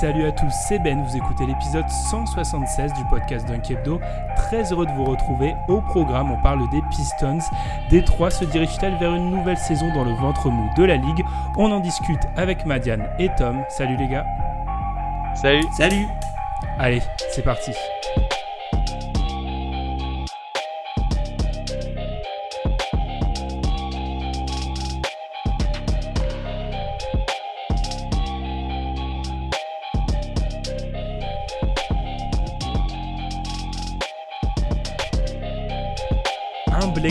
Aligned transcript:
Salut 0.00 0.26
à 0.26 0.32
tous, 0.32 0.52
c'est 0.68 0.78
Ben, 0.78 1.02
vous 1.02 1.16
écoutez 1.16 1.46
l'épisode 1.46 1.88
176 1.88 2.92
du 2.92 3.04
podcast 3.06 3.48
Dunk 3.48 3.70
Hebdo. 3.70 3.98
Très 4.36 4.70
heureux 4.70 4.84
de 4.84 4.92
vous 4.92 5.06
retrouver. 5.06 5.54
Au 5.68 5.80
programme, 5.80 6.30
on 6.30 6.36
parle 6.42 6.68
des 6.68 6.82
Pistons. 6.90 7.38
Détroit 7.88 8.30
se 8.30 8.44
dirige-t-elle 8.44 8.96
vers 8.96 9.14
une 9.14 9.30
nouvelle 9.30 9.56
saison 9.56 9.90
dans 9.94 10.04
le 10.04 10.12
ventre 10.12 10.50
mou 10.50 10.68
de 10.76 10.84
la 10.84 10.96
ligue? 10.96 11.24
On 11.56 11.72
en 11.72 11.80
discute 11.80 12.20
avec 12.36 12.66
Madiane 12.66 13.08
et 13.18 13.30
Tom. 13.38 13.64
Salut 13.70 13.96
les 13.96 14.08
gars. 14.08 14.26
Salut. 15.34 15.64
Salut. 15.78 16.06
Allez, 16.78 17.00
c'est 17.30 17.42
parti. 17.42 17.72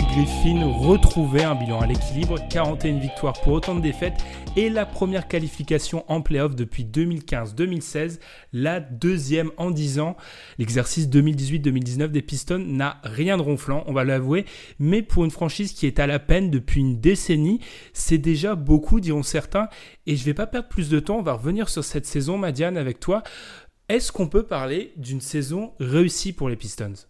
Griffin 0.02 0.66
retrouvé 0.66 1.44
un 1.44 1.56
bilan 1.56 1.80
à 1.80 1.86
l'équilibre, 1.88 2.38
41 2.50 3.00
victoires 3.00 3.40
pour 3.42 3.54
autant 3.54 3.76
de 3.76 3.82
défaites 3.82 4.18
et 4.58 4.70
la 4.70 4.86
première 4.86 5.28
qualification 5.28 6.04
en 6.08 6.22
playoff 6.22 6.56
depuis 6.56 6.84
2015-2016, 6.84 8.20
la 8.52 8.80
deuxième 8.80 9.52
en 9.58 9.72
10 9.72 10.00
ans. 10.00 10.18
L'exercice 10.58 11.08
2018-2019 11.08 12.08
des 12.08 12.22
Pistons 12.22 12.60
n'a 12.60 13.00
rien 13.04 13.38
de 13.38 13.42
ronflant, 13.42 13.84
on 13.88 13.94
va 13.94 14.04
l'avouer, 14.04 14.46
mais 14.80 15.02
pour 15.02 15.24
une 15.24 15.32
franchise 15.32 15.72
qui 15.72 15.86
est 15.88 16.00
à 16.00 16.08
la 16.08 16.20
peine 16.20 16.52
depuis 16.52 16.82
une 16.82 17.00
décennie, 17.00 17.62
c'est 17.94 18.18
déjà 18.18 18.56
beaucoup 18.56 19.00
diront 19.00 19.24
certains 19.24 19.70
et 20.08 20.16
je 20.16 20.26
vais 20.26 20.34
pas 20.34 20.48
perdre 20.48 20.68
plus 20.68 20.90
de 20.90 21.00
temps, 21.00 21.20
on 21.20 21.24
va 21.24 21.34
revenir 21.34 21.70
sur 21.70 21.84
cette 21.84 22.06
saison 22.06 22.38
Madiane 22.38 22.78
avec 22.78 23.00
toi. 23.00 23.24
Est-ce 23.88 24.12
qu'on 24.12 24.28
peut 24.28 24.44
parler 24.44 24.94
d'une 24.98 25.22
saison 25.22 25.74
réussie 25.80 26.34
pour 26.34 26.50
les 26.50 26.56
Pistons? 26.56 27.06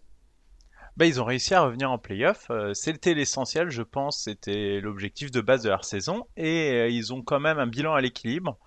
Bah, 0.96 1.04
ils 1.04 1.20
ont 1.20 1.24
réussi 1.24 1.54
à 1.54 1.62
revenir 1.62 1.90
en 1.90 1.98
playoff. 1.98 2.46
Euh, 2.50 2.72
c'était 2.72 3.14
l'essentiel, 3.14 3.68
je 3.68 3.82
pense. 3.82 4.22
C'était 4.24 4.80
l'objectif 4.80 5.30
de 5.30 5.40
base 5.40 5.62
de 5.62 5.68
leur 5.68 5.84
saison. 5.84 6.26
Et 6.36 6.72
euh, 6.72 6.88
ils 6.88 7.12
ont 7.12 7.22
quand 7.22 7.40
même 7.40 7.58
un 7.58 7.66
bilan 7.66 7.94
à 7.94 8.00
l'équilibre. 8.00 8.58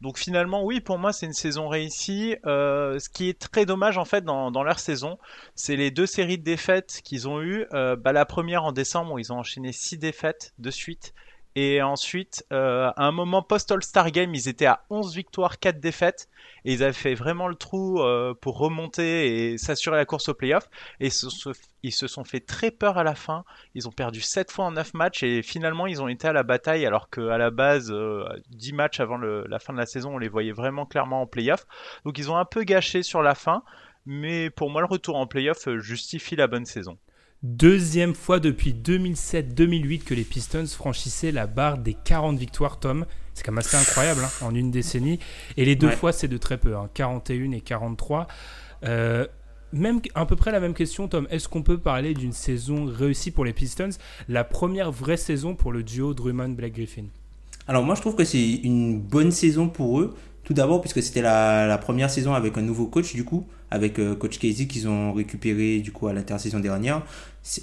Donc 0.00 0.18
finalement, 0.18 0.64
oui, 0.64 0.80
pour 0.80 0.98
moi, 0.98 1.12
c'est 1.12 1.26
une 1.26 1.32
saison 1.32 1.68
réussie. 1.68 2.36
Euh, 2.44 2.98
ce 2.98 3.08
qui 3.08 3.28
est 3.28 3.38
très 3.38 3.64
dommage 3.64 3.96
en 3.98 4.04
fait 4.04 4.24
dans, 4.24 4.62
leur 4.62 4.78
saison, 4.78 5.18
c'est 5.54 5.76
les 5.76 5.90
deux 5.90 6.06
séries 6.06 6.38
de 6.38 6.42
défaites 6.42 7.00
qu'ils 7.02 7.28
ont 7.28 7.40
eues. 7.40 7.64
bah, 7.70 8.12
la 8.12 8.26
première 8.26 8.64
en 8.64 8.72
décembre, 8.72 9.12
où 9.12 9.18
ils 9.18 9.32
ont 9.32 9.38
enchaîné 9.38 9.72
six 9.72 9.96
défaites 9.96 10.52
de 10.58 10.70
suite. 10.70 11.14
Et 11.58 11.80
ensuite, 11.80 12.44
à 12.50 12.92
un 13.02 13.12
moment 13.12 13.42
post-All-Star 13.42 14.10
Game, 14.10 14.34
ils 14.34 14.46
étaient 14.46 14.66
à 14.66 14.84
11 14.90 15.16
victoires, 15.16 15.58
4 15.58 15.80
défaites. 15.80 16.28
Et 16.66 16.74
ils 16.74 16.82
avaient 16.82 16.92
fait 16.92 17.14
vraiment 17.14 17.48
le 17.48 17.54
trou 17.54 17.98
pour 18.42 18.58
remonter 18.58 19.52
et 19.52 19.58
s'assurer 19.58 19.96
la 19.96 20.04
course 20.04 20.28
au 20.28 20.34
playoff. 20.34 20.68
Et 21.00 21.08
ils 21.82 21.92
se 21.92 22.06
sont 22.06 22.24
fait 22.24 22.40
très 22.40 22.70
peur 22.70 22.98
à 22.98 23.04
la 23.04 23.14
fin. 23.14 23.44
Ils 23.74 23.88
ont 23.88 23.92
perdu 23.92 24.20
7 24.20 24.52
fois 24.52 24.66
en 24.66 24.72
9 24.72 24.92
matchs 24.92 25.22
et 25.22 25.42
finalement 25.42 25.86
ils 25.86 26.02
ont 26.02 26.08
été 26.08 26.28
à 26.28 26.34
la 26.34 26.42
bataille 26.42 26.84
alors 26.84 27.08
qu'à 27.08 27.38
la 27.38 27.50
base, 27.50 27.90
10 28.50 28.72
matchs 28.74 29.00
avant 29.00 29.16
la 29.16 29.58
fin 29.58 29.72
de 29.72 29.78
la 29.78 29.86
saison, 29.86 30.16
on 30.16 30.18
les 30.18 30.28
voyait 30.28 30.52
vraiment 30.52 30.84
clairement 30.84 31.22
en 31.22 31.26
playoff. 31.26 31.66
Donc 32.04 32.18
ils 32.18 32.30
ont 32.30 32.36
un 32.36 32.44
peu 32.44 32.64
gâché 32.64 33.02
sur 33.02 33.22
la 33.22 33.34
fin. 33.34 33.62
Mais 34.04 34.50
pour 34.50 34.70
moi, 34.70 34.82
le 34.82 34.86
retour 34.86 35.16
en 35.16 35.26
playoff 35.26 35.68
justifie 35.78 36.36
la 36.36 36.48
bonne 36.48 36.66
saison. 36.66 36.98
Deuxième 37.46 38.16
fois 38.16 38.40
depuis 38.40 38.72
2007-2008 38.72 40.02
que 40.02 40.14
les 40.14 40.24
Pistons 40.24 40.66
franchissaient 40.66 41.30
la 41.30 41.46
barre 41.46 41.78
des 41.78 41.94
40 41.94 42.36
victoires, 42.36 42.80
Tom. 42.80 43.06
C'est 43.34 43.44
quand 43.44 43.52
même 43.52 43.60
assez 43.60 43.76
incroyable 43.76 44.20
hein, 44.24 44.44
en 44.44 44.52
une 44.52 44.72
décennie. 44.72 45.20
Et 45.56 45.64
les 45.64 45.76
deux 45.76 45.90
fois, 45.90 46.10
c'est 46.10 46.26
de 46.26 46.38
très 46.38 46.58
peu, 46.58 46.74
41 46.94 47.36
hein, 47.36 47.52
et 47.52 47.60
43. 47.60 48.26
Euh, 48.82 49.28
même 49.72 50.00
à 50.16 50.26
peu 50.26 50.34
près 50.34 50.50
la 50.50 50.58
même 50.58 50.74
question, 50.74 51.06
Tom. 51.06 51.28
Est-ce 51.30 51.48
qu'on 51.48 51.62
peut 51.62 51.78
parler 51.78 52.14
d'une 52.14 52.32
saison 52.32 52.84
réussie 52.84 53.30
pour 53.30 53.44
les 53.44 53.52
Pistons? 53.52 53.90
La 54.28 54.42
première 54.42 54.90
vraie 54.90 55.16
saison 55.16 55.54
pour 55.54 55.70
le 55.70 55.84
duo 55.84 56.14
Drummond-Black 56.14 56.72
Griffin 56.72 57.04
Alors 57.68 57.84
moi, 57.84 57.94
je 57.94 58.00
trouve 58.00 58.16
que 58.16 58.24
c'est 58.24 58.44
une 58.44 58.98
bonne 58.98 59.30
saison 59.30 59.68
pour 59.68 60.00
eux. 60.00 60.16
Tout 60.42 60.54
d'abord, 60.54 60.80
puisque 60.80 61.02
c'était 61.02 61.22
la, 61.22 61.68
la, 61.68 61.78
première 61.78 62.10
saison 62.10 62.34
avec 62.34 62.58
un 62.58 62.62
nouveau 62.62 62.86
coach, 62.86 63.14
du 63.14 63.24
coup, 63.24 63.46
avec 63.70 63.98
euh, 63.98 64.14
coach 64.14 64.38
Casey 64.38 64.66
qu'ils 64.66 64.88
ont 64.88 65.12
récupéré 65.12 65.80
du 65.80 65.92
coup 65.92 66.06
à 66.06 66.12
l'intersaison 66.12 66.60
dernière. 66.60 67.02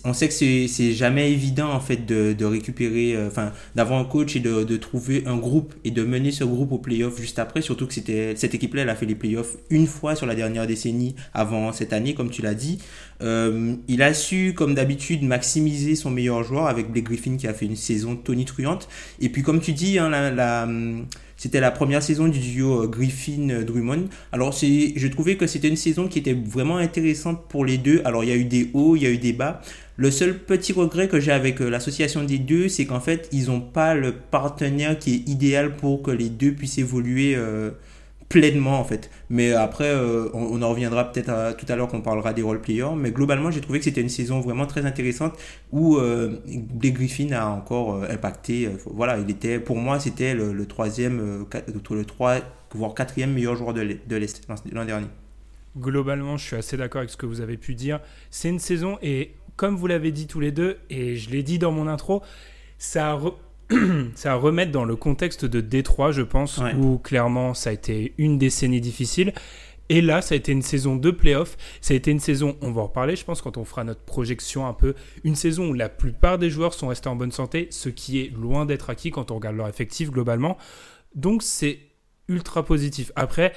On 0.05 0.13
sait 0.13 0.29
que 0.29 0.33
c'est 0.33 0.93
jamais 0.93 1.31
évident 1.31 1.69
en 1.71 1.79
fait 1.79 2.05
de, 2.05 2.45
récupérer, 2.45 3.15
euh, 3.15 3.27
enfin 3.27 3.51
d'avoir 3.75 3.99
un 3.99 4.05
coach 4.05 4.35
et 4.35 4.39
de, 4.39 4.77
trouver 4.77 5.23
un 5.25 5.37
groupe 5.37 5.73
et 5.83 5.91
de 5.91 6.03
mener 6.03 6.31
ce 6.31 6.43
groupe 6.43 6.71
aux 6.71 6.77
playoffs 6.77 7.19
juste 7.19 7.39
après. 7.39 7.61
Surtout 7.61 7.87
que 7.87 7.93
cette 7.93 8.55
équipe-là, 8.55 8.83
a 8.83 8.95
fait 8.95 9.05
les 9.05 9.15
playoffs 9.15 9.57
une 9.69 9.87
fois 9.87 10.15
sur 10.15 10.25
la 10.25 10.35
dernière 10.35 10.67
décennie 10.67 11.15
avant 11.33 11.71
cette 11.71 11.93
année, 11.93 12.13
comme 12.13 12.29
tu 12.29 12.41
l'as 12.41 12.53
dit. 12.53 12.79
Euh, 13.21 13.75
il 13.87 14.01
a 14.01 14.13
su, 14.13 14.53
comme 14.53 14.75
d'habitude, 14.75 15.23
maximiser 15.23 15.95
son 15.95 16.09
meilleur 16.09 16.43
joueur 16.43 16.67
avec 16.67 16.91
Blake 16.91 17.05
Griffin 17.05 17.37
qui 17.37 17.47
a 17.47 17.53
fait 17.53 17.65
une 17.65 17.75
saison 17.75 18.15
tonitruante. 18.15 18.87
Et 19.19 19.29
puis 19.29 19.41
comme 19.41 19.61
tu 19.61 19.73
dis, 19.73 19.99
hein, 19.99 20.09
la 20.09 20.67
c'était 21.43 21.59
la 21.59 21.71
première 21.71 22.01
saison 22.01 22.29
du 22.29 22.39
duo 22.39 22.87
Griffin-Drummond. 22.87 24.07
Alors, 24.31 24.53
je 24.53 25.07
trouvais 25.09 25.35
que 25.35 25.45
c'était 25.45 25.67
une 25.67 25.75
saison 25.75 26.07
qui 26.07 26.19
était 26.19 26.31
vraiment 26.31 26.77
intéressante 26.77 27.49
pour 27.49 27.65
les 27.65 27.77
deux. 27.77 28.01
Alors, 28.05 28.23
il 28.23 28.29
y 28.29 28.31
a 28.31 28.37
eu 28.37 28.45
des 28.45 28.69
hauts, 28.73 28.95
il 28.95 29.03
y 29.03 29.05
a 29.05 29.09
eu 29.09 29.17
des 29.17 29.33
bas. 29.33 29.61
Le 29.97 30.09
seul 30.09 30.39
petit 30.39 30.71
regret 30.71 31.09
que 31.09 31.19
j'ai 31.19 31.33
avec 31.33 31.59
euh, 31.59 31.67
l'association 31.69 32.23
des 32.23 32.39
deux, 32.39 32.69
c'est 32.69 32.85
qu'en 32.85 33.01
fait, 33.01 33.27
ils 33.33 33.47
n'ont 33.47 33.59
pas 33.59 33.93
le 33.93 34.13
partenaire 34.13 34.97
qui 34.97 35.15
est 35.15 35.29
idéal 35.29 35.75
pour 35.75 36.01
que 36.01 36.11
les 36.11 36.29
deux 36.29 36.53
puissent 36.53 36.77
évoluer 36.77 37.35
euh, 37.35 37.71
pleinement 38.33 38.79
en 38.79 38.83
fait. 38.83 39.11
Mais 39.29 39.53
après, 39.53 39.89
euh, 39.89 40.27
on, 40.33 40.61
en 40.63 40.69
reviendra 40.69 41.11
peut-être 41.11 41.55
tout 41.55 41.67
à 41.69 41.75
l'heure 41.75 41.87
qu'on 41.87 42.01
parlera 42.01 42.33
des 42.33 42.41
role 42.41 42.59
players. 42.59 42.95
Mais 42.97 43.11
globalement, 43.11 43.51
j'ai 43.51 43.61
trouvé 43.61 43.77
que 43.77 43.85
c'était 43.85 44.01
une 44.01 44.09
saison 44.09 44.41
vraiment 44.41 44.65
très 44.65 44.87
intéressante 44.87 45.37
où 45.71 45.97
euh, 45.97 46.41
Blake 46.47 46.95
Griffin 46.95 47.31
a 47.31 47.45
encore 47.45 47.93
euh, 47.93 48.07
impacté. 48.09 48.69
voilà, 48.87 49.19
il 49.19 49.29
était, 49.29 49.59
pour 49.59 49.77
moi, 49.77 49.99
c'était 49.99 50.33
le, 50.33 50.65
troisième, 50.65 51.45
le 51.77 52.05
3, 52.05 52.37
voire 52.73 52.95
quatrième 52.95 53.33
meilleur 53.33 53.55
joueur 53.55 53.73
de 53.73 54.15
l'Est 54.15 54.41
l'an 54.71 54.85
dernier. 54.85 55.07
Globalement, 55.77 56.35
je 56.37 56.45
suis 56.45 56.55
assez 56.55 56.75
d'accord 56.75 56.99
avec 56.99 57.11
ce 57.11 57.17
que 57.17 57.27
vous 57.27 57.41
avez 57.41 57.57
pu 57.57 57.75
dire. 57.75 57.99
C'est 58.31 58.49
une 58.49 58.59
saison 58.59 58.97
et 59.03 59.35
comme 59.55 59.75
vous 59.75 59.85
l'avez 59.85 60.11
dit 60.11 60.25
tous 60.25 60.39
les 60.39 60.51
deux, 60.51 60.77
et 60.89 61.15
je 61.15 61.29
l'ai 61.29 61.43
dit 61.43 61.59
dans 61.59 61.71
mon 61.71 61.87
intro, 61.87 62.23
ça 62.79 63.11
a 63.11 63.19
c'est 64.15 64.29
à 64.29 64.35
remettre 64.35 64.71
dans 64.71 64.85
le 64.85 64.95
contexte 64.95 65.45
de 65.45 65.61
Détroit, 65.61 66.11
je 66.11 66.21
pense, 66.21 66.61
où 66.79 66.97
clairement 66.97 67.53
ça 67.53 67.69
a 67.69 67.73
été 67.73 68.13
une 68.17 68.37
décennie 68.37 68.81
difficile. 68.81 69.33
Et 69.89 70.01
là, 70.01 70.21
ça 70.21 70.33
a 70.33 70.37
été 70.37 70.51
une 70.51 70.61
saison 70.61 70.95
de 70.95 71.11
playoff. 71.11 71.57
Ça 71.81 71.93
a 71.93 71.97
été 71.97 72.09
une 72.09 72.19
saison, 72.19 72.57
on 72.61 72.71
va 72.71 72.81
en 72.81 72.85
reparler, 72.85 73.15
je 73.15 73.25
pense, 73.25 73.41
quand 73.41 73.57
on 73.57 73.65
fera 73.65 73.83
notre 73.83 74.01
projection 74.01 74.65
un 74.65 74.73
peu. 74.73 74.95
Une 75.23 75.35
saison 75.35 75.69
où 75.69 75.73
la 75.73 75.89
plupart 75.89 76.37
des 76.37 76.49
joueurs 76.49 76.73
sont 76.73 76.87
restés 76.87 77.09
en 77.09 77.15
bonne 77.15 77.31
santé, 77.31 77.67
ce 77.69 77.89
qui 77.89 78.21
est 78.21 78.33
loin 78.33 78.65
d'être 78.65 78.89
acquis 78.89 79.11
quand 79.11 79.29
on 79.29 79.35
regarde 79.35 79.57
leur 79.57 79.67
effectif 79.67 80.09
globalement. 80.09 80.57
Donc 81.15 81.43
c'est 81.43 81.79
ultra 82.27 82.63
positif. 82.63 83.11
Après, 83.15 83.53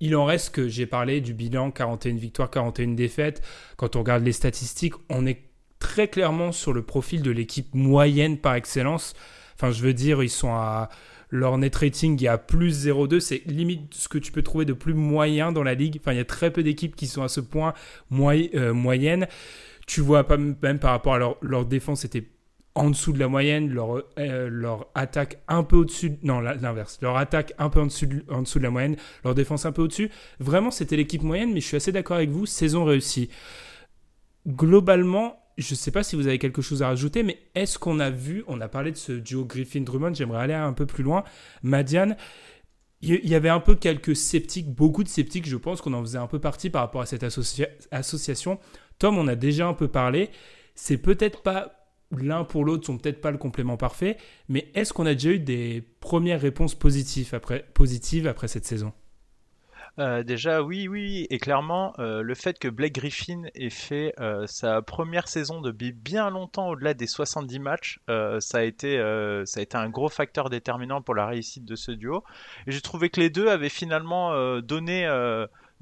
il 0.00 0.14
en 0.14 0.26
reste 0.26 0.54
que 0.54 0.68
j'ai 0.68 0.86
parlé 0.86 1.20
du 1.20 1.32
bilan 1.32 1.70
41 1.70 2.16
victoires, 2.16 2.50
41 2.50 2.88
défaites. 2.88 3.42
Quand 3.76 3.96
on 3.96 4.00
regarde 4.00 4.24
les 4.24 4.32
statistiques, 4.32 4.94
on 5.08 5.26
est 5.26 5.42
très 5.78 6.08
clairement 6.08 6.52
sur 6.52 6.72
le 6.72 6.82
profil 6.82 7.22
de 7.22 7.30
l'équipe 7.30 7.74
moyenne 7.74 8.38
par 8.38 8.54
excellence. 8.54 9.14
Enfin, 9.54 9.70
je 9.70 9.82
veux 9.82 9.94
dire, 9.94 10.22
ils 10.22 10.30
sont 10.30 10.52
à. 10.52 10.88
Leur 11.30 11.58
net 11.58 11.74
rating 11.74 12.22
est 12.22 12.28
à 12.28 12.38
plus 12.38 12.86
0,2. 12.86 13.18
C'est 13.18 13.42
limite 13.46 13.92
ce 13.94 14.08
que 14.08 14.18
tu 14.18 14.30
peux 14.30 14.42
trouver 14.42 14.64
de 14.64 14.72
plus 14.72 14.94
moyen 14.94 15.50
dans 15.50 15.64
la 15.64 15.74
ligue. 15.74 15.98
Enfin, 16.00 16.12
il 16.12 16.18
y 16.18 16.20
a 16.20 16.24
très 16.24 16.52
peu 16.52 16.62
d'équipes 16.62 16.94
qui 16.94 17.08
sont 17.08 17.22
à 17.22 17.28
ce 17.28 17.40
point 17.40 17.74
euh, 18.12 18.72
moyenne. 18.72 19.26
Tu 19.86 20.00
vois, 20.00 20.24
même 20.62 20.78
par 20.78 20.92
rapport 20.92 21.14
à 21.14 21.36
leur, 21.40 21.66
défense, 21.66 22.02
c'était 22.02 22.28
en 22.76 22.90
dessous 22.90 23.12
de 23.12 23.18
la 23.18 23.28
moyenne, 23.28 23.70
leur, 23.70 24.04
euh, 24.18 24.76
attaque 24.94 25.38
un 25.48 25.62
peu 25.62 25.76
au-dessus, 25.76 26.18
non 26.22 26.40
l'inverse, 26.40 26.98
leur 27.00 27.16
attaque 27.16 27.54
un 27.58 27.70
peu 27.70 27.80
en 27.80 27.86
dessous, 27.86 28.06
de, 28.06 28.24
en 28.28 28.42
dessous 28.42 28.58
de 28.58 28.64
la 28.64 28.70
moyenne, 28.70 28.96
leur 29.24 29.34
défense 29.34 29.64
un 29.64 29.72
peu 29.72 29.82
au-dessus. 29.82 30.10
Vraiment, 30.38 30.70
c'était 30.70 30.96
l'équipe 30.96 31.22
moyenne, 31.22 31.52
mais 31.52 31.60
je 31.60 31.66
suis 31.66 31.76
assez 31.76 31.92
d'accord 31.92 32.18
avec 32.18 32.30
vous, 32.30 32.46
saison 32.46 32.84
réussie. 32.84 33.30
Globalement, 34.46 35.45
je 35.56 35.72
ne 35.72 35.76
sais 35.76 35.90
pas 35.90 36.02
si 36.02 36.16
vous 36.16 36.26
avez 36.26 36.38
quelque 36.38 36.62
chose 36.62 36.82
à 36.82 36.88
rajouter, 36.88 37.22
mais 37.22 37.38
est-ce 37.54 37.78
qu'on 37.78 37.98
a 37.98 38.10
vu, 38.10 38.44
on 38.46 38.60
a 38.60 38.68
parlé 38.68 38.92
de 38.92 38.96
ce 38.96 39.12
duo 39.12 39.44
Griffin-Drummond, 39.44 40.14
j'aimerais 40.14 40.42
aller 40.42 40.54
un 40.54 40.72
peu 40.72 40.86
plus 40.86 41.02
loin. 41.02 41.24
Madiane, 41.62 42.16
il 43.00 43.26
y 43.26 43.34
avait 43.34 43.48
un 43.48 43.60
peu 43.60 43.74
quelques 43.74 44.16
sceptiques, 44.16 44.74
beaucoup 44.74 45.04
de 45.04 45.08
sceptiques, 45.08 45.48
je 45.48 45.56
pense 45.56 45.80
qu'on 45.80 45.92
en 45.92 46.02
faisait 46.02 46.18
un 46.18 46.26
peu 46.26 46.38
partie 46.38 46.70
par 46.70 46.82
rapport 46.82 47.00
à 47.00 47.06
cette 47.06 47.24
association. 47.24 48.58
Tom, 48.98 49.18
on 49.18 49.28
a 49.28 49.34
déjà 49.34 49.66
un 49.66 49.74
peu 49.74 49.88
parlé. 49.88 50.30
C'est 50.74 50.98
peut-être 50.98 51.42
pas 51.42 51.72
l'un 52.12 52.44
pour 52.44 52.64
l'autre 52.64 52.86
sont 52.86 52.98
peut-être 52.98 53.20
pas 53.20 53.30
le 53.30 53.38
complément 53.38 53.76
parfait, 53.76 54.16
mais 54.48 54.70
est-ce 54.74 54.92
qu'on 54.92 55.06
a 55.06 55.14
déjà 55.14 55.30
eu 55.30 55.38
des 55.38 55.82
premières 56.00 56.40
réponses 56.40 56.74
positives 56.74 57.34
après, 57.34 57.66
positives 57.74 58.26
après 58.26 58.48
cette 58.48 58.64
saison? 58.64 58.92
Euh, 59.98 60.22
déjà, 60.22 60.62
oui, 60.62 60.88
oui, 60.88 61.26
et 61.30 61.38
clairement, 61.38 61.94
euh, 61.98 62.20
le 62.20 62.34
fait 62.34 62.58
que 62.58 62.68
Blake 62.68 62.94
Griffin 62.94 63.44
ait 63.54 63.70
fait 63.70 64.12
euh, 64.20 64.46
sa 64.46 64.82
première 64.82 65.26
saison 65.26 65.62
de 65.62 65.70
bien 65.70 66.28
longtemps 66.28 66.68
au-delà 66.68 66.92
des 66.92 67.06
70 67.06 67.58
matchs, 67.60 68.00
ça, 68.06 68.58
a 68.58 68.62
été, 68.62 68.98
ça 69.46 69.60
a 69.60 69.62
été 69.62 69.76
un 69.76 69.88
gros 69.88 70.08
facteur 70.08 70.50
déterminant 70.50 71.00
pour 71.00 71.14
la 71.14 71.26
réussite 71.26 71.64
de 71.64 71.76
ce 71.76 71.92
duo. 71.92 72.24
J'ai 72.66 72.80
trouvé 72.80 73.08
que 73.08 73.20
les 73.20 73.30
deux 73.30 73.48
avaient 73.48 73.68
finalement 73.68 74.60
donné 74.60 75.06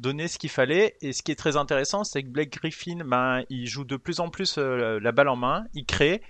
donner 0.01 0.27
ce 0.27 0.39
qu'il 0.39 0.51
fallait. 0.51 0.97
Et 1.03 1.13
ce 1.13 1.23
qui 1.23 1.31
est 1.31 1.37
très 1.37 1.57
intéressant, 1.57 2.03
c'est 2.05 2.23
que 2.23 2.29
Blake 2.29 2.53
Griffin, 2.53 3.05
ben, 3.05 3.45
il 3.49 3.67
joue 3.67 3.85
de 3.85 3.97
plus 3.97 4.21
en 4.21 4.29
plus 4.29 4.59
la 4.59 5.13
balle 5.13 5.29
en 5.29 5.37
main, 5.37 5.65
il 5.75 5.85
crée 5.85 6.23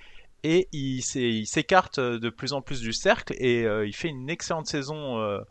et 0.42 0.68
il 0.72 1.02
s'écarte 1.02 1.98
de 2.00 2.30
plus 2.30 2.52
en 2.52 2.60
plus 2.60 2.80
du 2.80 2.92
cercle 2.92 3.34
et 3.38 3.62
il 3.62 3.94
fait 3.94 4.08
une 4.08 4.30
excellente 4.30 4.66
saison 4.66 5.42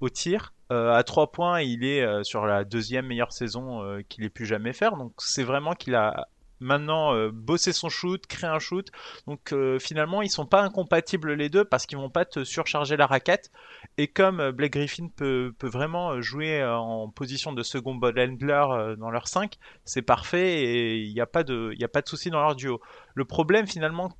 au 0.00 0.08
tir. 0.08 0.52
À 0.74 1.02
3 1.04 1.32
points, 1.32 1.60
il 1.60 1.84
est 1.84 2.24
sur 2.24 2.46
la 2.46 2.64
deuxième 2.64 3.06
meilleure 3.06 3.32
saison 3.32 3.82
qu'il 4.08 4.24
ait 4.24 4.30
pu 4.30 4.46
jamais 4.46 4.72
faire. 4.72 4.96
Donc 4.96 5.12
c'est 5.18 5.44
vraiment 5.44 5.74
qu'il 5.74 5.94
a 5.94 6.28
maintenant 6.60 7.14
euh, 7.14 7.30
bosser 7.32 7.72
son 7.72 7.88
shoot, 7.88 8.26
créer 8.26 8.50
un 8.50 8.58
shoot. 8.58 8.90
Donc 9.26 9.52
euh, 9.52 9.78
finalement, 9.78 10.22
ils 10.22 10.30
sont 10.30 10.46
pas 10.46 10.62
incompatibles 10.62 11.34
les 11.34 11.48
deux 11.48 11.64
parce 11.64 11.86
qu'ils 11.86 11.98
vont 11.98 12.10
pas 12.10 12.24
te 12.24 12.44
surcharger 12.44 12.96
la 12.96 13.06
raquette. 13.06 13.50
Et 13.98 14.08
comme 14.08 14.40
euh, 14.40 14.52
Blake 14.52 14.72
Griffin 14.72 15.08
peut, 15.14 15.54
peut 15.58 15.68
vraiment 15.68 16.20
jouer 16.20 16.64
en 16.64 17.08
position 17.10 17.52
de 17.52 17.62
second 17.62 17.94
ball 17.94 18.18
handler 18.18 18.94
dans 18.98 19.10
leur 19.10 19.28
5, 19.28 19.58
c'est 19.84 20.02
parfait 20.02 20.64
et 20.64 20.96
il 20.96 21.12
n'y 21.12 21.20
a 21.20 21.26
pas 21.26 21.44
de, 21.44 21.74
de 21.78 22.08
souci 22.08 22.30
dans 22.30 22.40
leur 22.40 22.56
duo. 22.56 22.80
Le 23.14 23.24
problème 23.24 23.66
finalement 23.66 24.10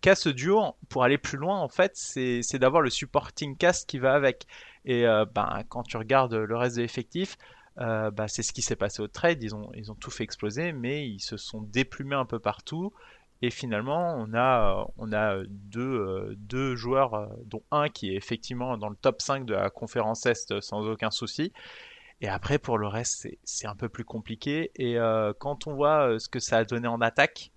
qu'a 0.00 0.14
ce 0.14 0.28
duo 0.28 0.76
pour 0.88 1.02
aller 1.02 1.18
plus 1.18 1.36
loin 1.36 1.58
en 1.58 1.68
fait, 1.68 1.92
c'est 1.94 2.58
d'avoir 2.58 2.82
le 2.82 2.90
supporting 2.90 3.56
cast 3.56 3.88
qui 3.88 3.98
va 3.98 4.14
avec. 4.14 4.46
Et 4.86 5.04
ben, 5.34 5.62
quand 5.68 5.82
tu 5.82 5.96
regardes 5.96 6.34
le 6.34 6.56
reste 6.56 6.76
de 6.76 6.82
l'effectif, 6.82 7.36
euh, 7.78 8.10
bah, 8.10 8.28
c'est 8.28 8.42
ce 8.42 8.52
qui 8.52 8.62
s'est 8.62 8.76
passé 8.76 9.02
au 9.02 9.08
trade. 9.08 9.42
Ils 9.42 9.54
ont, 9.54 9.70
ils 9.74 9.90
ont 9.92 9.94
tout 9.94 10.10
fait 10.10 10.24
exploser, 10.24 10.72
mais 10.72 11.08
ils 11.08 11.20
se 11.20 11.36
sont 11.36 11.62
déplumés 11.62 12.16
un 12.16 12.24
peu 12.24 12.38
partout. 12.38 12.92
Et 13.42 13.50
finalement, 13.50 14.14
on 14.16 14.32
a, 14.34 14.86
on 14.96 15.12
a 15.12 15.42
deux, 15.46 15.82
euh, 15.82 16.34
deux 16.38 16.74
joueurs, 16.74 17.14
euh, 17.14 17.26
dont 17.44 17.62
un 17.70 17.88
qui 17.90 18.10
est 18.12 18.16
effectivement 18.16 18.78
dans 18.78 18.88
le 18.88 18.96
top 18.96 19.20
5 19.20 19.44
de 19.44 19.54
la 19.54 19.68
conférence 19.68 20.24
Est 20.24 20.60
sans 20.60 20.86
aucun 20.88 21.10
souci. 21.10 21.52
Et 22.22 22.28
après, 22.28 22.58
pour 22.58 22.78
le 22.78 22.86
reste, 22.86 23.28
c'est 23.44 23.66
un 23.66 23.76
peu 23.76 23.90
plus 23.90 24.04
compliqué. 24.04 24.70
Et 24.76 24.96
quand 25.38 25.66
on 25.66 25.74
voit 25.74 26.18
ce 26.18 26.30
que 26.30 26.40
ça 26.40 26.56
a 26.58 26.64
donné 26.64 26.88
en 26.88 27.02
attaque, 27.02 27.52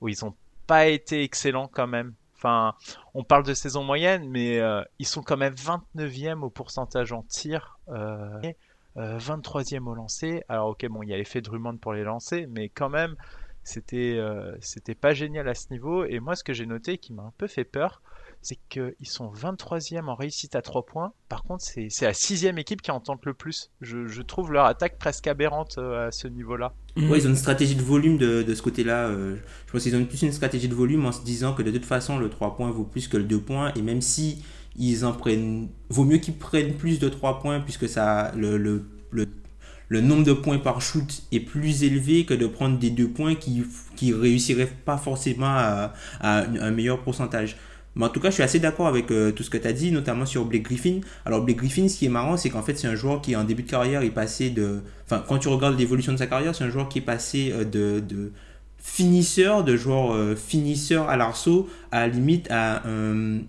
où 0.00 0.08
ils 0.08 0.18
n'ont 0.22 0.36
pas 0.68 0.86
été 0.86 1.24
excellents 1.24 1.66
quand 1.66 1.88
même. 1.88 2.14
On 2.44 3.24
parle 3.24 3.44
de 3.44 3.54
saison 3.54 3.84
moyenne, 3.84 4.28
mais 4.28 4.60
ils 4.98 5.06
sont 5.06 5.22
quand 5.22 5.36
même 5.36 5.54
29e 5.54 6.42
au 6.42 6.50
pourcentage 6.50 7.12
en 7.12 7.22
tir. 7.22 7.78
23e 8.96 9.76
euh, 9.76 9.90
au 9.90 9.94
lancer. 9.94 10.42
Alors 10.48 10.68
ok, 10.68 10.86
bon, 10.88 11.02
il 11.02 11.08
y 11.08 11.14
a 11.14 11.16
l'effet 11.16 11.40
Drummond 11.40 11.78
pour 11.78 11.92
les 11.92 12.04
lancer, 12.04 12.46
mais 12.46 12.68
quand 12.68 12.88
même, 12.88 13.16
c'était 13.62 14.16
euh, 14.16 14.56
c'était 14.60 14.94
pas 14.94 15.14
génial 15.14 15.48
à 15.48 15.54
ce 15.54 15.70
niveau. 15.70 16.04
Et 16.04 16.20
moi, 16.20 16.36
ce 16.36 16.44
que 16.44 16.52
j'ai 16.52 16.66
noté 16.66 16.98
qui 16.98 17.12
m'a 17.12 17.22
un 17.22 17.32
peu 17.36 17.46
fait 17.46 17.64
peur, 17.64 18.02
c'est 18.44 18.58
qu'ils 18.68 18.94
sont 19.02 19.32
23e 19.32 20.06
en 20.06 20.14
réussite 20.14 20.54
à 20.54 20.62
3 20.62 20.86
points. 20.86 21.12
Par 21.28 21.42
contre, 21.42 21.64
c'est 21.64 21.88
la 22.02 22.14
sixième 22.14 22.58
équipe 22.58 22.82
qui 22.82 22.90
en 22.90 23.00
tente 23.00 23.24
le 23.26 23.34
plus. 23.34 23.70
Je, 23.80 24.22
trouve 24.22 24.52
leur 24.52 24.66
attaque 24.66 24.98
presque 24.98 25.26
aberrante 25.26 25.76
euh, 25.78 26.08
à 26.08 26.12
ce 26.12 26.28
niveau-là. 26.28 26.74
Ouais, 26.96 27.18
ils 27.18 27.26
ont 27.26 27.30
une 27.30 27.36
stratégie 27.36 27.74
de 27.74 27.82
volume 27.82 28.18
de, 28.18 28.54
ce 28.54 28.62
côté-là. 28.62 29.10
je 29.10 29.72
pense 29.72 29.82
qu'ils 29.82 29.96
ont 29.96 30.04
plus 30.04 30.22
une 30.22 30.32
stratégie 30.32 30.68
de 30.68 30.74
volume 30.74 31.04
en 31.06 31.12
se 31.12 31.24
disant 31.24 31.52
que 31.52 31.62
de 31.62 31.70
toute 31.70 31.84
façon, 31.84 32.18
le 32.18 32.30
3 32.30 32.56
points 32.56 32.70
vaut 32.70 32.84
plus 32.84 33.08
que 33.08 33.16
le 33.16 33.24
2 33.24 33.40
points. 33.40 33.72
Et 33.74 33.82
même 33.82 34.00
si 34.00 34.42
ils 34.76 35.04
en 35.04 35.12
prennent. 35.12 35.68
Vaut 35.88 36.04
mieux 36.04 36.18
qu'ils 36.18 36.36
prennent 36.36 36.74
plus 36.74 36.98
de 36.98 37.08
3 37.08 37.40
points 37.40 37.60
puisque 37.60 37.88
ça, 37.88 38.32
le, 38.36 38.84
nombre 39.90 40.24
de 40.24 40.32
points 40.32 40.58
par 40.58 40.80
shoot 40.80 41.22
est 41.32 41.40
plus 41.40 41.84
élevé 41.84 42.24
que 42.24 42.34
de 42.34 42.46
prendre 42.46 42.78
des 42.78 42.90
2 42.90 43.08
points 43.08 43.34
qui 43.34 43.64
qui 43.96 44.12
réussiraient 44.12 44.70
pas 44.84 44.96
forcément 44.96 45.46
à, 45.46 45.92
un 46.20 46.70
meilleur 46.70 47.02
pourcentage. 47.02 47.56
Mais 47.96 48.04
en 48.04 48.08
tout 48.08 48.20
cas, 48.20 48.30
je 48.30 48.34
suis 48.34 48.42
assez 48.42 48.58
d'accord 48.58 48.86
avec 48.86 49.10
euh, 49.10 49.30
tout 49.32 49.42
ce 49.42 49.50
que 49.50 49.58
tu 49.58 49.68
as 49.68 49.72
dit, 49.72 49.92
notamment 49.92 50.26
sur 50.26 50.44
Blake 50.44 50.62
Griffin. 50.62 51.00
Alors, 51.24 51.42
Blake 51.42 51.58
Griffin, 51.58 51.88
ce 51.88 51.98
qui 51.98 52.06
est 52.06 52.10
marrant, 52.10 52.36
c'est 52.36 52.50
qu'en 52.50 52.62
fait, 52.62 52.76
c'est 52.76 52.88
un 52.88 52.94
joueur 52.94 53.20
qui, 53.20 53.36
en 53.36 53.44
début 53.44 53.62
de 53.62 53.70
carrière, 53.70 54.02
est 54.02 54.10
passé 54.10 54.50
de. 54.50 54.80
Enfin, 55.04 55.22
quand 55.26 55.38
tu 55.38 55.48
regardes 55.48 55.78
l'évolution 55.78 56.12
de 56.12 56.18
sa 56.18 56.26
carrière, 56.26 56.54
c'est 56.54 56.64
un 56.64 56.70
joueur 56.70 56.88
qui 56.88 56.98
est 56.98 57.02
passé 57.02 57.52
euh, 57.52 57.64
de, 57.64 58.00
de 58.00 58.32
finisseur, 58.78 59.64
de 59.64 59.76
joueur 59.76 60.12
euh, 60.12 60.34
finisseur 60.34 61.08
à 61.08 61.16
l'arceau, 61.16 61.68
à 61.92 62.06
limite 62.08 62.48
à 62.50 62.86
un, 62.86 63.40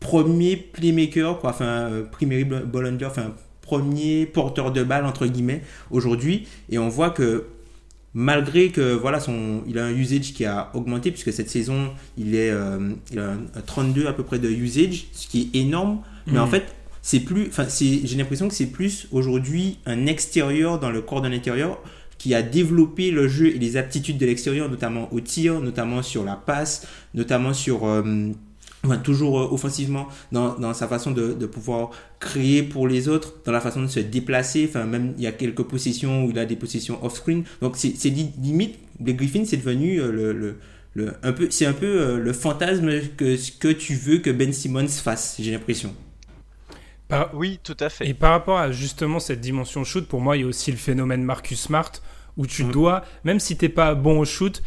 premier 0.00 0.56
playmaker, 0.56 1.38
quoi, 1.38 1.50
enfin, 1.50 1.90
primary 2.12 2.44
ball 2.44 2.98
enfin, 3.06 3.32
premier 3.62 4.26
porteur 4.26 4.70
de 4.70 4.82
balle, 4.82 5.06
entre 5.06 5.26
guillemets, 5.26 5.62
aujourd'hui. 5.90 6.46
Et 6.68 6.78
on 6.78 6.90
voit 6.90 7.08
que 7.08 7.46
malgré 8.14 8.70
que 8.70 8.94
voilà 8.94 9.18
son 9.18 9.62
il 9.66 9.78
a 9.78 9.84
un 9.84 9.92
usage 9.92 10.32
qui 10.32 10.44
a 10.44 10.70
augmenté 10.74 11.10
puisque 11.10 11.32
cette 11.32 11.50
saison 11.50 11.90
il 12.16 12.36
est 12.36 12.50
euh, 12.50 12.92
il 13.12 13.18
a 13.18 13.36
32 13.66 14.06
à 14.06 14.12
peu 14.12 14.22
près 14.22 14.38
de 14.38 14.48
usage 14.48 15.06
ce 15.12 15.26
qui 15.26 15.50
est 15.52 15.58
énorme 15.58 16.00
mais 16.28 16.38
en 16.38 16.46
mm. 16.46 16.50
fait 16.50 16.64
c'est 17.02 17.20
plus 17.20 17.48
enfin 17.48 17.66
j'ai 17.68 18.16
l'impression 18.16 18.48
que 18.48 18.54
c'est 18.54 18.70
plus 18.70 19.08
aujourd'hui 19.10 19.78
un 19.84 20.06
extérieur 20.06 20.78
dans 20.78 20.90
le 20.90 21.02
corps 21.02 21.22
d'un 21.22 21.32
intérieur 21.32 21.82
qui 22.16 22.34
a 22.34 22.42
développé 22.42 23.10
le 23.10 23.26
jeu 23.26 23.48
et 23.48 23.58
les 23.58 23.76
aptitudes 23.76 24.16
de 24.16 24.26
l'extérieur 24.26 24.70
notamment 24.70 25.12
au 25.12 25.20
tir 25.20 25.60
notamment 25.60 26.00
sur 26.00 26.24
la 26.24 26.36
passe 26.36 26.86
notamment 27.14 27.52
sur 27.52 27.84
euh, 27.84 28.30
toujours 29.02 29.40
euh, 29.40 29.48
offensivement 29.50 30.08
dans, 30.32 30.58
dans, 30.58 30.74
sa 30.74 30.88
façon 30.88 31.10
de, 31.10 31.32
de, 31.32 31.46
pouvoir 31.46 31.90
créer 32.20 32.62
pour 32.62 32.86
les 32.88 33.08
autres, 33.08 33.34
dans 33.44 33.52
la 33.52 33.60
façon 33.60 33.82
de 33.82 33.86
se 33.86 34.00
déplacer. 34.00 34.66
Enfin, 34.68 34.84
même 34.84 35.14
il 35.16 35.24
y 35.24 35.26
a 35.26 35.32
quelques 35.32 35.62
possessions 35.62 36.24
où 36.24 36.30
il 36.30 36.38
a 36.38 36.44
des 36.44 36.56
possessions 36.56 37.02
off-screen. 37.04 37.44
Donc, 37.60 37.76
c'est 37.76 38.08
limite, 38.08 38.78
les 39.04 39.14
Griffins, 39.14 39.44
c'est 39.44 39.56
devenu 39.56 40.00
euh, 40.00 40.12
le, 40.12 40.32
le, 40.32 40.56
le, 40.94 41.12
un 41.22 41.32
peu, 41.32 41.48
c'est 41.50 41.66
un 41.66 41.72
peu 41.72 41.86
euh, 41.86 42.18
le 42.18 42.32
fantasme 42.32 42.90
que 43.16 43.36
ce 43.36 43.52
que 43.52 43.68
tu 43.68 43.94
veux 43.94 44.18
que 44.18 44.30
Ben 44.30 44.52
Simmons 44.52 44.88
fasse, 44.88 45.36
j'ai 45.38 45.52
l'impression. 45.52 45.94
oui, 47.34 47.58
tout 47.62 47.76
à 47.80 47.88
fait. 47.88 48.08
Et 48.08 48.14
par 48.14 48.32
rapport 48.32 48.58
à 48.58 48.72
justement 48.72 49.18
cette 49.18 49.40
dimension 49.40 49.84
shoot, 49.84 50.06
pour 50.06 50.20
moi, 50.20 50.36
il 50.36 50.40
y 50.40 50.44
a 50.44 50.46
aussi 50.46 50.70
le 50.70 50.76
phénomène 50.76 51.22
Marcus 51.22 51.60
Smart, 51.60 51.92
où 52.36 52.46
tu 52.46 52.64
mmh. 52.64 52.72
dois, 52.72 53.04
même 53.24 53.40
si 53.40 53.56
t'es 53.56 53.68
pas 53.68 53.94
bon 53.94 54.20
au 54.20 54.24
shoot, 54.24 54.62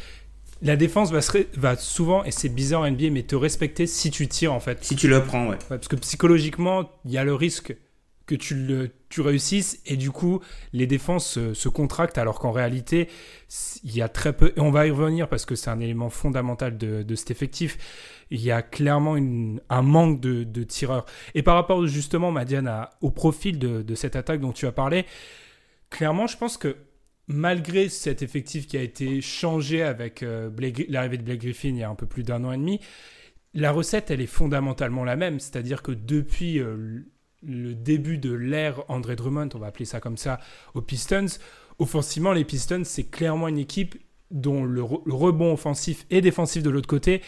la 0.62 0.76
défense 0.76 1.12
va, 1.12 1.20
va 1.56 1.76
souvent, 1.76 2.24
et 2.24 2.32
c'est 2.32 2.50
bizarre 2.50 2.82
en 2.82 2.92
NBA, 2.92 3.10
mais 3.12 3.24
te 3.24 3.36
respecter 3.36 3.88
si 3.88 4.12
tu 4.12 4.28
tires 4.28 4.54
en 4.54 4.60
fait. 4.60 4.84
Si 4.84 4.96
tu 4.96 5.08
le 5.08 5.24
prends, 5.24 5.50
ouais. 5.50 5.58
parce 5.70 5.88
que 5.88 5.96
psychologiquement, 5.96 6.90
il 7.06 7.12
y 7.12 7.18
a 7.18 7.24
le 7.24 7.34
risque 7.34 7.76
que 8.26 8.36
tu, 8.36 8.56
le, 8.56 8.92
tu 9.10 9.22
réussisses 9.22 9.82
et 9.86 9.96
du 9.96 10.12
coup, 10.12 10.42
les 10.74 10.86
défenses 10.86 11.40
se, 11.54 11.70
contractent 11.70 12.18
alors 12.18 12.40
qu'en 12.40 12.52
réalité, 12.52 13.08
il 13.84 13.96
y 13.96 14.02
a 14.02 14.10
très 14.10 14.34
peu, 14.34 14.54
et 14.56 14.60
on 14.60 14.70
va 14.70 14.86
y 14.86 14.92
revenir 14.92 15.30
parce 15.30 15.46
que 15.46 15.56
c'est 15.56 15.70
un 15.70 15.80
élément 15.80 16.10
fondamental 16.10 16.78
de, 16.78 17.04
de, 17.04 17.16
cet 17.16 17.32
effectif, 17.32 17.78
il 18.30 18.42
y 18.42 18.52
a 18.52 18.62
clairement 18.62 19.16
une, 19.16 19.62
un 19.70 19.82
manque 19.82 20.20
de, 20.20 20.44
de, 20.44 20.64
tireurs. 20.64 21.06
Et 21.36 21.42
par 21.42 21.56
rapport 21.56 21.88
justement, 21.88 22.32
Madiane, 22.32 22.88
au 23.02 23.12
profil 23.12 23.60
de, 23.60 23.82
de 23.82 23.96
cette 23.96 24.18
attaque 24.18 24.42
dont 24.42 24.52
tu 24.52 24.68
as 24.68 24.74
parlé, 24.74 25.06
clairement, 25.90 26.28
je 26.28 26.36
pense 26.36 26.58
que 26.58 26.76
malgré 27.28 27.90
cet 27.90 28.22
effectif 28.22 28.68
qui 28.68 28.78
a 28.78 28.82
été 28.82 29.22
changé 29.22 29.84
avec 29.84 30.24
euh, 30.24 30.50
l'arrivée 30.90 31.18
de 31.18 31.24
Blake 31.24 31.42
Griffin 31.42 31.70
il 31.70 31.78
y 31.78 31.84
a 31.84 31.90
un 31.90 31.96
peu 31.96 32.06
plus 32.06 32.24
d'un 32.24 32.44
an 32.44 32.52
et 32.52 32.58
demi, 32.58 32.80
la 33.54 33.72
recette, 33.72 34.12
elle 34.12 34.22
est 34.22 34.28
fondamentalement 34.28 35.04
la 35.04 35.16
même. 35.16 35.40
C'est-à-dire 35.40 35.82
que 35.82 35.92
depuis 35.92 36.60
euh, 36.60 37.00
le 37.44 37.74
début 37.74 38.18
de 38.18 38.32
l'ère 38.32 38.84
André 38.90 39.16
Drummond, 39.16 39.50
on 39.56 39.60
va 39.60 39.68
appeler 39.68 39.86
ça 39.86 40.00
comme 40.00 40.18
ça, 40.18 40.40
aux 40.74 40.82
Pistons, 40.82 41.26
offensivement, 41.80 42.34
les 42.34 42.46
Pistons, 42.46 42.84
c'est 42.84 43.10
clairement 43.10 43.48
une 43.48 43.58
équipe 43.58 43.96
dont 44.32 44.64
le, 44.64 44.84
rebond 44.84 45.54
offensif 45.54 46.06
et 46.10 46.22
défensif 46.22 46.62
de 46.62 46.70
l'autre 46.70 46.88
côté, 46.88 47.22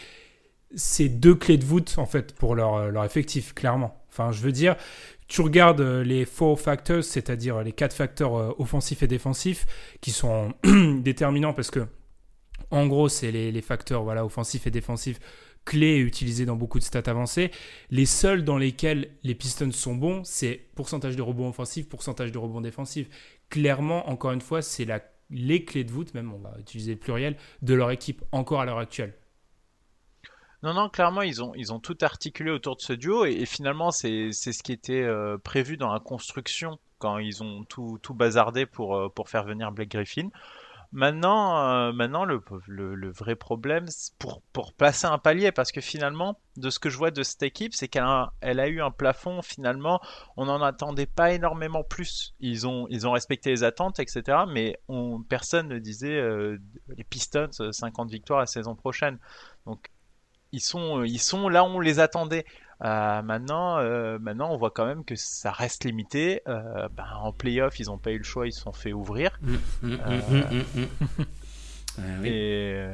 c'est 0.74 1.08
deux 1.08 1.34
clés 1.34 1.56
de 1.56 1.64
voûte, 1.64 1.94
en 1.96 2.06
fait, 2.06 2.34
pour 2.34 2.54
leur, 2.54 2.90
leur 2.90 3.04
effectif, 3.04 3.54
clairement. 3.54 4.04
Enfin, 4.10 4.32
je 4.32 4.40
veux 4.40 4.52
dire, 4.52 4.76
tu 5.30 5.42
regardes 5.42 5.80
euh, 5.80 6.02
les 6.02 6.24
four 6.24 6.60
factors, 6.60 7.04
c'est-à-dire 7.04 7.62
les 7.62 7.70
quatre 7.70 7.94
facteurs 7.94 8.36
euh, 8.36 8.52
offensifs 8.58 9.04
et 9.04 9.06
défensifs, 9.06 9.64
qui 10.00 10.10
sont 10.10 10.52
déterminants 10.64 11.54
parce 11.54 11.70
que 11.70 11.86
En 12.72 12.88
gros, 12.88 13.08
c'est 13.08 13.30
les, 13.30 13.62
facteurs 13.62 14.02
voilà, 14.02 14.24
offensifs 14.24 14.66
et 14.66 14.70
défensifs 14.72 15.20
clés 15.64 15.98
utilisés 15.98 16.46
dans 16.46 16.56
beaucoup 16.56 16.80
de 16.80 16.84
stats 16.84 17.02
avancées. 17.06 17.52
Les 17.90 18.06
seuls 18.06 18.44
dans 18.44 18.58
lesquels 18.58 19.10
les 19.22 19.36
Pistons 19.36 19.70
sont 19.70 19.94
bons, 19.94 20.24
c'est 20.24 20.68
pourcentage 20.74 21.14
de 21.14 21.22
rebonds 21.22 21.50
offensifs, 21.50 21.88
pourcentage 21.88 22.32
de 22.32 22.38
rebonds 22.38 22.60
défensifs. 22.60 23.08
Clairement, 23.50 24.10
encore 24.10 24.32
une 24.32 24.40
fois, 24.40 24.62
c'est 24.62 24.86
les 25.30 25.64
clés 25.64 25.84
de 25.84 25.92
voûte, 25.92 26.12
même 26.12 26.32
on 26.32 26.38
va 26.38 26.56
utiliser 26.58 26.94
le 26.94 26.98
pluriel, 26.98 27.36
de 27.62 27.74
leur 27.74 27.92
équipe 27.92 28.24
encore 28.32 28.62
à 28.62 28.64
l'heure 28.64 28.78
actuelle. 28.78 29.14
Non, 30.62 30.74
non, 30.74 30.90
clairement, 30.90 31.22
ils 31.22 31.42
ont, 31.42 31.54
ils 31.54 31.72
ont 31.72 31.80
tout 31.80 31.96
articulé 32.02 32.50
autour 32.50 32.76
de 32.76 32.82
ce 32.82 32.92
duo 32.92 33.24
et, 33.24 33.46
finalement, 33.46 33.90
c'est 33.90 34.32
ce 34.32 34.62
qui 34.62 34.72
était 34.72 35.02
euh, 35.02 35.38
prévu 35.38 35.76
dans 35.76 35.92
la 35.92 36.00
construction 36.00 36.78
quand 36.98 37.16
ils 37.18 37.42
ont 37.42 37.64
tout, 37.64 37.98
tout 38.02 38.12
bazardé 38.12 38.66
pour, 38.66 38.94
euh, 38.94 39.08
pour 39.08 39.30
faire 39.30 39.44
venir 39.44 39.72
Blake 39.72 39.90
Griffin. 39.90 40.28
Maintenant, 40.92 41.56
euh, 41.56 41.92
maintenant 41.92 42.24
le, 42.24 42.42
le, 42.66 43.10
vrai 43.10 43.36
problème, 43.36 43.86
pour, 44.18 44.42
pour 44.52 44.74
placer 44.74 45.06
un 45.06 45.18
palier, 45.18 45.50
parce 45.50 45.72
que 45.72 45.80
finalement, 45.80 46.38
de 46.56 46.68
ce 46.68 46.78
que 46.78 46.90
je 46.90 46.98
vois 46.98 47.12
de 47.12 47.22
cette 47.22 47.44
équipe, 47.44 47.72
c'est 47.72 47.88
qu'elle 47.88 48.02
a, 48.02 48.32
elle 48.40 48.60
a 48.60 48.68
eu 48.68 48.82
un 48.82 48.90
plafond, 48.90 49.40
finalement, 49.40 50.00
on 50.36 50.46
n'en 50.46 50.60
attendait 50.60 51.06
pas 51.06 51.32
énormément 51.32 51.84
plus. 51.84 52.34
Ils 52.40 52.66
ont, 52.66 52.86
ils 52.90 53.06
ont 53.06 53.12
respecté 53.12 53.50
les 53.50 53.62
attentes, 53.62 53.98
etc. 54.00 54.38
Mais 54.48 54.78
on, 54.88 55.22
personne 55.22 55.68
ne 55.68 55.78
disait 55.78 56.20
les 56.88 57.04
Pistons, 57.04 57.48
50 57.70 58.10
victoires 58.10 58.40
la 58.40 58.46
saison 58.46 58.74
prochaine. 58.74 59.18
Donc, 59.66 59.90
ils 60.52 60.60
sont, 60.60 61.04
ils 61.04 61.20
sont 61.20 61.48
là 61.48 61.64
où 61.64 61.68
on 61.68 61.80
les 61.80 62.00
attendait. 62.00 62.44
Euh, 62.82 63.20
maintenant, 63.22 63.78
euh, 63.78 64.18
maintenant, 64.18 64.50
on 64.52 64.56
voit 64.56 64.70
quand 64.70 64.86
même 64.86 65.04
que 65.04 65.14
ça 65.16 65.50
reste 65.52 65.84
limité. 65.84 66.42
Euh, 66.48 66.88
ben, 66.96 67.04
en 67.20 67.32
playoff, 67.32 67.78
ils 67.78 67.86
n'ont 67.86 67.98
pas 67.98 68.12
eu 68.12 68.18
le 68.18 68.24
choix, 68.24 68.46
ils 68.46 68.52
se 68.52 68.62
sont 68.62 68.72
fait 68.72 68.92
ouvrir. 68.92 69.38
Et, 72.24 72.86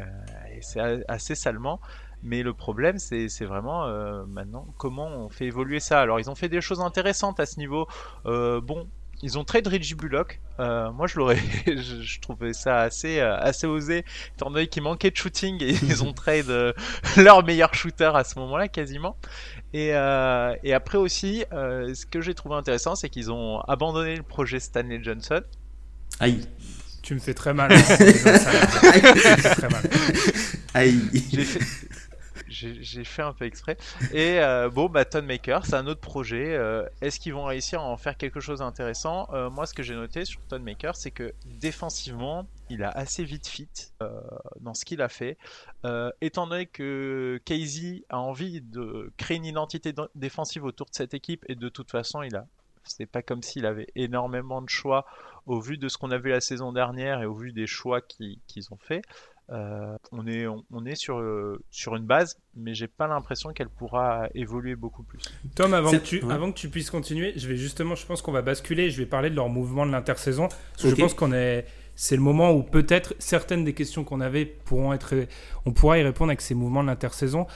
c'est 0.63 1.05
assez 1.07 1.35
salement. 1.35 1.81
Mais 2.23 2.43
le 2.43 2.55
problème, 2.55 2.99
c'est 2.99 3.45
vraiment 3.45 3.87
maintenant 4.27 4.67
comment 4.79 5.07
on 5.07 5.29
fait 5.29 5.47
évoluer 5.47 5.81
ça. 5.81 6.01
Alors, 6.01 6.19
ils 6.19 6.31
ont 6.31 6.35
fait 6.35 6.49
des 6.49 6.61
choses 6.61 6.81
intéressantes 6.81 7.39
à 7.39 7.47
ce 7.47 7.59
niveau. 7.59 7.87
bon, 8.25 8.89
ils 9.23 9.39
ont 9.39 9.45
trade 9.45 9.67
Reggie 9.67 9.95
Bullock. 9.95 10.41
Euh, 10.61 10.91
moi, 10.93 11.07
je 11.07 11.17
l'aurais, 11.17 11.39
je, 11.67 12.21
trouvais 12.21 12.53
ça 12.53 12.81
assez, 12.81 13.19
euh, 13.19 13.37
assez 13.39 13.67
osé, 13.67 14.05
étant 14.35 14.51
donné 14.51 14.67
qu'il 14.67 14.83
manquait 14.83 15.11
de 15.11 15.17
shooting 15.17 15.63
et 15.63 15.71
ils 15.83 16.05
ont 16.05 16.13
trade 16.15 16.51
euh, 16.51 16.73
leur 17.17 17.45
meilleur 17.45 17.75
shooter 17.75 18.13
à 18.15 18.25
ce 18.25 18.39
moment-là, 18.39 18.69
quasiment. 18.69 19.17
Et, 19.73 19.89
et 19.89 20.73
après 20.73 20.97
aussi, 20.97 21.45
ce 21.51 22.07
que 22.07 22.23
j'ai 22.23 22.33
trouvé 22.33 22.55
intéressant, 22.55 22.95
c'est 22.95 23.11
qu'ils 23.11 23.31
ont 23.31 23.61
abandonné 23.61 24.17
le 24.17 24.23
projet 24.23 24.59
Stanley 24.59 25.01
Johnson. 25.03 25.43
Aïe. 26.19 26.49
Tu 27.03 27.15
me 27.15 27.19
fais 27.19 27.35
très 27.35 27.53
mal. 27.53 27.71
Hein, 27.73 27.79
très 27.79 29.69
mal. 29.69 29.83
Aïe 30.73 30.99
j'ai 31.31 31.45
fait 31.45 31.61
un 33.19 33.33
peu 33.33 33.45
exprès. 33.45 33.77
Et 34.13 34.41
euh, 34.41 34.71
bon, 34.71 34.89
bah, 34.89 35.05
Maker, 35.23 35.65
c'est 35.67 35.75
un 35.75 35.87
autre 35.87 36.01
projet. 36.01 36.55
Euh, 36.55 36.87
est-ce 37.01 37.21
qu'ils 37.21 37.35
vont 37.35 37.45
réussir 37.45 37.81
à 37.81 37.85
en 37.85 37.97
faire 37.97 38.17
quelque 38.17 38.41
chose 38.41 38.61
d'intéressant? 38.61 39.29
Euh, 39.33 39.51
Moi, 39.51 39.67
ce 39.67 39.75
que 39.75 39.83
j'ai 39.83 39.95
noté 39.95 40.25
sur 40.25 40.41
Maker, 40.53 40.97
c'est 40.97 41.11
que 41.11 41.33
défensivement, 41.45 42.47
il 42.71 42.83
a 42.83 42.91
assez 42.91 43.25
vite 43.25 43.47
fit 43.47 43.69
dans 44.61 44.75
ce 44.75 44.85
qu'il 44.85 45.03
a 45.03 45.09
fait. 45.09 45.37
étant 46.21 46.47
donné 46.47 46.67
que 46.67 47.41
Casey 47.45 48.05
a 48.09 48.19
envie 48.19 48.61
de 48.61 49.13
créer 49.17 49.37
une 49.37 49.45
identité 49.45 49.95
défensive 50.15 50.65
autour 50.65 50.87
de 50.87 50.95
cette 50.95 51.15
équipe, 51.15 51.45
et 51.49 51.55
de 51.55 51.69
toute 51.69 51.91
façon, 51.91 52.23
il 52.23 52.37
a 52.37 52.47
c'est 52.89 53.07
pas 53.07 53.23
comme 53.23 53.43
s'il 53.43 53.67
avait 53.67 53.89
énormément 53.95 54.63
de 54.63 54.69
choix 54.69 55.07
au 55.47 55.61
vu 55.61 55.79
de 55.79 55.89
ce 55.89 55.99
qu'on 55.99 56.11
a 56.11 56.19
vu 56.19 56.31
la 56.31 56.41
saison 56.41 56.73
dernière 56.73 57.21
et 57.21 57.27
au 57.27 57.35
vu 57.35 57.53
des 57.53 57.67
choix 57.67 58.01
qu'ils 58.01 58.73
ont 58.73 58.79
fait. 58.79 59.03
Euh, 59.53 59.97
on 60.11 60.27
est, 60.27 60.47
on, 60.47 60.85
est 60.87 60.97
sur, 60.97 61.19
euh, 61.19 61.63
sur 61.71 61.95
une 61.95 62.05
base, 62.05 62.37
mais 62.57 62.75
j'ai 62.75 62.89
pas 62.89 63.07
l'impression 63.07 63.53
qu'elle 63.53 63.69
pourra 63.69 64.29
évoluer 64.35 64.75
beaucoup 64.75 65.05
plus. 65.05 65.21
Tom, 65.55 65.73
avant 65.73 65.93
que, 65.93 65.97
tu, 65.99 66.21
avant 66.29 66.51
que 66.51 66.59
tu 66.59 66.69
puisses 66.69 66.91
continuer, 66.91 67.33
je 67.37 67.47
vais 67.47 67.57
justement, 67.57 67.95
je 67.95 68.05
pense 68.07 68.23
qu'on 68.23 68.33
va 68.33 68.43
basculer, 68.43 68.91
je 68.91 68.99
vais 68.99 69.07
parler 69.07 69.31
de 69.31 69.37
leur 69.37 69.49
mouvement 69.49 69.87
de 69.87 69.93
l'intersaison. 69.93 70.49
Je 70.79 70.93
pense 70.95 71.15
qu'on 71.15 71.33
est, 71.33 71.65
c'est 71.95 72.17
le 72.17 72.23
moment 72.23 72.53
où 72.53 72.65
peut-être 72.65 73.15
certaines 73.21 73.65
des 73.65 73.73
questions 73.73 74.03
qu'on 74.03 74.21
avait 74.21 74.47
pourront 74.47 74.93
être, 74.93 75.15
on 75.65 75.73
pourra 75.73 75.99
y 75.99 76.03
répondre 76.03 76.31
avec 76.31 76.41
ces 76.41 76.55
mouvements 76.55 76.83
de 76.83 76.89
l'intersaison. 76.89 77.47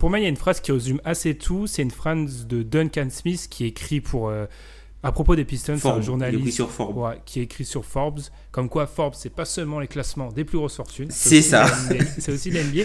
Pour 0.00 0.10
moi, 0.10 0.18
il 0.18 0.22
y 0.22 0.26
a 0.26 0.28
une 0.28 0.36
phrase 0.36 0.60
qui 0.60 0.72
résume 0.72 1.00
assez 1.04 1.38
tout. 1.38 1.68
C'est 1.68 1.82
une 1.82 1.92
phrase 1.92 2.48
de 2.48 2.64
Duncan 2.64 3.08
Smith 3.10 3.46
qui 3.48 3.66
écrit 3.66 4.00
pour 4.00 4.28
euh, 4.28 4.46
à 5.02 5.12
propos 5.12 5.34
des 5.34 5.44
Pistons, 5.44 5.76
un 5.84 6.00
journaliste 6.00 6.54
sur 6.54 6.70
qui 7.24 7.40
écrit 7.40 7.64
sur 7.64 7.84
Forbes, 7.84 8.20
comme 8.50 8.68
quoi 8.68 8.86
Forbes, 8.86 9.14
c'est 9.16 9.30
pas 9.30 9.44
seulement 9.44 9.80
les 9.80 9.88
classements 9.88 10.30
des 10.30 10.44
plus 10.44 10.58
grosses 10.58 10.76
fortunes, 10.76 11.10
c'est 11.10 11.42
ça. 11.42 11.66
C'est 12.18 12.32
aussi 12.32 12.50
l'NBA. 12.50 12.82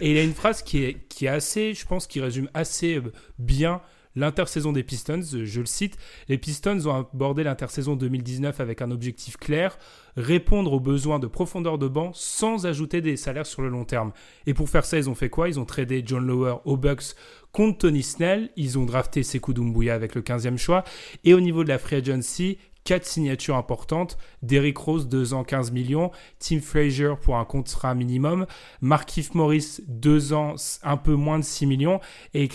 Et 0.00 0.12
il 0.12 0.18
a 0.18 0.22
une 0.22 0.34
phrase 0.34 0.62
qui 0.62 0.84
est, 0.84 1.08
qui 1.08 1.26
est 1.26 1.30
assez, 1.30 1.74
je 1.74 1.84
pense, 1.86 2.06
qui 2.06 2.20
résume 2.20 2.48
assez 2.54 2.96
euh, 2.96 3.12
bien 3.38 3.80
l'intersaison 4.16 4.72
des 4.72 4.82
Pistons. 4.82 5.20
Je 5.22 5.60
le 5.60 5.66
cite 5.66 5.96
Les 6.28 6.38
Pistons 6.38 6.86
ont 6.86 7.06
abordé 7.12 7.44
l'intersaison 7.44 7.94
2019 7.94 8.60
avec 8.60 8.82
un 8.82 8.90
objectif 8.90 9.36
clair 9.36 9.78
répondre 10.16 10.72
aux 10.72 10.80
besoins 10.80 11.18
de 11.18 11.26
profondeur 11.26 11.78
de 11.78 11.88
banc 11.88 12.10
sans 12.14 12.66
ajouter 12.66 13.00
des 13.00 13.16
salaires 13.16 13.46
sur 13.46 13.62
le 13.62 13.68
long 13.68 13.84
terme. 13.84 14.12
Et 14.46 14.54
pour 14.54 14.68
faire 14.68 14.84
ça, 14.84 14.96
ils 14.96 15.10
ont 15.10 15.14
fait 15.14 15.28
quoi? 15.28 15.48
Ils 15.48 15.60
ont 15.60 15.64
tradé 15.64 16.02
John 16.04 16.26
Lower 16.26 16.56
aux 16.64 16.76
Bucks 16.76 17.14
contre 17.52 17.78
Tony 17.78 18.02
Snell. 18.02 18.50
Ils 18.56 18.78
ont 18.78 18.86
drafté 18.86 19.22
Sekou 19.22 19.52
Doumbouya 19.52 19.94
avec 19.94 20.14
le 20.14 20.22
15e 20.22 20.56
choix. 20.56 20.84
Et 21.24 21.34
au 21.34 21.40
niveau 21.40 21.64
de 21.64 21.68
la 21.68 21.78
free 21.78 21.96
agency, 21.96 22.58
quatre 22.84 23.04
signatures 23.04 23.56
importantes. 23.56 24.16
Derrick 24.42 24.78
Rose, 24.78 25.08
2 25.08 25.34
ans, 25.34 25.44
15 25.44 25.72
millions. 25.72 26.10
Tim 26.38 26.60
Frazier 26.60 27.14
pour 27.20 27.36
un 27.36 27.44
contrat 27.44 27.94
minimum. 27.94 28.46
Markif 28.80 29.34
Morris, 29.34 29.80
2 29.88 30.32
ans, 30.32 30.54
un 30.82 30.96
peu 30.96 31.14
moins 31.14 31.38
de 31.38 31.44
6 31.44 31.66
millions. 31.66 32.00
Et, 32.32 32.48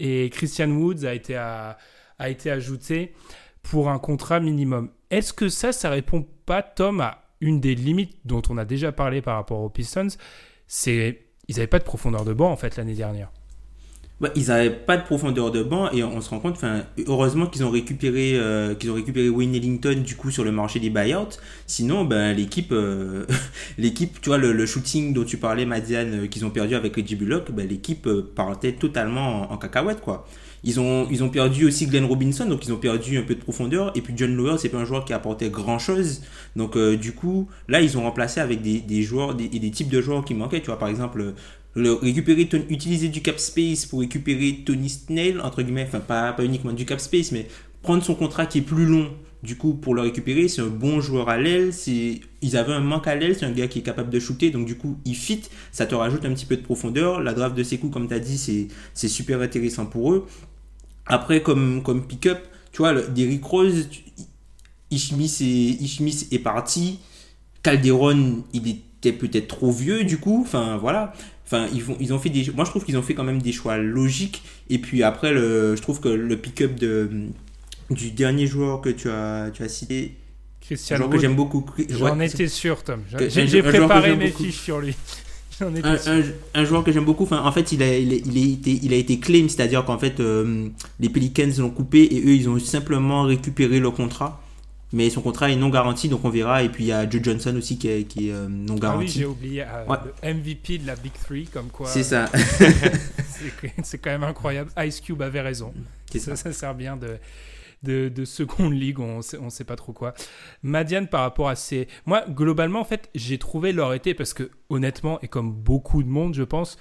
et 0.00 0.30
Christian 0.30 0.70
Woods 0.70 1.04
a 1.04 1.14
été, 1.14 2.50
ajouté 2.50 3.14
pour 3.62 3.88
un 3.88 3.98
contrat 3.98 4.40
minimum. 4.40 4.90
Est-ce 5.10 5.32
que 5.32 5.48
ça, 5.48 5.72
ça 5.72 5.90
répond 5.90 6.26
pas, 6.46 6.62
Tom, 6.62 7.00
à 7.00 7.22
une 7.40 7.60
des 7.60 7.74
limites 7.74 8.18
dont 8.24 8.42
on 8.48 8.58
a 8.58 8.64
déjà 8.64 8.92
parlé 8.92 9.22
par 9.22 9.36
rapport 9.36 9.60
aux 9.60 9.70
Pistons? 9.70 10.08
C'est 10.66 11.22
ils 11.48 11.56
n'avaient 11.56 11.66
pas 11.66 11.78
de 11.78 11.84
profondeur 11.84 12.24
de 12.24 12.34
banc 12.34 12.50
en 12.50 12.56
fait 12.56 12.76
l'année 12.76 12.94
dernière. 12.94 13.30
Bah, 14.20 14.30
ils 14.34 14.48
n'avaient 14.48 14.70
pas 14.70 14.96
de 14.96 15.04
profondeur 15.04 15.52
de 15.52 15.62
banc 15.62 15.92
et 15.92 16.02
on 16.02 16.20
se 16.20 16.30
rend 16.30 16.40
compte, 16.40 16.58
heureusement 17.06 17.46
qu'ils 17.46 17.62
ont 17.62 17.70
récupéré, 17.70 18.32
euh, 18.34 18.74
qu'ils 18.74 18.90
ont 18.90 18.94
récupéré 18.94 19.28
Wayne 19.28 19.54
Ellington 19.54 20.02
du 20.04 20.16
coup 20.16 20.32
sur 20.32 20.42
le 20.42 20.50
marché 20.50 20.80
des 20.80 20.90
buyouts. 20.90 21.38
Sinon, 21.68 22.04
ben 22.04 22.34
l'équipe, 22.36 22.72
euh, 22.72 23.26
l'équipe, 23.78 24.20
tu 24.20 24.30
vois, 24.30 24.38
le, 24.38 24.66
shooting 24.66 25.12
dont 25.12 25.22
tu 25.22 25.36
parlais, 25.36 25.66
Madiane, 25.66 26.24
euh, 26.24 26.26
qu'ils 26.26 26.44
ont 26.44 26.50
perdu 26.50 26.74
avec 26.74 26.96
Reggie 26.96 27.14
Bullock, 27.14 27.52
ben, 27.52 27.68
l'équipe 27.68 28.08
partait 28.34 28.72
totalement 28.72 29.52
en, 29.52 29.56
cacahuète, 29.56 30.00
quoi. 30.00 30.26
Ils 30.64 30.80
ont, 30.80 31.06
ils 31.08 31.22
ont 31.22 31.28
perdu 31.28 31.66
aussi 31.66 31.86
Glenn 31.86 32.04
Robinson, 32.04 32.44
donc 32.44 32.66
ils 32.66 32.72
ont 32.72 32.78
perdu 32.78 33.18
un 33.18 33.22
peu 33.22 33.36
de 33.36 33.40
profondeur. 33.40 33.92
Et 33.94 34.00
puis 34.00 34.14
John 34.16 34.34
Lower, 34.34 34.56
c'est 34.58 34.68
pas 34.68 34.78
un 34.78 34.84
joueur 34.84 35.04
qui 35.04 35.12
apportait 35.12 35.50
grand 35.50 35.78
chose. 35.78 36.22
Donc 36.56 36.76
du 36.76 37.12
coup, 37.12 37.48
là, 37.68 37.80
ils 37.80 37.96
ont 37.96 38.02
remplacé 38.02 38.40
avec 38.40 38.60
des, 38.60 38.80
des 38.80 39.02
joueurs 39.02 39.36
des, 39.36 39.48
des, 39.48 39.70
types 39.70 39.88
de 39.88 40.00
joueurs 40.00 40.24
qui 40.24 40.34
manquaient. 40.34 40.58
Tu 40.58 40.66
vois, 40.66 40.78
par 40.80 40.88
exemple, 40.88 41.34
récupérer 41.86 42.48
utiliser 42.70 43.08
du 43.08 43.22
cap 43.22 43.38
space 43.38 43.86
pour 43.86 44.00
récupérer 44.00 44.62
Tony 44.64 44.88
Snell 44.88 45.40
entre 45.40 45.62
guillemets 45.62 45.84
enfin 45.86 46.00
pas, 46.00 46.32
pas 46.32 46.44
uniquement 46.44 46.72
du 46.72 46.84
cap 46.84 47.00
space 47.00 47.32
mais 47.32 47.46
prendre 47.82 48.02
son 48.02 48.14
contrat 48.14 48.46
qui 48.46 48.58
est 48.58 48.62
plus 48.62 48.86
long 48.86 49.10
du 49.42 49.56
coup 49.56 49.74
pour 49.74 49.94
le 49.94 50.02
récupérer 50.02 50.48
c'est 50.48 50.62
un 50.62 50.66
bon 50.66 51.00
joueur 51.00 51.28
à 51.28 51.36
l'aile 51.36 51.70
ils 52.42 52.56
avaient 52.56 52.72
un 52.72 52.80
manque 52.80 53.06
à 53.06 53.14
l'aile 53.14 53.36
c'est 53.36 53.46
un 53.46 53.52
gars 53.52 53.68
qui 53.68 53.78
est 53.78 53.82
capable 53.82 54.10
de 54.10 54.18
shooter 54.18 54.50
donc 54.50 54.66
du 54.66 54.76
coup 54.76 54.98
il 55.04 55.14
fit 55.14 55.42
ça 55.70 55.86
te 55.86 55.94
rajoute 55.94 56.24
un 56.24 56.32
petit 56.34 56.46
peu 56.46 56.56
de 56.56 56.62
profondeur 56.62 57.20
la 57.20 57.34
draft 57.34 57.56
de 57.56 57.62
Sekou 57.62 57.88
comme 57.88 58.08
tu 58.08 58.14
as 58.14 58.18
dit 58.18 58.68
c'est 58.94 59.08
super 59.08 59.40
intéressant 59.40 59.86
pour 59.86 60.12
eux. 60.12 60.26
Après 61.06 61.42
comme 61.42 61.82
comme 61.82 62.06
pick-up 62.06 62.40
tu 62.72 62.78
vois 62.78 62.94
Derrick 62.94 63.44
Rose 63.44 63.88
Ishmis 64.90 65.36
est, 65.40 66.32
est 66.32 66.38
parti 66.38 66.98
Calderon 67.62 68.44
il 68.52 68.68
était 68.68 69.12
peut-être 69.12 69.48
trop 69.48 69.70
vieux 69.70 70.02
du 70.04 70.18
coup 70.18 70.42
enfin 70.44 70.76
voilà 70.78 71.12
Enfin, 71.50 71.66
ils, 71.72 71.82
vont, 71.82 71.96
ils 71.98 72.12
ont 72.12 72.18
fait 72.18 72.28
des. 72.28 72.50
Moi, 72.54 72.66
je 72.66 72.70
trouve 72.70 72.84
qu'ils 72.84 72.98
ont 72.98 73.02
fait 73.02 73.14
quand 73.14 73.24
même 73.24 73.40
des 73.40 73.52
choix 73.52 73.78
logiques. 73.78 74.42
Et 74.68 74.78
puis 74.78 75.02
après, 75.02 75.32
le, 75.32 75.76
je 75.76 75.80
trouve 75.80 75.98
que 75.98 76.10
le 76.10 76.36
pick-up 76.36 76.74
de, 76.74 77.08
du 77.88 78.10
dernier 78.10 78.46
joueur 78.46 78.82
que 78.82 78.90
tu 78.90 79.08
as, 79.08 79.50
tu 79.54 79.62
as 79.62 79.68
cité. 79.68 80.16
Christian 80.60 80.96
un 80.96 80.98
joueur 80.98 81.10
que 81.10 81.18
j'aime 81.18 81.36
beaucoup. 81.36 81.64
J'en 81.88 82.20
étais 82.20 82.48
sûr, 82.48 82.82
Tom. 82.84 83.00
J'ai 83.28 83.62
préparé 83.62 84.14
mes 84.14 84.30
fiches 84.30 84.60
sur 84.60 84.80
lui. 84.80 84.94
Un, 85.60 85.74
un, 85.74 86.22
un, 86.54 86.64
joueur 86.64 86.84
que 86.84 86.92
j'aime 86.92 87.04
beaucoup, 87.04 87.24
enfin, 87.24 87.42
en 87.42 87.50
fait, 87.50 87.72
il 87.72 87.82
a, 87.82 87.98
il, 87.98 88.12
il 88.12 88.38
a, 88.38 88.52
été, 88.52 88.78
il 88.80 88.92
a 88.92 88.96
été 88.96 89.18
claim, 89.18 89.48
c'est-à-dire 89.48 89.84
qu'en 89.84 89.98
fait, 89.98 90.20
euh, 90.20 90.68
les 91.00 91.08
Pelicans 91.08 91.50
l'ont 91.58 91.70
coupé 91.70 92.04
et 92.04 92.20
eux, 92.20 92.34
ils 92.36 92.48
ont 92.48 92.60
simplement 92.60 93.24
récupéré 93.24 93.80
le 93.80 93.90
contrat 93.90 94.40
mais 94.92 95.10
son 95.10 95.20
contrat 95.20 95.50
est 95.50 95.56
non 95.56 95.68
garanti, 95.68 96.08
donc 96.08 96.24
on 96.24 96.30
verra. 96.30 96.62
Et 96.62 96.68
puis 96.68 96.84
il 96.84 96.86
y 96.88 96.92
a 96.92 97.08
Joe 97.08 97.22
Johnson 97.22 97.54
aussi 97.56 97.78
qui 97.78 97.88
est, 97.88 98.04
qui 98.04 98.28
est 98.28 98.32
euh, 98.32 98.48
non 98.48 98.74
garanti. 98.74 98.86
Ah 98.86 98.98
oui, 98.98 99.08
j'ai 99.08 99.24
oublié 99.26 99.62
euh, 99.62 99.96
le 100.22 100.34
MVP 100.34 100.78
de 100.78 100.86
la 100.86 100.96
Big 100.96 101.12
Three, 101.12 101.46
comme 101.46 101.68
quoi. 101.68 101.88
C'est 101.88 102.02
ça. 102.02 102.30
c'est 103.82 103.98
quand 103.98 104.10
même 104.10 104.24
incroyable. 104.24 104.70
Ice 104.78 105.00
Cube 105.00 105.20
avait 105.22 105.42
raison. 105.42 105.72
Ça, 106.14 106.36
ça. 106.36 106.52
sert 106.52 106.74
bien 106.74 106.96
de, 106.96 107.18
de, 107.82 108.08
de 108.08 108.24
seconde 108.24 108.72
ligue, 108.72 108.98
on 108.98 109.20
sait, 109.20 109.38
on 109.38 109.50
sait 109.50 109.64
pas 109.64 109.76
trop 109.76 109.92
quoi. 109.92 110.14
Madiane, 110.62 111.06
par 111.06 111.20
rapport 111.20 111.48
à 111.48 111.56
ces. 111.56 111.86
Moi, 112.06 112.24
globalement, 112.28 112.80
en 112.80 112.84
fait, 112.84 113.10
j'ai 113.14 113.38
trouvé 113.38 113.72
leur 113.72 113.92
été 113.92 114.14
parce 114.14 114.32
que, 114.32 114.50
honnêtement, 114.70 115.20
et 115.20 115.28
comme 115.28 115.52
beaucoup 115.52 116.02
de 116.02 116.08
monde, 116.08 116.34
je 116.34 116.44
pense, 116.44 116.78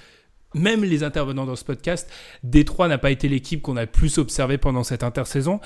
même 0.53 0.83
les 0.83 1.03
intervenants 1.03 1.45
dans 1.45 1.55
ce 1.55 1.65
podcast, 1.65 2.09
Détroit 2.43 2.87
n'a 2.87 2.97
pas 2.97 3.11
été 3.11 3.27
l'équipe 3.27 3.61
qu'on 3.61 3.77
a 3.77 3.81
le 3.81 3.87
plus 3.91 4.17
observé 4.17 4.57
pendant 4.57 4.83
cette 4.83 5.03
intersaison. 5.03 5.59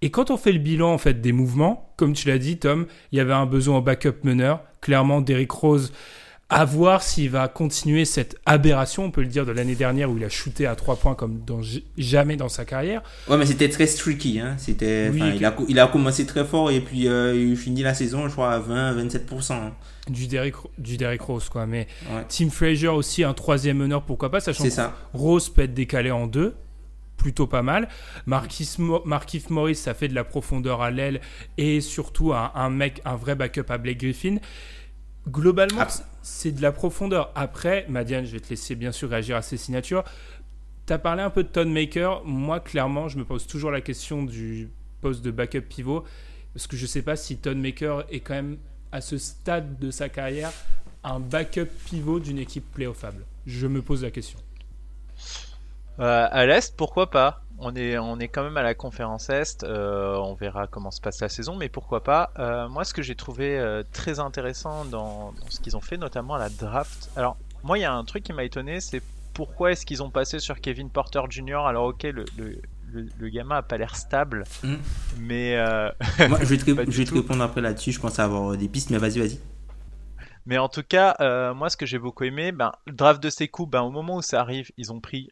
Et 0.00 0.10
quand 0.10 0.30
on 0.30 0.36
fait 0.36 0.52
le 0.52 0.60
bilan 0.60 0.92
en 0.92 0.98
fait 0.98 1.20
des 1.20 1.32
mouvements, 1.32 1.92
comme 1.96 2.12
tu 2.12 2.28
l'as 2.28 2.38
dit 2.38 2.58
Tom, 2.58 2.86
il 3.12 3.18
y 3.18 3.20
avait 3.20 3.32
un 3.32 3.46
besoin 3.46 3.78
en 3.78 3.80
backup 3.80 4.22
meneur. 4.22 4.62
Clairement, 4.80 5.20
Derrick 5.20 5.50
Rose, 5.50 5.92
à 6.50 6.64
voir 6.64 7.02
s'il 7.02 7.30
va 7.30 7.48
continuer 7.48 8.04
cette 8.04 8.36
aberration, 8.46 9.04
on 9.04 9.10
peut 9.10 9.20
le 9.20 9.26
dire, 9.26 9.44
de 9.44 9.50
l'année 9.50 9.74
dernière 9.74 10.10
où 10.10 10.16
il 10.16 10.24
a 10.24 10.28
shooté 10.28 10.66
à 10.66 10.76
3 10.76 10.96
points 10.96 11.14
comme 11.14 11.40
dans, 11.44 11.60
jamais 11.98 12.36
dans 12.36 12.48
sa 12.48 12.64
carrière. 12.64 13.02
Ouais, 13.28 13.36
mais 13.36 13.44
c'était 13.44 13.68
très 13.68 13.86
streaky. 13.86 14.38
Hein. 14.38 14.54
C'était, 14.56 15.10
il, 15.12 15.44
a, 15.44 15.54
il, 15.68 15.78
a, 15.78 15.88
commencé 15.88 16.24
très 16.26 16.44
fort 16.44 16.70
et 16.70 16.80
puis 16.80 17.08
euh, 17.08 17.34
il 17.34 17.56
finit 17.56 17.82
la 17.82 17.92
saison, 17.92 18.28
je 18.28 18.32
crois, 18.32 18.52
à 18.52 18.60
20-27%. 18.60 19.52
Hein. 19.52 19.72
Du 20.08 20.26
Derrick, 20.26 20.54
du 20.78 20.96
Derrick 20.96 21.20
Rose, 21.20 21.48
quoi. 21.48 21.66
Mais 21.66 21.86
Tim 22.28 22.48
Frazier 22.50 22.88
aussi, 22.88 23.24
un 23.24 23.34
troisième 23.34 23.78
meneur, 23.78 24.02
pourquoi 24.04 24.30
pas, 24.30 24.40
sachant 24.40 24.64
que 24.64 24.70
ça. 24.70 24.96
Rose 25.12 25.50
peut 25.50 25.62
être 25.62 25.74
décalé 25.74 26.12
en 26.12 26.28
deux 26.28 26.54
plutôt 27.18 27.46
pas 27.46 27.62
mal. 27.62 27.88
Marquis, 28.24 28.76
Morris, 29.50 29.74
ça 29.74 29.92
fait 29.92 30.08
de 30.08 30.14
la 30.14 30.24
profondeur 30.24 30.80
à 30.80 30.90
l'aile 30.90 31.20
et 31.58 31.82
surtout 31.82 32.32
un, 32.32 32.52
un, 32.54 32.70
mec, 32.70 33.02
un 33.04 33.16
vrai 33.16 33.34
backup 33.34 33.66
à 33.68 33.76
Blake 33.76 33.98
Griffin. 33.98 34.36
Globalement, 35.28 35.86
c'est 36.22 36.52
de 36.52 36.62
la 36.62 36.72
profondeur. 36.72 37.30
Après, 37.34 37.84
Madiane, 37.88 38.24
je 38.24 38.32
vais 38.32 38.40
te 38.40 38.48
laisser 38.48 38.74
bien 38.74 38.92
sûr 38.92 39.10
réagir 39.10 39.36
à 39.36 39.42
ces 39.42 39.58
signatures. 39.58 40.04
Tu 40.86 40.92
as 40.94 40.98
parlé 40.98 41.22
un 41.22 41.28
peu 41.28 41.42
de 41.42 41.48
Ton 41.48 41.66
Maker. 41.66 42.24
Moi, 42.24 42.60
clairement, 42.60 43.08
je 43.08 43.18
me 43.18 43.24
pose 43.24 43.46
toujours 43.46 43.70
la 43.70 43.82
question 43.82 44.22
du 44.22 44.70
poste 45.02 45.22
de 45.22 45.30
backup 45.30 45.60
pivot. 45.60 46.04
Parce 46.54 46.66
que 46.66 46.76
je 46.76 46.82
ne 46.82 46.88
sais 46.88 47.02
pas 47.02 47.16
si 47.16 47.36
Ton 47.36 47.56
Maker 47.56 48.06
est 48.10 48.20
quand 48.20 48.34
même, 48.34 48.56
à 48.90 49.02
ce 49.02 49.18
stade 49.18 49.78
de 49.78 49.90
sa 49.90 50.08
carrière, 50.08 50.50
un 51.04 51.20
backup 51.20 51.68
pivot 51.86 52.20
d'une 52.20 52.38
équipe 52.38 52.64
playoffable. 52.72 53.26
Je 53.46 53.66
me 53.66 53.82
pose 53.82 54.02
la 54.02 54.10
question. 54.10 54.38
Euh, 56.00 56.28
à 56.30 56.46
l'Est, 56.46 56.76
pourquoi 56.76 57.10
pas? 57.10 57.42
On 57.58 57.74
est, 57.74 57.98
on 57.98 58.20
est 58.20 58.28
quand 58.28 58.44
même 58.44 58.56
à 58.56 58.62
la 58.62 58.74
conférence 58.74 59.30
Est, 59.30 59.64
euh, 59.64 60.16
on 60.16 60.34
verra 60.34 60.68
comment 60.68 60.92
se 60.92 61.00
passe 61.00 61.20
la 61.20 61.28
saison, 61.28 61.56
mais 61.56 61.68
pourquoi 61.68 62.04
pas? 62.04 62.30
Euh, 62.38 62.68
moi, 62.68 62.84
ce 62.84 62.94
que 62.94 63.02
j'ai 63.02 63.16
trouvé 63.16 63.60
très 63.92 64.20
intéressant 64.20 64.84
dans, 64.84 65.34
ce 65.48 65.58
qu'ils 65.58 65.76
ont 65.76 65.80
fait, 65.80 65.96
notamment 65.96 66.34
à 66.34 66.38
la 66.38 66.50
draft. 66.50 67.10
Alors, 67.16 67.36
moi, 67.64 67.78
il 67.78 67.80
y 67.80 67.84
a 67.84 67.92
un 67.92 68.04
truc 68.04 68.22
qui 68.22 68.32
m'a 68.32 68.44
étonné, 68.44 68.80
c'est 68.80 69.02
pourquoi 69.34 69.72
est-ce 69.72 69.84
qu'ils 69.84 70.02
ont 70.02 70.10
passé 70.10 70.38
sur 70.38 70.60
Kevin 70.60 70.88
Porter 70.88 71.22
Jr. 71.28 71.66
Alors, 71.66 71.86
ok, 71.86 72.04
le, 72.04 72.24
le, 72.92 73.28
gamin 73.28 73.56
a 73.56 73.62
pas 73.62 73.76
l'air 73.76 73.96
stable, 73.96 74.44
hmm. 74.62 74.76
mais. 75.18 75.56
moi, 76.28 76.38
je 76.42 76.54
vais 76.54 76.58
te, 76.58 76.64
je 76.90 76.98
vais 76.98 77.04
te 77.04 77.14
répondre 77.14 77.42
après 77.42 77.60
là-dessus, 77.60 77.90
je 77.90 77.98
pense 77.98 78.20
avoir 78.20 78.56
des 78.56 78.68
pistes, 78.68 78.90
mais 78.90 78.98
vas-y, 78.98 79.18
vas-y. 79.18 79.40
Mais 80.46 80.58
en 80.58 80.68
tout 80.68 80.84
cas, 80.88 81.16
moi, 81.54 81.70
ce 81.70 81.76
que 81.76 81.86
j'ai 81.86 81.98
beaucoup 81.98 82.22
aimé, 82.22 82.52
ben, 82.52 82.70
le 82.86 82.92
draft 82.92 83.20
de 83.20 83.30
ces 83.30 83.48
coups, 83.48 83.68
ben, 83.68 83.82
au 83.82 83.90
moment 83.90 84.16
où 84.16 84.22
ça 84.22 84.40
arrive, 84.40 84.70
ils 84.76 84.92
ont 84.92 85.00
pris 85.00 85.28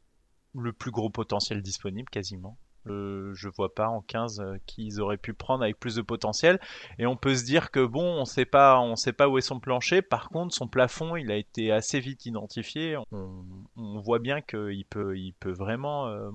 le 0.56 0.72
plus 0.72 0.90
gros 0.90 1.10
potentiel 1.10 1.62
disponible 1.62 2.08
quasiment. 2.10 2.58
Euh, 2.88 3.32
je 3.34 3.48
vois 3.48 3.74
pas 3.74 3.88
en 3.88 4.00
15 4.00 4.40
euh, 4.40 4.58
qu'ils 4.66 5.00
auraient 5.00 5.16
pu 5.16 5.34
prendre 5.34 5.62
avec 5.62 5.78
plus 5.78 5.96
de 5.96 6.02
potentiel. 6.02 6.60
Et 6.98 7.06
on 7.06 7.16
peut 7.16 7.34
se 7.34 7.44
dire 7.44 7.70
que 7.70 7.84
bon, 7.84 8.04
on 8.04 8.24
sait 8.24 8.44
pas, 8.44 8.78
on 8.80 8.96
sait 8.96 9.12
pas 9.12 9.28
où 9.28 9.38
est 9.38 9.42
son 9.42 9.60
plancher. 9.60 10.02
Par 10.02 10.28
contre, 10.28 10.54
son 10.54 10.68
plafond, 10.68 11.16
il 11.16 11.30
a 11.30 11.36
été 11.36 11.72
assez 11.72 12.00
vite 12.00 12.26
identifié. 12.26 12.96
On, 13.12 14.00
voit 14.00 14.18
bien 14.18 14.40
qu'il 14.40 14.84
peut, 14.88 15.18
il 15.18 15.32
peut 15.32 15.52
vraiment. 15.52 16.06
Euh, 16.08 16.30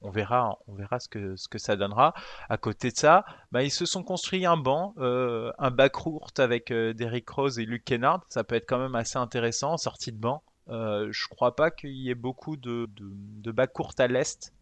on 0.00 0.10
verra, 0.10 0.56
on 0.68 0.74
verra 0.74 1.00
ce 1.00 1.08
que, 1.08 1.34
ce 1.36 1.48
que 1.48 1.58
ça 1.58 1.76
donnera. 1.76 2.14
À 2.48 2.56
côté 2.56 2.90
de 2.90 2.96
ça, 2.96 3.24
bah, 3.50 3.64
ils 3.64 3.70
se 3.70 3.84
sont 3.84 4.04
construits 4.04 4.46
un 4.46 4.56
banc, 4.56 4.94
un 4.96 5.70
bac 5.70 5.92
court 5.92 6.30
avec 6.38 6.72
Derrick 6.72 7.28
Rose 7.28 7.58
et 7.58 7.64
Luke 7.64 7.84
Kennard. 7.84 8.24
Ça 8.28 8.44
peut 8.44 8.54
être 8.54 8.68
quand 8.68 8.78
même 8.78 8.94
assez 8.94 9.18
intéressant, 9.18 9.76
sortie 9.76 10.12
de 10.12 10.18
banc. 10.18 10.44
Euh, 10.70 11.08
je 11.10 11.28
crois 11.28 11.56
pas 11.56 11.70
qu'il 11.70 11.90
y 11.90 12.10
ait 12.10 12.14
beaucoup 12.14 12.56
de, 12.56 12.88
de, 12.98 13.52
bas 13.52 13.66
courtes 13.66 14.00
à 14.00 14.06
l'est 14.06 14.52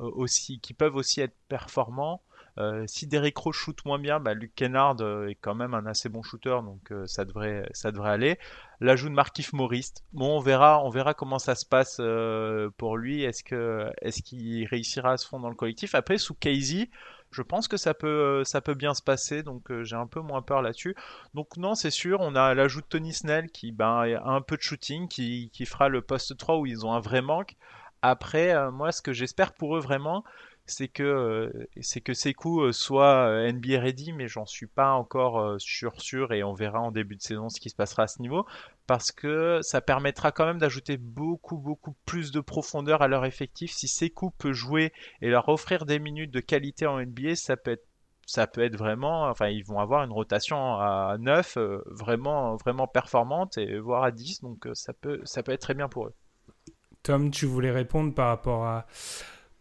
euh, 0.00 0.10
aussi 0.14 0.58
qui 0.58 0.74
peuvent 0.74 0.96
aussi 0.96 1.20
être 1.20 1.36
performants. 1.48 2.20
Euh, 2.58 2.84
si 2.86 3.06
Derrick 3.06 3.36
Rose 3.36 3.54
shoot 3.54 3.84
moins 3.84 3.98
bien, 3.98 4.18
bah, 4.18 4.32
Luke 4.32 4.54
Kennard 4.54 4.96
est 5.28 5.34
quand 5.34 5.54
même 5.54 5.74
un 5.74 5.84
assez 5.84 6.08
bon 6.08 6.22
shooter, 6.22 6.58
donc 6.64 6.90
ça 7.06 7.24
devrait 7.26 7.68
ça 7.72 7.92
devrait 7.92 8.10
aller. 8.10 8.38
L'ajout 8.80 9.10
de 9.10 9.14
Markif 9.14 9.52
Morris, 9.52 9.92
bon 10.14 10.38
on 10.38 10.40
verra 10.40 10.82
on 10.82 10.88
verra 10.88 11.12
comment 11.12 11.38
ça 11.38 11.54
se 11.54 11.66
passe 11.66 12.00
pour 12.78 12.96
lui. 12.96 13.22
Est-ce 13.22 13.42
est-ce 14.00 14.22
qu'il 14.22 14.66
réussira 14.66 15.12
à 15.12 15.16
se 15.18 15.28
fondre 15.28 15.42
dans 15.42 15.50
le 15.50 15.54
collectif? 15.54 15.94
Après 15.94 16.16
sous 16.16 16.34
Casey, 16.34 16.88
je 17.30 17.42
pense 17.42 17.68
que 17.68 17.76
ça 17.76 17.94
peut, 17.94 18.06
euh, 18.06 18.44
ça 18.44 18.60
peut 18.60 18.74
bien 18.74 18.94
se 18.94 19.02
passer, 19.02 19.42
donc 19.42 19.70
euh, 19.70 19.84
j'ai 19.84 19.96
un 19.96 20.06
peu 20.06 20.20
moins 20.20 20.42
peur 20.42 20.62
là-dessus. 20.62 20.94
Donc 21.34 21.56
non, 21.56 21.74
c'est 21.74 21.90
sûr, 21.90 22.20
on 22.20 22.34
a 22.34 22.54
l'ajout 22.54 22.80
de 22.80 22.86
Tony 22.86 23.12
Snell 23.12 23.50
qui 23.50 23.72
ben, 23.72 24.02
a 24.02 24.30
un 24.30 24.40
peu 24.40 24.56
de 24.56 24.62
shooting, 24.62 25.08
qui, 25.08 25.50
fera 25.66 25.88
le 25.88 26.02
poste 26.02 26.36
3 26.36 26.58
où 26.58 26.66
ils 26.66 26.86
ont 26.86 26.92
un 26.92 27.00
vrai 27.00 27.22
manque. 27.22 27.56
Après, 28.02 28.54
euh, 28.54 28.70
moi, 28.70 28.92
ce 28.92 29.02
que 29.02 29.12
j'espère 29.12 29.54
pour 29.54 29.76
eux 29.76 29.80
vraiment, 29.80 30.24
c'est 30.66 30.88
que 30.88 31.52
c'est 31.80 32.00
que 32.00 32.12
Sekou 32.12 32.72
soit 32.72 33.52
NBA 33.52 33.78
ready, 33.80 34.12
mais 34.12 34.26
j'en 34.26 34.46
suis 34.46 34.66
pas 34.66 34.92
encore 34.92 35.60
sûr 35.60 36.00
sûr 36.00 36.32
et 36.32 36.42
on 36.42 36.54
verra 36.54 36.80
en 36.80 36.90
début 36.90 37.14
de 37.14 37.22
saison 37.22 37.48
ce 37.48 37.60
qui 37.60 37.70
se 37.70 37.76
passera 37.76 38.04
à 38.04 38.06
ce 38.08 38.20
niveau 38.20 38.46
parce 38.86 39.12
que 39.12 39.60
ça 39.62 39.80
permettra 39.80 40.32
quand 40.32 40.46
même 40.46 40.58
d'ajouter 40.58 40.96
beaucoup 40.96 41.56
beaucoup 41.58 41.96
plus 42.06 42.30
de 42.30 42.40
profondeur 42.40 43.02
à 43.02 43.08
leur 43.08 43.24
effectif. 43.24 43.72
Si 43.72 43.88
Sekou 43.88 44.30
peut 44.30 44.52
jouer 44.52 44.92
et 45.20 45.28
leur 45.28 45.48
offrir 45.48 45.86
des 45.86 45.98
minutes 45.98 46.30
de 46.30 46.40
qualité 46.40 46.86
en 46.86 47.00
NBA, 47.00 47.36
ça 47.36 47.56
peut 47.56 47.72
être 47.72 47.86
ça 48.26 48.48
peut 48.48 48.62
être 48.62 48.76
vraiment, 48.76 49.28
enfin 49.28 49.48
ils 49.48 49.64
vont 49.64 49.78
avoir 49.78 50.02
une 50.02 50.10
rotation 50.10 50.56
à 50.56 51.16
9 51.20 51.56
euh, 51.56 51.82
vraiment 51.86 52.56
vraiment 52.56 52.88
performante 52.88 53.56
et 53.56 53.78
voire 53.78 54.02
à 54.02 54.10
10, 54.10 54.40
donc 54.40 54.66
euh, 54.66 54.74
ça 54.74 54.92
peut 54.92 55.20
ça 55.24 55.42
peut 55.42 55.52
être 55.52 55.60
très 55.60 55.74
bien 55.74 55.88
pour 55.88 56.06
eux. 56.06 56.14
Tom, 57.04 57.30
tu 57.30 57.46
voulais 57.46 57.70
répondre 57.70 58.12
par 58.14 58.28
rapport 58.28 58.66
à 58.66 58.86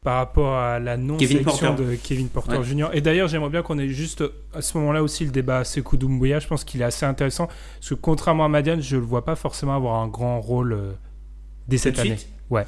par 0.05 0.17
rapport 0.17 0.55
à 0.55 0.77
la 0.77 0.97
non-sélection 0.97 1.73
de 1.73 1.95
Kevin 1.95 2.29
Porter 2.29 2.63
Jr. 2.63 2.89
Et 2.93 3.01
d'ailleurs, 3.01 3.27
j'aimerais 3.27 3.49
bien 3.49 3.63
qu'on 3.63 3.79
ait 3.79 3.89
juste 3.89 4.23
à 4.53 4.61
ce 4.61 4.77
moment-là 4.77 5.01
aussi 5.01 5.25
le 5.25 5.31
débat 5.31 5.63
Sekou 5.63 5.97
Doumbouya. 5.97 6.37
Je 6.37 6.45
pense 6.45 6.63
qu'il 6.63 6.79
est 6.81 6.85
assez 6.85 7.07
intéressant 7.07 7.47
parce 7.47 7.89
que 7.89 7.95
contrairement 7.95 8.45
à 8.45 8.47
Madiane, 8.47 8.81
je 8.81 8.97
ne 8.97 9.01
le 9.01 9.07
vois 9.07 9.25
pas 9.25 9.35
forcément 9.35 9.75
avoir 9.75 9.99
un 9.99 10.07
grand 10.07 10.39
rôle 10.39 10.73
euh, 10.73 10.91
dès 11.67 11.79
cette 11.79 11.97
année. 11.97 12.17
Ouais. 12.51 12.67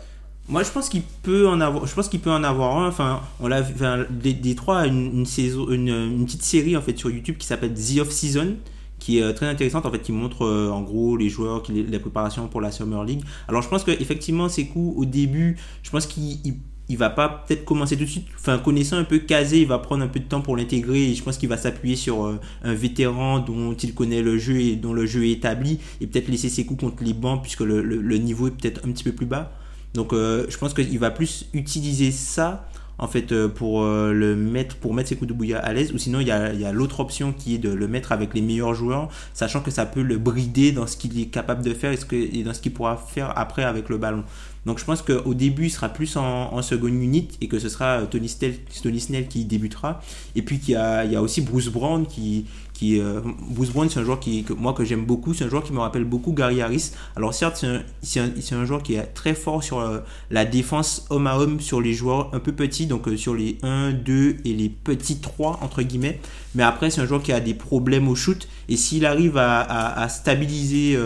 Moi, 0.49 0.63
je 0.63 0.71
pense 0.71 0.89
qu'il 0.89 1.03
peut 1.03 1.47
en 1.47 1.61
avoir. 1.61 1.85
Je 1.85 1.93
pense 1.93 2.09
qu'il 2.09 2.21
peut 2.21 2.31
en 2.31 2.43
avoir 2.43 2.75
un. 2.75 2.87
Enfin, 2.87 3.21
on 3.39 3.47
l'a. 3.47 3.61
Enfin, 3.61 4.05
des, 4.09 4.55
trois 4.55 4.87
une, 4.87 5.27
saison, 5.27 5.69
une, 5.69 6.25
petite 6.25 6.43
série 6.43 6.75
en 6.75 6.81
fait 6.81 6.97
sur 6.97 7.11
YouTube 7.11 7.37
qui 7.37 7.45
s'appelle 7.45 7.75
The 7.75 7.99
Off 7.99 8.09
Season 8.09 8.55
qui 8.97 9.19
est 9.19 9.21
euh, 9.21 9.31
très 9.31 9.45
intéressante 9.45 9.85
en 9.85 9.91
fait 9.91 10.01
qui 10.01 10.11
montre 10.11 10.43
euh, 10.43 10.71
en 10.71 10.81
gros 10.81 11.17
les 11.17 11.29
joueurs 11.29 11.61
qui 11.61 11.71
les, 11.71 11.99
préparations 11.99 12.47
pour 12.47 12.61
la 12.61 12.71
Summer 12.71 13.03
League 13.03 13.21
alors 13.47 13.61
je 13.61 13.69
pense 13.69 13.83
que 13.83 13.91
effectivement 13.91 14.49
Sekou 14.49 14.95
au 14.97 15.05
début 15.05 15.55
je 15.83 15.91
pense 15.91 16.07
qu'il 16.07 16.55
il 16.89 16.97
va 16.97 17.09
pas 17.09 17.43
peut-être 17.45 17.65
commencer 17.65 17.97
tout 17.97 18.05
de 18.05 18.09
suite, 18.09 18.27
enfin 18.35 18.59
connaissant 18.59 18.97
un 18.97 19.03
peu 19.03 19.19
Kazé, 19.19 19.61
il 19.61 19.67
va 19.67 19.77
prendre 19.79 20.03
un 20.03 20.07
peu 20.07 20.19
de 20.19 20.25
temps 20.25 20.41
pour 20.41 20.55
l'intégrer 20.55 21.13
je 21.13 21.23
pense 21.23 21.37
qu'il 21.37 21.49
va 21.49 21.57
s'appuyer 21.57 21.95
sur 21.95 22.25
euh, 22.25 22.39
un 22.63 22.73
vétéran 22.73 23.39
dont 23.39 23.73
il 23.73 23.93
connaît 23.93 24.21
le 24.21 24.37
jeu 24.37 24.59
et 24.59 24.75
dont 24.75 24.93
le 24.93 25.05
jeu 25.05 25.25
est 25.25 25.31
établi 25.31 25.79
et 26.01 26.07
peut-être 26.07 26.29
laisser 26.29 26.49
ses 26.49 26.65
coups 26.65 26.81
contre 26.81 27.03
les 27.03 27.13
bancs 27.13 27.41
puisque 27.41 27.61
le, 27.61 27.81
le, 27.81 28.17
niveau 28.17 28.47
est 28.47 28.51
peut-être 28.51 28.81
un 28.85 28.91
petit 28.91 29.03
peu 29.03 29.11
plus 29.11 29.25
bas. 29.25 29.51
Donc 29.93 30.13
euh, 30.13 30.45
je 30.49 30.57
pense 30.57 30.73
qu'il 30.73 30.99
va 30.99 31.11
plus 31.11 31.47
utiliser 31.53 32.11
ça 32.11 32.67
en 32.99 33.07
fait 33.07 33.31
euh, 33.31 33.47
pour 33.47 33.83
le 33.83 34.35
mettre 34.35 34.75
pour 34.77 34.93
mettre 34.93 35.09
ses 35.09 35.15
coups 35.15 35.29
de 35.29 35.33
bouillard 35.33 35.63
à 35.63 35.73
l'aise 35.73 35.91
ou 35.93 35.97
sinon 35.97 36.19
il 36.19 36.27
y 36.27 36.31
a, 36.31 36.45
a 36.45 36.71
l'autre 36.71 36.99
option 36.99 37.33
qui 37.33 37.55
est 37.55 37.57
de 37.57 37.69
le 37.69 37.87
mettre 37.87 38.11
avec 38.11 38.33
les 38.33 38.41
meilleurs 38.41 38.73
joueurs 38.73 39.09
sachant 39.33 39.61
que 39.61 39.71
ça 39.71 39.85
peut 39.85 40.01
le 40.01 40.17
brider 40.17 40.71
dans 40.71 40.87
ce 40.87 40.97
qu'il 40.97 41.19
est 41.19 41.25
capable 41.25 41.63
de 41.63 41.73
faire 41.73 41.91
et, 41.91 41.97
ce 41.97 42.05
que, 42.05 42.15
et 42.15 42.43
dans 42.43 42.53
ce 42.53 42.61
qu'il 42.61 42.73
pourra 42.73 42.97
faire 42.97 43.37
après 43.37 43.63
avec 43.63 43.89
le 43.89 43.97
ballon 43.97 44.23
donc 44.67 44.79
je 44.79 44.83
pense 44.83 45.01
qu'au 45.01 45.33
début, 45.33 45.67
il 45.67 45.69
sera 45.69 45.87
plus 45.87 46.17
en, 46.17 46.53
en 46.53 46.61
second 46.61 46.87
unit 46.87 47.29
et 47.39 47.47
que 47.47 47.57
ce 47.57 47.69
sera 47.69 48.01
Tony 48.01 48.27
Snell, 48.27 49.27
qui 49.29 49.45
débutera. 49.45 50.01
Et 50.35 50.41
puis 50.41 50.59
il 50.67 50.71
y 50.71 50.75
a, 50.75 51.05
il 51.05 51.11
y 51.13 51.15
a 51.15 51.21
aussi 51.21 51.39
Bruce 51.39 51.69
Brown 51.69 52.05
qui, 52.05 52.45
qui 52.77 52.99
euh, 52.99 53.21
Bruce 53.49 53.71
Brown 53.71 53.89
c'est 53.89 53.99
un 53.99 54.03
joueur 54.03 54.19
qui 54.19 54.43
que 54.43 54.53
moi 54.53 54.73
que 54.73 54.85
j'aime 54.85 55.03
beaucoup. 55.03 55.33
C'est 55.33 55.45
un 55.45 55.49
joueur 55.49 55.63
qui 55.63 55.73
me 55.73 55.79
rappelle 55.79 56.03
beaucoup 56.03 56.31
Gary 56.31 56.61
Harris. 56.61 56.91
Alors 57.15 57.33
certes 57.33 57.65
c'est 58.03 58.53
un, 58.53 58.65
joueur 58.65 58.83
qui 58.83 58.93
est 58.93 59.01
très 59.15 59.33
fort 59.33 59.63
sur 59.63 59.79
euh, 59.79 60.01
la 60.29 60.45
défense 60.45 61.07
homme 61.09 61.25
à 61.25 61.39
homme 61.39 61.59
sur 61.59 61.81
les 61.81 61.93
joueurs 61.93 62.29
un 62.35 62.39
peu 62.39 62.51
petits 62.51 62.85
donc 62.85 63.07
euh, 63.07 63.17
sur 63.17 63.33
les 63.33 63.57
1 63.63 63.93
2 63.93 64.37
et 64.45 64.53
les 64.53 64.69
petits 64.69 65.17
3 65.17 65.61
entre 65.63 65.81
guillemets. 65.81 66.19
Mais 66.53 66.61
après 66.61 66.91
c'est 66.91 67.01
un 67.01 67.07
joueur 67.07 67.23
qui 67.23 67.31
a 67.31 67.39
des 67.39 67.55
problèmes 67.55 68.07
au 68.07 68.13
shoot. 68.15 68.47
Et 68.69 68.77
s'il 68.77 69.07
arrive 69.07 69.37
à, 69.37 69.61
à, 69.61 70.09
stabiliser 70.09 70.99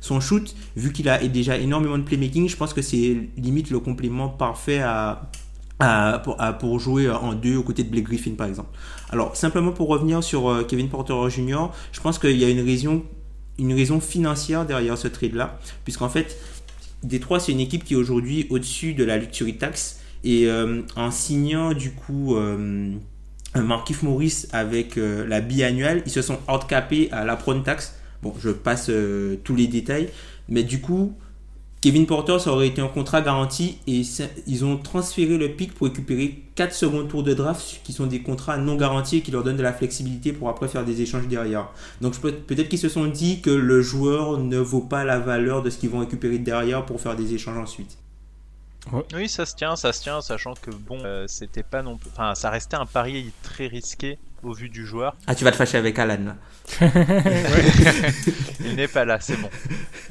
son 0.00 0.20
shoot 0.20 0.54
vu 0.76 0.92
qu'il 0.92 1.08
a 1.08 1.18
déjà 1.28 1.56
énormément 1.56 1.96
de 1.96 2.02
playmaking 2.02 2.48
je 2.48 2.56
pense 2.56 2.74
que 2.74 2.82
c'est 2.82 3.16
limite 3.36 3.70
le 3.70 3.78
complément 3.78 4.28
parfait 4.28 4.80
à 4.80 5.30
pour, 6.58 6.80
jouer 6.80 7.10
en 7.10 7.34
deux 7.34 7.56
aux 7.56 7.62
côtés 7.62 7.82
de 7.82 7.90
Blake 7.90 8.04
Griffin 8.04 8.34
par 8.36 8.46
exemple. 8.46 8.76
Alors 9.10 9.36
simplement 9.36 9.72
pour 9.72 9.88
revenir 9.88 10.22
sur 10.22 10.48
euh, 10.48 10.64
Kevin 10.64 10.88
Porter 10.88 11.14
Jr., 11.28 11.66
je 11.92 12.00
pense 12.00 12.18
qu'il 12.18 12.36
y 12.36 12.44
a 12.44 12.48
une 12.48 12.64
raison, 12.64 13.02
une 13.58 13.72
raison 13.72 14.00
financière 14.00 14.64
derrière 14.64 14.96
ce 14.96 15.08
trade 15.08 15.34
là, 15.34 15.58
puisqu'en 15.84 16.08
fait 16.08 16.38
Détroit 17.02 17.40
c'est 17.40 17.52
une 17.52 17.60
équipe 17.60 17.84
qui 17.84 17.94
est 17.94 17.96
aujourd'hui 17.96 18.46
au-dessus 18.50 18.94
de 18.94 19.04
la 19.04 19.18
luxury 19.18 19.56
tax 19.56 20.00
et 20.22 20.46
euh, 20.48 20.82
en 20.96 21.10
signant 21.10 21.74
du 21.74 21.92
coup 21.92 22.36
euh, 22.36 22.92
Markif 23.54 24.02
Morris 24.02 24.46
avec 24.52 24.96
la 24.96 25.40
biannuelle, 25.40 26.02
ils 26.06 26.12
se 26.12 26.22
sont 26.22 26.38
handicapés 26.48 27.08
à 27.12 27.24
la 27.24 27.36
prone 27.36 27.62
tax. 27.62 27.94
Bon, 28.22 28.34
je 28.40 28.50
passe 28.50 28.90
tous 29.44 29.54
les 29.54 29.68
détails, 29.68 30.08
mais 30.48 30.64
du 30.64 30.80
coup, 30.80 31.14
Kevin 31.84 32.06
Porter, 32.06 32.38
ça 32.38 32.50
aurait 32.50 32.68
été 32.68 32.80
un 32.80 32.88
contrat 32.88 33.20
garanti 33.20 33.76
et 33.86 34.00
ils 34.46 34.64
ont 34.64 34.78
transféré 34.78 35.36
le 35.36 35.50
pic 35.50 35.74
pour 35.74 35.86
récupérer 35.86 36.42
4 36.54 36.72
secondes 36.72 37.08
tours 37.08 37.22
de 37.22 37.34
draft 37.34 37.82
qui 37.84 37.92
sont 37.92 38.06
des 38.06 38.22
contrats 38.22 38.56
non 38.56 38.76
garantis 38.76 39.18
et 39.18 39.20
qui 39.20 39.30
leur 39.30 39.42
donnent 39.42 39.58
de 39.58 39.62
la 39.62 39.74
flexibilité 39.74 40.32
pour 40.32 40.48
après 40.48 40.66
faire 40.66 40.86
des 40.86 41.02
échanges 41.02 41.28
derrière. 41.28 41.68
Donc 42.00 42.18
peut-être 42.18 42.70
qu'ils 42.70 42.78
se 42.78 42.88
sont 42.88 43.04
dit 43.04 43.42
que 43.42 43.50
le 43.50 43.82
joueur 43.82 44.38
ne 44.38 44.56
vaut 44.56 44.80
pas 44.80 45.04
la 45.04 45.18
valeur 45.18 45.62
de 45.62 45.68
ce 45.68 45.76
qu'ils 45.76 45.90
vont 45.90 45.98
récupérer 45.98 46.38
derrière 46.38 46.86
pour 46.86 47.02
faire 47.02 47.16
des 47.16 47.34
échanges 47.34 47.58
ensuite. 47.58 47.98
Oui, 49.12 49.28
ça 49.28 49.44
se 49.44 49.54
tient, 49.54 49.76
ça 49.76 49.92
se 49.92 50.00
tient, 50.00 50.22
sachant 50.22 50.54
que 50.54 50.70
bon, 50.70 51.00
euh, 51.04 51.26
c'était 51.28 51.62
pas 51.62 51.82
non 51.82 51.98
plus. 51.98 52.08
Enfin, 52.14 52.34
ça 52.34 52.48
restait 52.48 52.76
un 52.76 52.86
pari 52.86 53.30
très 53.42 53.66
risqué 53.66 54.18
au 54.44 54.52
vu 54.52 54.68
du 54.68 54.86
joueur. 54.86 55.16
Ah, 55.26 55.34
tu 55.34 55.44
vas 55.44 55.50
te 55.50 55.56
fâcher 55.56 55.78
avec 55.78 55.98
Alan 55.98 56.18
là. 56.24 56.36
il 58.60 58.76
n'est 58.76 58.88
pas 58.88 59.04
là, 59.04 59.20
c'est 59.20 59.36
bon. 59.36 59.50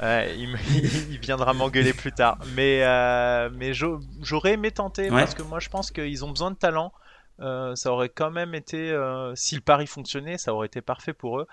il, 0.00 1.18
viendra 1.20 1.52
m'engueuler 1.54 1.92
plus 1.92 2.12
tard. 2.12 2.38
Mais, 2.54 2.82
euh, 2.84 3.50
mais 3.54 3.72
j'aurais 3.74 4.52
aimé 4.52 4.70
tenter 4.70 5.08
parce 5.08 5.34
que 5.34 5.42
moi 5.42 5.60
je 5.60 5.68
pense 5.68 5.90
qu'ils 5.90 6.24
ont 6.24 6.30
besoin 6.30 6.50
de 6.50 6.56
talent. 6.56 6.92
Euh, 7.40 7.74
ça 7.74 7.90
aurait 7.90 8.10
quand 8.10 8.30
même 8.30 8.54
été, 8.54 8.92
euh, 8.92 9.34
si 9.34 9.56
le 9.56 9.60
pari 9.60 9.88
fonctionnait, 9.88 10.38
ça 10.38 10.54
aurait 10.54 10.68
été 10.68 10.80
parfait 10.80 11.12
pour 11.12 11.40
eux. 11.40 11.46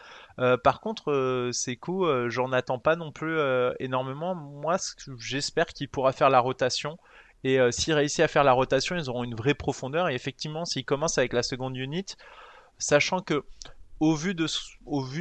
par 0.63 0.81
contre, 0.81 1.49
ces 1.53 1.75
coups, 1.75 2.07
j'en 2.27 2.51
attends 2.51 2.79
pas 2.79 2.95
non 2.95 3.11
plus 3.11 3.37
énormément. 3.79 4.35
Moi, 4.35 4.77
j'espère 5.17 5.67
qu'il 5.67 5.89
pourra 5.89 6.11
faire 6.11 6.29
la 6.29 6.39
rotation. 6.39 6.97
Et 7.43 7.57
s'il 7.71 7.93
réussit 7.93 8.19
à 8.19 8.27
faire 8.27 8.43
la 8.43 8.51
rotation, 8.51 8.95
ils 8.95 9.09
auront 9.09 9.23
une 9.23 9.35
vraie 9.35 9.55
profondeur. 9.55 10.09
Et 10.09 10.15
effectivement, 10.15 10.65
s'il 10.65 10.85
commence 10.85 11.17
avec 11.17 11.33
la 11.33 11.41
seconde 11.41 11.75
unit, 11.75 12.05
sachant 12.81 13.21
que 13.21 13.45
au 14.01 14.15
vu, 14.15 14.33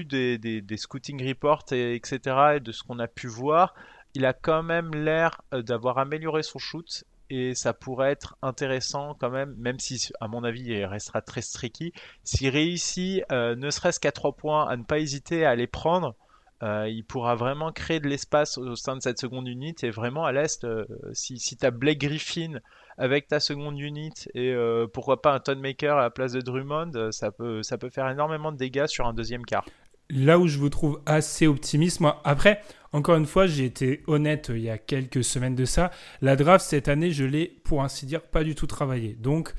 des, 0.05 0.39
des, 0.39 0.77
scouting 0.79 1.27
reports, 1.27 1.65
et, 1.71 1.95
etc., 1.95 2.19
et 2.57 2.61
de 2.61 2.73
ce 2.73 2.83
qu'on 2.83 2.99
a 2.99 3.09
pu 3.09 3.27
voir, 3.29 3.75
il 4.15 4.25
a 4.25 4.33
quand 4.33 4.63
même 4.63 4.91
l'air 4.95 5.43
euh, 5.53 5.63
d'avoir 5.63 5.99
amélioré 5.99 6.43
son 6.43 6.59
shoot 6.59 7.05
et 7.29 7.55
ça 7.55 7.73
pourrait 7.73 8.11
être 8.11 8.37
intéressant 8.43 9.15
quand 9.21 9.31
même, 9.31 9.55
même 9.57 9.79
si 9.79 10.11
à 10.21 10.27
mon 10.27 10.43
avis 10.43 10.63
il 10.63 10.85
restera 10.85 11.21
très 11.21 11.43
streaky. 11.43 11.93
S'il 12.25 12.49
réussit, 12.49 13.23
euh, 13.31 13.55
ne 13.55 13.71
serait-ce 13.71 14.01
qu'à 14.01 14.11
3 14.11 14.33
points, 14.33 14.67
à 14.67 14.77
ne 14.77 14.83
pas 14.83 14.99
hésiter 14.99 15.45
à 15.45 15.55
les 15.55 15.69
prendre, 15.69 16.17
euh, 16.63 16.89
il 16.89 17.05
pourra 17.05 17.37
vraiment 17.37 17.71
créer 17.71 18.01
de 18.01 18.09
l'espace 18.09 18.59
au 18.59 18.75
sein 18.75 18.97
de 18.97 19.03
cette 19.03 19.21
seconde 19.21 19.47
unité 19.47 19.89
et 19.89 19.91
vraiment 19.91 20.25
à 20.25 20.33
l'est, 20.33 20.67
si, 21.13 21.39
si 21.39 21.57
tu 21.57 21.65
as 21.65 21.71
Blake 21.71 22.01
Griffin 22.01 22.59
avec 23.01 23.27
ta 23.27 23.41
seconde 23.41 23.81
unit 23.81 24.13
et 24.35 24.53
euh, 24.53 24.87
pourquoi 24.87 25.23
pas 25.23 25.35
un 25.35 25.41
Tonemaker 25.41 25.97
à 25.97 26.03
la 26.03 26.11
place 26.11 26.33
de 26.33 26.43
Drummond, 26.43 26.93
euh, 26.95 27.11
ça 27.11 27.33
peut, 27.33 27.63
ça 27.63 27.79
peut 27.79 27.89
faire 27.89 28.09
énormément 28.09 28.53
de 28.53 28.59
dégâts 28.59 28.87
sur 28.87 29.07
un 29.07 29.15
deuxième 29.15 29.45
quart. 29.47 29.65
Là 30.11 30.39
où 30.39 30.47
je 30.47 30.59
vous 30.59 30.69
trouve 30.69 31.01
assez 31.07 31.47
optimiste, 31.47 32.01
moi, 32.01 32.21
après, 32.25 32.61
encore 32.93 33.17
une 33.17 33.25
fois, 33.25 33.47
j'ai 33.47 33.65
été 33.65 34.03
honnête 34.07 34.51
euh, 34.51 34.59
il 34.59 34.65
y 34.65 34.71
a 34.71 34.77
quelques 34.77 35.25
semaines 35.25 35.55
de 35.55 35.65
ça. 35.65 35.91
La 36.21 36.37
draft 36.37 36.65
cette 36.67 36.89
année, 36.89 37.11
je 37.11 37.25
l'ai, 37.25 37.47
pour 37.65 37.83
ainsi 37.83 38.05
dire, 38.05 38.21
pas 38.21 38.45
du 38.45 38.55
tout 38.55 38.67
travaillé. 38.67 39.15
Donc, 39.15 39.55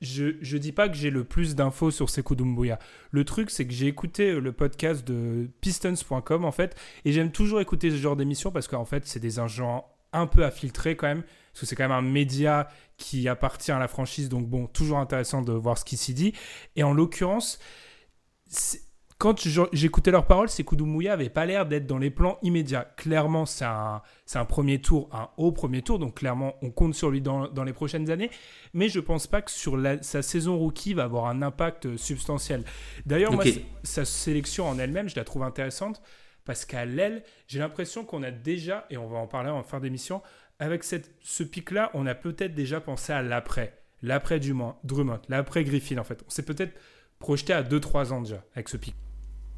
je 0.00 0.26
ne 0.26 0.58
dis 0.58 0.70
pas 0.70 0.88
que 0.88 0.94
j'ai 0.94 1.10
le 1.10 1.24
plus 1.24 1.56
d'infos 1.56 1.90
sur 1.90 2.08
Sekou 2.08 2.36
Doumbouya. 2.36 2.78
Le 3.10 3.24
truc, 3.24 3.50
c'est 3.50 3.66
que 3.66 3.72
j'ai 3.72 3.88
écouté 3.88 4.38
le 4.38 4.52
podcast 4.52 5.04
de 5.04 5.50
Pistons.com, 5.60 6.44
en 6.44 6.52
fait, 6.52 6.76
et 7.04 7.10
j'aime 7.10 7.32
toujours 7.32 7.60
écouter 7.60 7.90
ce 7.90 7.96
genre 7.96 8.14
d'émission 8.14 8.52
parce 8.52 8.68
qu'en 8.68 8.84
fait, 8.84 9.04
c'est 9.04 9.18
des 9.18 9.40
agents 9.40 9.84
un 10.12 10.26
peu 10.26 10.44
à 10.44 10.50
filtrer 10.50 10.96
quand 10.96 11.06
même, 11.06 11.24
parce 11.58 11.62
que 11.62 11.66
c'est 11.66 11.74
quand 11.74 11.88
même 11.88 11.90
un 11.90 12.08
média 12.08 12.68
qui 12.98 13.28
appartient 13.28 13.72
à 13.72 13.80
la 13.80 13.88
franchise, 13.88 14.28
donc 14.28 14.46
bon, 14.46 14.68
toujours 14.68 14.98
intéressant 14.98 15.42
de 15.42 15.52
voir 15.52 15.76
ce 15.76 15.84
qui 15.84 15.96
s'y 15.96 16.14
dit. 16.14 16.32
Et 16.76 16.84
en 16.84 16.92
l'occurrence, 16.92 17.58
quand 19.18 19.48
j'écoutais 19.72 20.12
leurs 20.12 20.28
paroles, 20.28 20.48
c'est 20.48 20.70
Mouya 20.70 21.14
avait 21.14 21.30
pas 21.30 21.46
l'air 21.46 21.66
d'être 21.66 21.88
dans 21.88 21.98
les 21.98 22.10
plans 22.10 22.38
immédiats. 22.42 22.84
Clairement, 22.96 23.44
c'est 23.44 23.64
un, 23.64 24.02
un, 24.36 24.44
premier 24.44 24.80
tour, 24.80 25.08
un 25.10 25.30
haut 25.36 25.50
premier 25.50 25.82
tour, 25.82 25.98
donc 25.98 26.14
clairement, 26.14 26.54
on 26.62 26.70
compte 26.70 26.94
sur 26.94 27.10
lui 27.10 27.20
dans, 27.20 27.48
dans 27.48 27.64
les 27.64 27.72
prochaines 27.72 28.08
années. 28.08 28.30
Mais 28.72 28.88
je 28.88 29.00
pense 29.00 29.26
pas 29.26 29.42
que 29.42 29.50
sur 29.50 29.76
sa 30.02 30.22
saison 30.22 30.56
rookie 30.58 30.94
va 30.94 31.02
avoir 31.02 31.26
un 31.26 31.42
impact 31.42 31.96
substantiel. 31.96 32.62
D'ailleurs, 33.04 33.32
moi, 33.32 33.42
sa 33.82 34.04
sélection 34.04 34.68
en 34.68 34.78
elle-même, 34.78 35.08
je 35.08 35.16
la 35.16 35.24
trouve 35.24 35.42
intéressante 35.42 36.00
parce 36.44 36.64
qu'à 36.64 36.84
l'aile, 36.84 37.24
j'ai 37.46 37.58
l'impression 37.58 38.04
qu'on 38.04 38.22
a 38.22 38.30
déjà, 38.30 38.86
et 38.88 38.96
on 38.96 39.06
va 39.08 39.18
en 39.18 39.26
parler 39.26 39.50
en 39.50 39.62
fin 39.62 39.80
d'émission, 39.80 40.22
avec 40.58 40.84
cette, 40.84 41.10
ce 41.20 41.42
pic-là, 41.42 41.90
on 41.94 42.06
a 42.06 42.14
peut-être 42.14 42.54
déjà 42.54 42.80
pensé 42.80 43.12
à 43.12 43.22
l'après. 43.22 43.74
L'après 44.02 44.38
Drummond, 44.40 44.74
l'après 45.28 45.64
Griffin, 45.64 45.98
en 45.98 46.04
fait. 46.04 46.22
On 46.26 46.30
s'est 46.30 46.44
peut-être 46.44 46.72
projeté 47.18 47.52
à 47.52 47.62
2-3 47.62 48.12
ans 48.12 48.22
déjà 48.22 48.44
avec 48.54 48.68
ce 48.68 48.76
pic. 48.76 48.94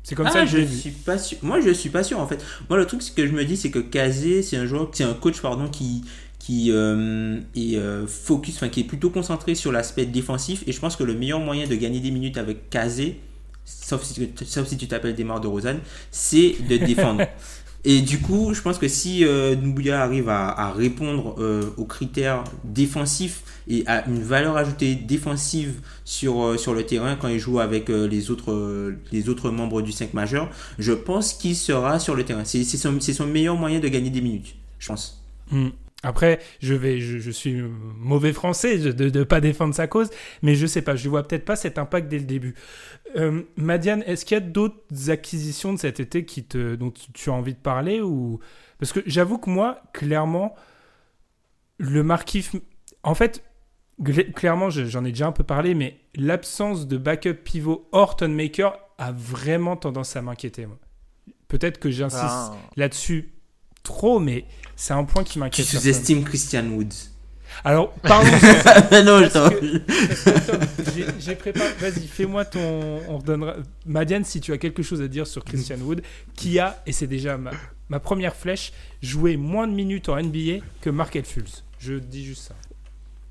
C'est 0.02 0.14
comme 0.14 0.26
ah, 0.26 0.30
ça 0.30 0.40
que 0.42 0.46
je, 0.46 0.64
suis 0.64 0.90
pas 0.90 1.18
sûr. 1.18 1.38
Moi, 1.42 1.60
je 1.60 1.70
suis 1.70 1.90
pas 1.90 2.02
sûr 2.02 2.18
en 2.18 2.26
fait. 2.26 2.42
Moi, 2.70 2.78
le 2.78 2.86
truc 2.86 3.02
que 3.14 3.26
je 3.26 3.32
me 3.32 3.44
dis, 3.44 3.56
c'est 3.56 3.70
que 3.70 3.78
Kazé, 3.78 4.42
c'est 4.42 4.56
un 4.56 4.64
joueur, 4.64 4.88
c'est 4.92 5.04
un 5.04 5.12
coach 5.12 5.40
pardon 5.40 5.68
qui 5.68 6.04
qui 6.38 6.72
euh, 6.72 7.38
est 7.54 7.76
euh, 7.76 8.06
focus, 8.06 8.56
enfin 8.56 8.70
qui 8.70 8.80
est 8.80 8.84
plutôt 8.84 9.10
concentré 9.10 9.54
sur 9.54 9.72
l'aspect 9.72 10.06
défensif. 10.06 10.64
Et 10.66 10.72
je 10.72 10.80
pense 10.80 10.96
que 10.96 11.04
le 11.04 11.14
meilleur 11.14 11.38
moyen 11.38 11.66
de 11.66 11.74
gagner 11.74 12.00
des 12.00 12.10
minutes 12.10 12.38
avec 12.38 12.70
Kazé, 12.70 13.20
sauf 13.66 14.02
si, 14.02 14.32
sauf 14.46 14.66
si 14.66 14.78
tu 14.78 14.88
t'appelles 14.88 15.14
Desmar 15.14 15.40
de 15.40 15.48
Rosanne, 15.48 15.80
c'est 16.10 16.56
de 16.66 16.78
défendre. 16.78 17.26
Et 17.84 18.02
du 18.02 18.20
coup, 18.20 18.52
je 18.52 18.60
pense 18.60 18.78
que 18.78 18.88
si 18.88 19.24
euh, 19.24 19.56
arrive 19.90 20.28
à, 20.28 20.72
répondre 20.72 21.36
euh, 21.38 21.70
aux 21.78 21.86
critères 21.86 22.44
défensifs 22.64 23.42
et 23.68 23.84
à 23.86 24.06
une 24.06 24.22
valeur 24.22 24.56
ajoutée 24.56 24.94
défensive 24.94 25.80
sur, 26.04 26.42
euh, 26.42 26.56
sur 26.58 26.74
le 26.74 26.84
terrain 26.84 27.16
quand 27.16 27.28
il 27.28 27.38
joue 27.38 27.58
avec 27.58 27.88
euh, 27.88 28.06
les, 28.06 28.30
autres, 28.30 28.94
les 29.12 29.28
autres 29.30 29.50
membres 29.50 29.80
du 29.80 29.92
5 29.92 30.12
majeur, 30.12 30.50
je 30.78 30.92
pense 30.92 31.32
qu'il 31.32 31.56
sera 31.56 31.98
sur 31.98 32.14
le 32.14 32.24
terrain. 32.24 32.44
C'est 32.44 32.64
son, 32.64 33.00
son, 33.00 33.26
meilleur 33.26 33.56
moyen 33.56 33.80
de 33.80 33.88
gagner 33.88 34.10
des 34.10 34.20
minutes, 34.20 34.56
je 34.78 34.88
pense. 34.88 35.22
Hmm. 35.50 35.68
Après, 36.02 36.38
je 36.60 36.72
vais, 36.72 36.98
je, 36.98 37.30
suis 37.30 37.62
mauvais 37.96 38.32
français 38.32 38.78
de 38.78 39.18
ne 39.18 39.24
pas 39.24 39.42
défendre 39.42 39.74
sa 39.74 39.86
cause, 39.86 40.08
mais 40.40 40.54
je 40.54 40.66
sais 40.66 40.80
pas, 40.80 40.96
je 40.96 41.08
vois 41.10 41.28
peut-être 41.28 41.44
pas 41.44 41.56
cet 41.56 41.76
impact 41.76 42.08
dès 42.08 42.18
le 42.18 42.24
début. 42.24 42.54
Euh, 43.16 43.42
Madiane, 43.56 44.02
est-ce 44.06 44.24
qu'il 44.24 44.34
y 44.34 44.38
a 44.38 44.40
d'autres 44.40 45.10
acquisitions 45.10 45.74
de 45.74 45.78
cet 45.78 46.00
été 46.00 46.24
qui 46.24 46.44
te, 46.44 46.74
dont 46.74 46.90
tu 46.90 47.28
as 47.28 47.32
envie 47.34 47.52
de 47.52 47.58
parler 47.58 48.00
ou 48.00 48.40
parce 48.78 48.94
que 48.94 49.00
j'avoue 49.04 49.36
que 49.36 49.50
moi, 49.50 49.82
clairement, 49.92 50.54
le 51.76 52.02
Markif, 52.02 52.56
en 53.02 53.14
fait, 53.14 53.44
clairement, 54.34 54.70
j'en 54.70 55.04
ai 55.04 55.10
déjà 55.10 55.26
un 55.26 55.32
peu 55.32 55.44
parlé, 55.44 55.74
mais 55.74 56.00
l'absence 56.14 56.88
de 56.88 56.96
backup 56.96 57.34
pivot 57.44 57.88
Horton 57.92 58.28
Maker 58.30 58.78
a 58.96 59.12
vraiment 59.12 59.76
tendance 59.76 60.16
à 60.16 60.22
m'inquiéter. 60.22 60.66
Peut-être 61.48 61.78
que 61.78 61.90
j'insiste 61.90 62.24
ah. 62.24 62.56
là-dessus 62.76 63.34
trop, 63.82 64.18
mais 64.20 64.44
c'est 64.76 64.94
un 64.94 65.04
point 65.04 65.24
qui 65.24 65.38
m'inquiète. 65.38 65.66
Tu 65.66 65.76
sous-estimes 65.76 66.24
Christian 66.24 66.66
Woods. 66.66 67.10
Alors, 67.64 67.92
pardon. 67.94 68.30
non, 69.04 69.28
J'ai 71.18 71.34
préparé. 71.34 71.72
Vas-y, 71.78 72.06
fais-moi 72.06 72.44
ton. 72.44 73.00
On 73.08 73.18
redonnera. 73.18 73.56
Madiane, 73.86 74.24
si 74.24 74.40
tu 74.40 74.52
as 74.52 74.58
quelque 74.58 74.82
chose 74.82 75.02
à 75.02 75.08
dire 75.08 75.26
sur 75.26 75.44
Christian 75.44 75.78
Wood, 75.78 76.02
qui 76.34 76.58
a, 76.58 76.82
et 76.86 76.92
c'est 76.92 77.06
déjà 77.06 77.36
ma, 77.36 77.50
ma, 77.88 78.00
première 78.00 78.34
flèche, 78.34 78.72
joué 79.02 79.36
moins 79.36 79.66
de 79.66 79.72
minutes 79.72 80.08
en 80.08 80.20
NBA 80.20 80.64
que 80.80 80.90
Mark 80.90 81.14
Elfulz. 81.16 81.64
Je 81.78 81.94
dis 81.94 82.24
juste 82.24 82.48
ça. 82.48 82.54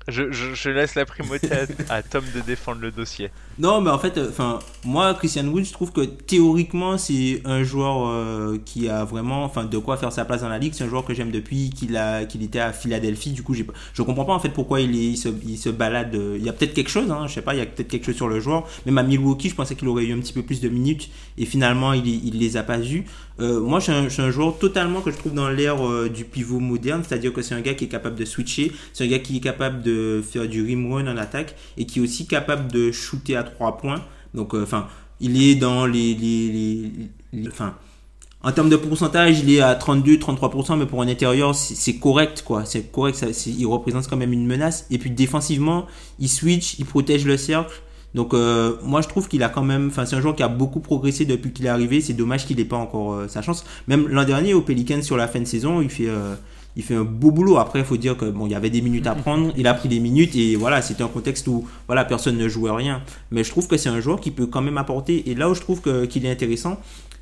Je, 0.08 0.70
laisse 0.70 0.94
la 0.94 1.04
primauté 1.04 1.48
à, 1.88 2.02
Tom 2.02 2.24
de 2.34 2.40
défendre 2.40 2.80
le 2.80 2.90
dossier. 2.90 3.30
Non, 3.60 3.82
mais 3.82 3.90
en 3.90 3.98
fait, 3.98 4.16
euh, 4.16 4.30
enfin, 4.30 4.58
moi, 4.86 5.12
Christian 5.12 5.46
Wood, 5.48 5.66
je 5.66 5.72
trouve 5.72 5.92
que 5.92 6.00
théoriquement, 6.00 6.96
c'est 6.96 7.42
un 7.44 7.62
joueur 7.62 8.08
euh, 8.08 8.56
qui 8.64 8.88
a 8.88 9.04
vraiment, 9.04 9.44
enfin, 9.44 9.64
de 9.64 9.76
quoi 9.76 9.98
faire 9.98 10.10
sa 10.12 10.24
place 10.24 10.40
dans 10.40 10.48
la 10.48 10.58
ligue. 10.58 10.72
C'est 10.74 10.84
un 10.84 10.88
joueur 10.88 11.04
que 11.04 11.12
j'aime 11.12 11.30
depuis 11.30 11.68
qu'il 11.68 11.94
a, 11.98 12.24
qu'il 12.24 12.42
était 12.42 12.58
à 12.58 12.72
Philadelphie. 12.72 13.32
Du 13.32 13.42
coup, 13.42 13.52
je 13.54 14.02
comprends 14.02 14.24
pas 14.24 14.32
en 14.32 14.38
fait 14.38 14.48
pourquoi 14.48 14.80
il, 14.80 14.96
est, 14.96 15.26
il, 15.44 15.58
se, 15.58 15.68
balade. 15.68 16.14
Euh, 16.14 16.36
il 16.38 16.44
y 16.44 16.48
a 16.48 16.54
peut-être 16.54 16.72
quelque 16.72 16.88
chose, 16.88 17.10
hein, 17.10 17.26
je 17.26 17.34
sais 17.34 17.42
pas, 17.42 17.52
il 17.52 17.58
y 17.58 17.60
a 17.60 17.66
peut-être 17.66 17.88
quelque 17.88 18.06
chose 18.06 18.16
sur 18.16 18.28
le 18.28 18.40
joueur. 18.40 18.66
Même 18.86 18.96
à 18.96 19.02
Milwaukee, 19.02 19.50
je 19.50 19.54
pensais 19.54 19.74
qu'il 19.74 19.88
aurait 19.88 20.06
eu 20.06 20.14
un 20.14 20.20
petit 20.20 20.32
peu 20.32 20.42
plus 20.42 20.62
de 20.62 20.70
minutes 20.70 21.10
et 21.36 21.44
finalement, 21.44 21.92
il, 21.92 22.06
il 22.06 22.38
les 22.38 22.56
a 22.56 22.62
pas 22.62 22.80
eu. 22.80 23.04
moi, 23.38 23.78
je 23.78 24.08
suis, 24.08 24.22
un, 24.22 24.30
joueur 24.30 24.56
totalement 24.56 25.02
que 25.02 25.10
je 25.10 25.18
trouve 25.18 25.34
dans 25.34 25.50
l'ère 25.50 25.76
du 26.08 26.24
pivot 26.24 26.60
moderne, 26.60 27.02
c'est-à-dire 27.06 27.34
que 27.34 27.42
c'est 27.42 27.54
un 27.54 27.60
gars 27.60 27.74
qui 27.74 27.84
est 27.84 27.88
capable 27.88 28.16
de 28.16 28.24
switcher, 28.24 28.72
c'est 28.94 29.04
un 29.04 29.08
gars 29.08 29.18
qui 29.18 29.36
est 29.36 29.40
capable 29.40 29.82
de 29.82 30.22
faire 30.26 30.48
du 30.48 30.62
rim 30.62 30.90
run 30.90 31.06
en 31.06 31.18
attaque 31.18 31.56
et 31.76 31.84
qui 31.84 31.98
est 31.98 32.02
aussi 32.02 32.26
capable 32.26 32.72
de 32.72 32.90
shooter 32.90 33.36
à 33.36 33.49
3 33.50 33.78
points. 33.78 34.02
Donc, 34.34 34.54
euh, 34.54 34.62
enfin, 34.62 34.86
il 35.20 35.42
est 35.42 35.54
dans 35.54 35.86
les, 35.86 36.92
en 38.42 38.52
termes 38.52 38.70
de 38.70 38.76
pourcentage, 38.76 39.40
il 39.40 39.52
est 39.52 39.60
à 39.60 39.74
32-33%, 39.74 40.78
mais 40.78 40.86
pour 40.86 41.02
un 41.02 41.08
intérieur, 41.08 41.54
c'est 41.54 41.96
correct, 41.96 42.42
quoi. 42.42 42.64
C'est 42.64 42.90
correct, 42.90 43.16
ça, 43.16 43.26
il 43.46 43.66
représente 43.66 44.08
quand 44.08 44.16
même 44.16 44.32
une 44.32 44.46
menace. 44.46 44.86
Et 44.90 44.96
puis 44.96 45.10
défensivement, 45.10 45.86
il 46.18 46.28
switch, 46.28 46.78
il 46.78 46.86
protège 46.86 47.26
le 47.26 47.36
cercle. 47.36 47.82
Donc 48.12 48.34
euh, 48.34 48.76
moi 48.82 49.02
je 49.02 49.08
trouve 49.08 49.28
qu'il 49.28 49.40
a 49.44 49.48
quand 49.48 49.62
même, 49.62 49.86
enfin 49.86 50.04
c'est 50.04 50.16
un 50.16 50.20
joueur 50.20 50.34
qui 50.34 50.42
a 50.42 50.48
beaucoup 50.48 50.80
progressé 50.80 51.26
depuis 51.26 51.52
qu'il 51.52 51.66
est 51.66 51.68
arrivé. 51.68 52.00
C'est 52.00 52.14
dommage 52.14 52.44
qu'il 52.44 52.56
n'ait 52.56 52.64
pas 52.64 52.76
encore 52.76 53.12
euh, 53.12 53.28
sa 53.28 53.40
chance. 53.40 53.64
Même 53.86 54.08
l'an 54.08 54.24
dernier 54.24 54.52
au 54.52 54.62
Pelican 54.62 55.00
sur 55.02 55.16
la 55.16 55.28
fin 55.28 55.38
de 55.38 55.44
saison, 55.44 55.80
il 55.80 55.90
fait, 55.90 56.08
il 56.76 56.82
fait 56.82 56.94
un 56.94 57.04
beau 57.04 57.30
boulot. 57.30 57.58
Après, 57.58 57.80
il 57.80 57.84
faut 57.84 57.96
dire 57.96 58.16
que 58.16 58.26
bon, 58.26 58.46
il 58.46 58.52
y 58.52 58.54
avait 58.54 58.70
des 58.70 58.80
minutes 58.80 59.06
à 59.06 59.14
prendre. 59.14 59.52
Il 59.56 59.66
a 59.66 59.74
pris 59.74 59.88
des 59.88 60.00
minutes 60.00 60.34
et 60.36 60.56
voilà, 60.56 60.82
c'était 60.82 61.02
un 61.02 61.08
contexte 61.08 61.46
où 61.48 61.66
voilà, 61.86 62.04
personne 62.04 62.36
ne 62.36 62.48
jouait 62.48 62.70
rien. 62.70 63.02
Mais 63.30 63.44
je 63.44 63.50
trouve 63.50 63.66
que 63.66 63.76
c'est 63.76 63.88
un 63.88 64.00
joueur 64.00 64.20
qui 64.20 64.30
peut 64.30 64.46
quand 64.46 64.62
même 64.62 64.78
apporter. 64.78 65.30
Et 65.30 65.34
là 65.34 65.50
où 65.50 65.54
je 65.54 65.60
trouve 65.60 65.80
qu'il 66.06 66.24
est 66.24 66.30
intéressant, 66.30 66.80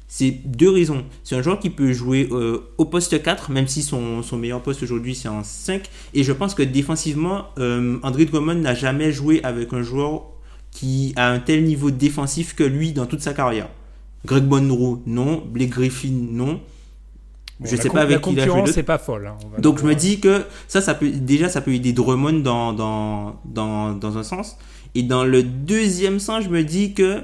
c'est 0.09 0.31
deux 0.31 0.71
raisons. 0.71 1.05
C'est 1.23 1.37
un 1.37 1.43
joueur 1.43 1.61
qui 1.61 1.71
peut 1.71 1.93
jouer 1.93 2.29
euh, 2.33 2.61
au 2.79 2.87
poste 2.87 3.23
4, 3.23 3.51
même 3.51 3.69
si 3.69 3.83
son, 3.83 4.23
son 4.23 4.39
meilleur 4.39 4.63
poste 4.63 4.83
aujourd'hui 4.83 5.15
c'est 5.15 5.29
en 5.29 5.45
5. 5.45 5.83
Et 6.15 6.25
je 6.25 6.33
pense 6.33 6.55
que 6.55 6.63
défensivement, 6.63 7.47
euh, 7.59 7.99
André 8.03 8.25
Drummond 8.25 8.55
n'a 8.55 8.75
jamais 8.75 9.13
joué 9.13 9.43
avec 9.45 9.73
un 9.75 9.83
joueur 9.83 10.23
qui 10.71 11.13
a 11.17 11.31
un 11.31 11.39
tel 11.39 11.65
niveau 11.65 11.91
défensif 11.91 12.55
que 12.55 12.65
lui 12.65 12.93
dans 12.93 13.07
toute 13.07 13.21
sa 13.21 13.35
carrière. 13.35 13.69
Greg 14.25 14.45
Monroe, 14.45 15.01
non. 15.07 15.43
Blake 15.47 15.71
Griffin, 15.71 16.13
non. 16.13 16.61
Je 17.63 17.77
sais 17.77 17.89
pas 17.89 18.03
avec 18.03 18.21
qui 18.21 18.33
il 18.33 18.41
a 18.41 18.47
joué. 18.47 18.67
c'est 18.73 18.83
pas 18.83 18.99
folle. 18.99 19.27
Hein, 19.27 19.37
Donc 19.59 19.79
je 19.81 19.85
me 19.85 19.95
dis 19.95 20.21
que 20.21 20.45
ça, 20.69 20.81
ça 20.81 20.95
peut 20.95 21.11
déjà 21.11 21.49
ça 21.49 21.61
peut 21.61 21.75
aider 21.75 21.93
Drummond 21.93 22.41
dans, 22.41 22.73
dans, 22.73 23.41
dans, 23.45 23.93
dans 23.93 24.19
un 24.19 24.23
sens. 24.23 24.57
Et 24.95 25.03
dans 25.03 25.25
le 25.25 25.43
deuxième 25.43 26.19
sens, 26.19 26.45
je 26.45 26.49
me 26.49 26.63
dis 26.63 26.95
que 26.95 27.23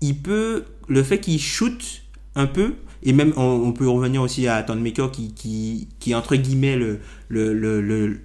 il 0.00 0.16
peut 0.16 0.64
le 0.88 1.02
fait 1.02 1.18
qu'il 1.18 1.40
shoot 1.40 2.02
un 2.34 2.46
peu, 2.46 2.74
et 3.02 3.12
même 3.12 3.32
on, 3.36 3.72
peut 3.72 3.88
revenir 3.88 4.22
aussi 4.22 4.46
à 4.48 4.64
Maker 4.74 5.10
qui, 5.10 5.32
qui, 5.34 5.88
qui 5.98 6.14
entre 6.14 6.36
guillemets 6.36 6.76
le, 6.76 7.00
le, 7.28 7.52
le, 7.52 7.80
le, 7.80 8.18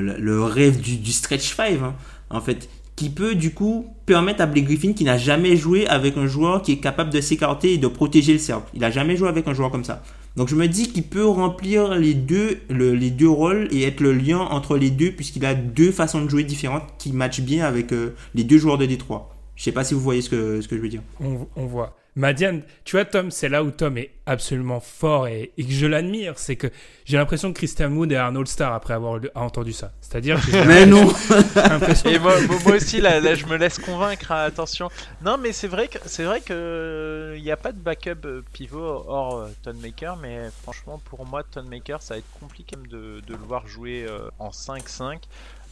le, 0.00 0.42
rêve 0.42 0.80
du, 0.80 0.96
du 0.96 1.12
stretch 1.12 1.54
5, 1.54 1.80
hein, 1.82 1.94
en 2.30 2.40
fait, 2.40 2.68
qui 2.94 3.10
peut 3.10 3.34
du 3.34 3.52
coup 3.52 3.86
permettre 4.06 4.40
à 4.40 4.46
Blake 4.46 4.64
Griffin 4.64 4.92
qui 4.94 5.04
n'a 5.04 5.18
jamais 5.18 5.56
joué 5.56 5.86
avec 5.86 6.16
un 6.16 6.26
joueur 6.26 6.62
qui 6.62 6.72
est 6.72 6.78
capable 6.78 7.10
de 7.10 7.20
s'écarter 7.20 7.74
et 7.74 7.78
de 7.78 7.88
protéger 7.88 8.32
le 8.32 8.38
cercle. 8.38 8.68
Il 8.74 8.80
n'a 8.80 8.90
jamais 8.90 9.16
joué 9.16 9.28
avec 9.28 9.46
un 9.46 9.54
joueur 9.54 9.70
comme 9.70 9.84
ça. 9.84 10.02
Donc 10.36 10.48
je 10.48 10.54
me 10.54 10.68
dis 10.68 10.92
qu'il 10.92 11.04
peut 11.04 11.26
remplir 11.26 11.94
les 11.94 12.12
deux, 12.12 12.58
les 12.68 13.10
deux 13.10 13.28
rôles 13.28 13.68
et 13.70 13.84
être 13.84 14.00
le 14.00 14.12
lien 14.12 14.38
entre 14.38 14.76
les 14.76 14.90
deux 14.90 15.10
puisqu'il 15.12 15.44
a 15.46 15.54
deux 15.54 15.90
façons 15.90 16.22
de 16.22 16.28
jouer 16.28 16.44
différentes 16.44 16.84
qui 16.98 17.12
matchent 17.12 17.40
bien 17.40 17.64
avec 17.64 17.92
euh, 17.92 18.14
les 18.34 18.44
deux 18.44 18.58
joueurs 18.58 18.76
de 18.76 18.84
Détroit. 18.84 19.34
Je 19.56 19.62
sais 19.64 19.72
pas 19.72 19.84
si 19.84 19.94
vous 19.94 20.00
voyez 20.00 20.20
ce 20.20 20.28
que, 20.28 20.60
ce 20.60 20.68
que 20.68 20.76
je 20.76 20.82
veux 20.82 20.90
dire. 20.90 21.02
On, 21.20 21.46
on 21.56 21.66
voit. 21.66 21.96
Madiane, 22.16 22.62
tu 22.84 22.96
vois, 22.96 23.04
Tom, 23.04 23.30
c'est 23.30 23.50
là 23.50 23.62
où 23.62 23.70
Tom 23.70 23.98
est 23.98 24.10
absolument 24.24 24.80
fort 24.80 25.28
et, 25.28 25.52
que 25.56 25.70
je 25.70 25.86
l'admire. 25.86 26.38
C'est 26.38 26.56
que 26.56 26.68
j'ai 27.04 27.18
l'impression 27.18 27.52
que 27.52 27.58
Christian 27.58 27.92
Wood 27.92 28.10
est 28.10 28.16
un 28.16 28.34
All-Star 28.34 28.72
après 28.72 28.94
avoir 28.94 29.20
entendu 29.34 29.74
ça. 29.74 29.92
C'est-à-dire 30.00 30.40
que. 30.40 30.66
mais 30.66 30.86
non 30.86 31.06
Et 32.06 32.18
moi, 32.18 32.34
moi, 32.64 32.76
aussi, 32.76 33.02
là, 33.02 33.20
là, 33.20 33.34
je 33.34 33.44
me 33.44 33.56
laisse 33.56 33.78
convaincre, 33.78 34.32
hein, 34.32 34.44
attention. 34.44 34.88
Non, 35.22 35.36
mais 35.36 35.52
c'est 35.52 35.68
vrai 35.68 35.88
que 35.88 35.98
c'est 36.06 36.24
vrai 36.24 36.40
que 36.40 37.34
il 37.36 37.42
n'y 37.42 37.50
a 37.50 37.56
pas 37.58 37.72
de 37.72 37.78
backup 37.78 38.24
euh, 38.24 38.42
pivot 38.52 39.04
hors 39.06 39.46
euh, 39.66 39.72
Maker, 39.82 40.16
mais 40.16 40.48
franchement, 40.62 40.98
pour 41.04 41.26
moi, 41.26 41.42
Maker, 41.68 42.00
ça 42.00 42.14
va 42.14 42.18
être 42.18 42.40
compliqué 42.40 42.76
de, 42.76 43.20
de 43.20 43.32
le 43.32 43.44
voir 43.46 43.68
jouer 43.68 44.06
euh, 44.08 44.30
en 44.38 44.50
5-5. 44.50 45.18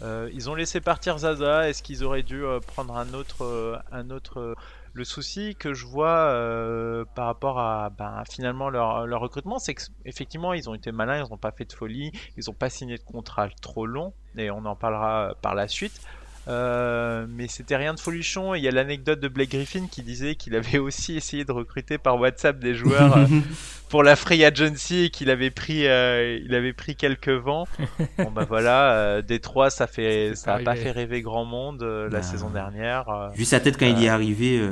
Euh, 0.02 0.28
ils 0.32 0.50
ont 0.50 0.54
laissé 0.54 0.80
partir 0.80 1.18
Zaza. 1.18 1.68
Est-ce 1.68 1.82
qu'ils 1.82 2.04
auraient 2.04 2.22
dû 2.22 2.44
euh, 2.44 2.60
prendre 2.60 2.96
un 2.96 3.14
autre, 3.14 3.44
euh, 3.44 3.76
un 3.92 4.10
autre 4.10 4.54
le 4.94 5.04
souci 5.04 5.56
que 5.56 5.74
je 5.74 5.86
vois 5.86 7.04
par 7.14 7.26
rapport 7.26 7.58
à 7.58 7.90
ben, 7.90 8.22
finalement 8.30 8.70
leur, 8.70 9.06
leur 9.06 9.20
recrutement, 9.20 9.58
c'est 9.58 9.74
qu'effectivement 9.74 10.54
ils 10.54 10.70
ont 10.70 10.74
été 10.74 10.92
malins, 10.92 11.24
ils 11.24 11.30
n'ont 11.30 11.36
pas 11.36 11.52
fait 11.52 11.64
de 11.64 11.72
folie, 11.72 12.12
ils 12.36 12.44
n'ont 12.46 12.54
pas 12.54 12.70
signé 12.70 12.96
de 12.96 13.02
contrat 13.02 13.48
trop 13.60 13.86
long, 13.86 14.14
et 14.36 14.50
on 14.50 14.64
en 14.64 14.76
parlera 14.76 15.34
par 15.42 15.54
la 15.54 15.68
suite. 15.68 16.00
Euh, 16.46 17.26
mais 17.28 17.48
c'était 17.48 17.76
rien 17.76 17.94
de 17.94 18.00
folichon. 18.00 18.54
Il 18.54 18.62
y 18.62 18.68
a 18.68 18.70
l'anecdote 18.70 19.20
de 19.20 19.28
Blake 19.28 19.50
Griffin 19.50 19.86
qui 19.90 20.02
disait 20.02 20.34
qu'il 20.34 20.54
avait 20.54 20.78
aussi 20.78 21.16
essayé 21.16 21.44
de 21.44 21.52
recruter 21.52 21.98
par 21.98 22.20
WhatsApp 22.20 22.58
des 22.58 22.74
joueurs 22.74 23.16
euh, 23.16 23.26
pour 23.88 24.02
la 24.02 24.16
Free 24.16 24.44
Agency 24.44 25.04
et 25.04 25.10
qu'il 25.10 25.30
avait 25.30 25.50
pris, 25.50 25.86
euh, 25.86 26.38
il 26.44 26.54
avait 26.54 26.72
pris 26.72 26.96
quelques 26.96 27.28
vents. 27.28 27.66
Bon 28.18 28.30
bah 28.30 28.46
voilà, 28.48 29.22
Détroit 29.22 29.70
ça 29.70 29.86
fait, 29.86 30.34
ça 30.34 30.54
a 30.54 30.58
pas 30.60 30.76
fait 30.76 30.90
rêver 30.90 31.20
grand 31.22 31.44
monde 31.44 31.82
la 31.82 32.22
saison 32.22 32.50
dernière. 32.50 33.30
Vu 33.34 33.44
sa 33.44 33.60
tête 33.60 33.76
quand 33.78 33.86
il 33.86 33.98
y 33.98 34.06
est 34.06 34.08
arrivé. 34.08 34.62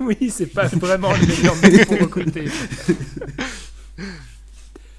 oui, 0.00 0.30
c'est 0.30 0.52
pas 0.52 0.66
vraiment 0.66 1.12
le 1.12 1.26
meilleur 1.26 1.86
pour 1.86 2.00
recruter. 2.00 2.44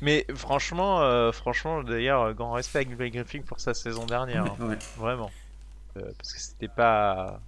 Mais 0.02 0.26
franchement, 0.36 1.32
franchement, 1.32 1.84
d'ailleurs, 1.84 2.34
grand 2.34 2.54
respect 2.54 2.80
avec 2.80 2.98
Blake 2.98 3.14
Griffin 3.14 3.42
pour 3.46 3.60
sa 3.60 3.74
saison 3.74 4.06
dernière. 4.06 4.46
Hein. 4.46 4.78
Vraiment. 4.98 5.32
Euh, 5.98 6.12
parce 6.18 6.34
que 6.34 6.40
c'était 6.40 6.68
pas 6.68 7.42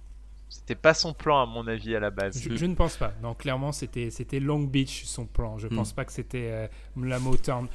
c'était 0.48 0.74
pas 0.74 0.94
son 0.94 1.14
plan 1.14 1.42
à 1.42 1.46
mon 1.46 1.66
avis 1.68 1.94
à 1.94 2.00
la 2.00 2.10
base. 2.10 2.40
Je, 2.42 2.66
ne 2.66 2.74
pense 2.74 2.96
pas. 2.96 3.12
Non, 3.22 3.34
clairement 3.34 3.72
c'était 3.72 4.10
c'était 4.10 4.40
Long 4.40 4.60
Beach 4.60 5.04
son 5.04 5.26
plan. 5.26 5.58
Je 5.58 5.68
ne 5.68 5.72
hmm. 5.72 5.76
pense 5.76 5.92
pas 5.92 6.04
que 6.04 6.12
c'était 6.12 6.50
euh, 6.50 6.66
la 6.96 7.18
Motown. 7.18 7.68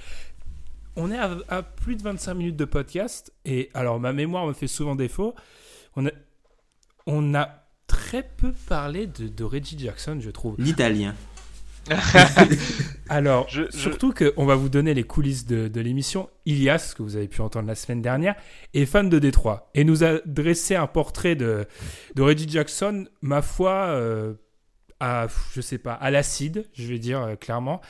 On 0.98 1.12
est 1.12 1.20
à, 1.20 1.62
plus 1.62 1.98
de 1.98 2.04
25 2.04 2.34
minutes 2.36 2.56
de 2.56 2.66
podcast 2.66 3.34
et 3.44 3.70
alors 3.74 4.00
ma 4.00 4.14
mémoire 4.14 4.46
me 4.46 4.54
fait 4.54 4.68
souvent 4.68 4.96
défaut. 4.96 5.36
On 5.96 6.06
a 6.06 6.12
on 7.06 7.36
a 7.36 7.50
très 7.88 8.24
peu 8.24 8.52
parlé 8.68 9.08
de, 9.08 9.28
de 9.28 9.44
Reggie 9.44 9.78
Jackson, 9.78 10.18
je 10.20 10.32
trouve. 10.32 10.56
L'italien. 10.58 11.16
Alors, 13.10 13.48
surtout 13.70 14.14
qu'on 14.14 14.46
va 14.46 14.56
vous 14.56 14.70
donner 14.70 14.94
les 14.94 15.04
coulisses 15.04 15.46
de, 15.46 15.80
l'émission. 15.80 16.30
Ilias, 16.46 16.94
que 16.98 17.04
vous 17.04 17.16
avez 17.16 17.28
pu 17.28 17.42
entendre 17.42 17.68
la 17.68 17.76
semaine 17.76 18.02
dernière, 18.02 18.36
est 18.74 18.86
fan 18.86 19.10
de 19.10 19.20
Détroit 19.20 19.70
et 19.74 19.84
nous 19.84 20.04
a 20.04 20.20
dressé 20.26 20.76
un 20.76 20.88
portrait 20.88 21.36
de, 21.36 21.68
de 22.16 22.22
Reggie 22.22 22.50
Jackson, 22.50 23.08
ma 23.22 23.42
foi, 23.42 23.88
euh, 23.90 24.34
à, 25.00 25.28
je 25.54 25.62
sais 25.62 25.78
pas, 25.78 25.94
à 25.94 26.10
l'acide, 26.10 26.68
je 26.74 26.88
vais 26.88 27.00
dire 27.00 27.22
euh, 27.22 27.36
clairement. 27.36 27.82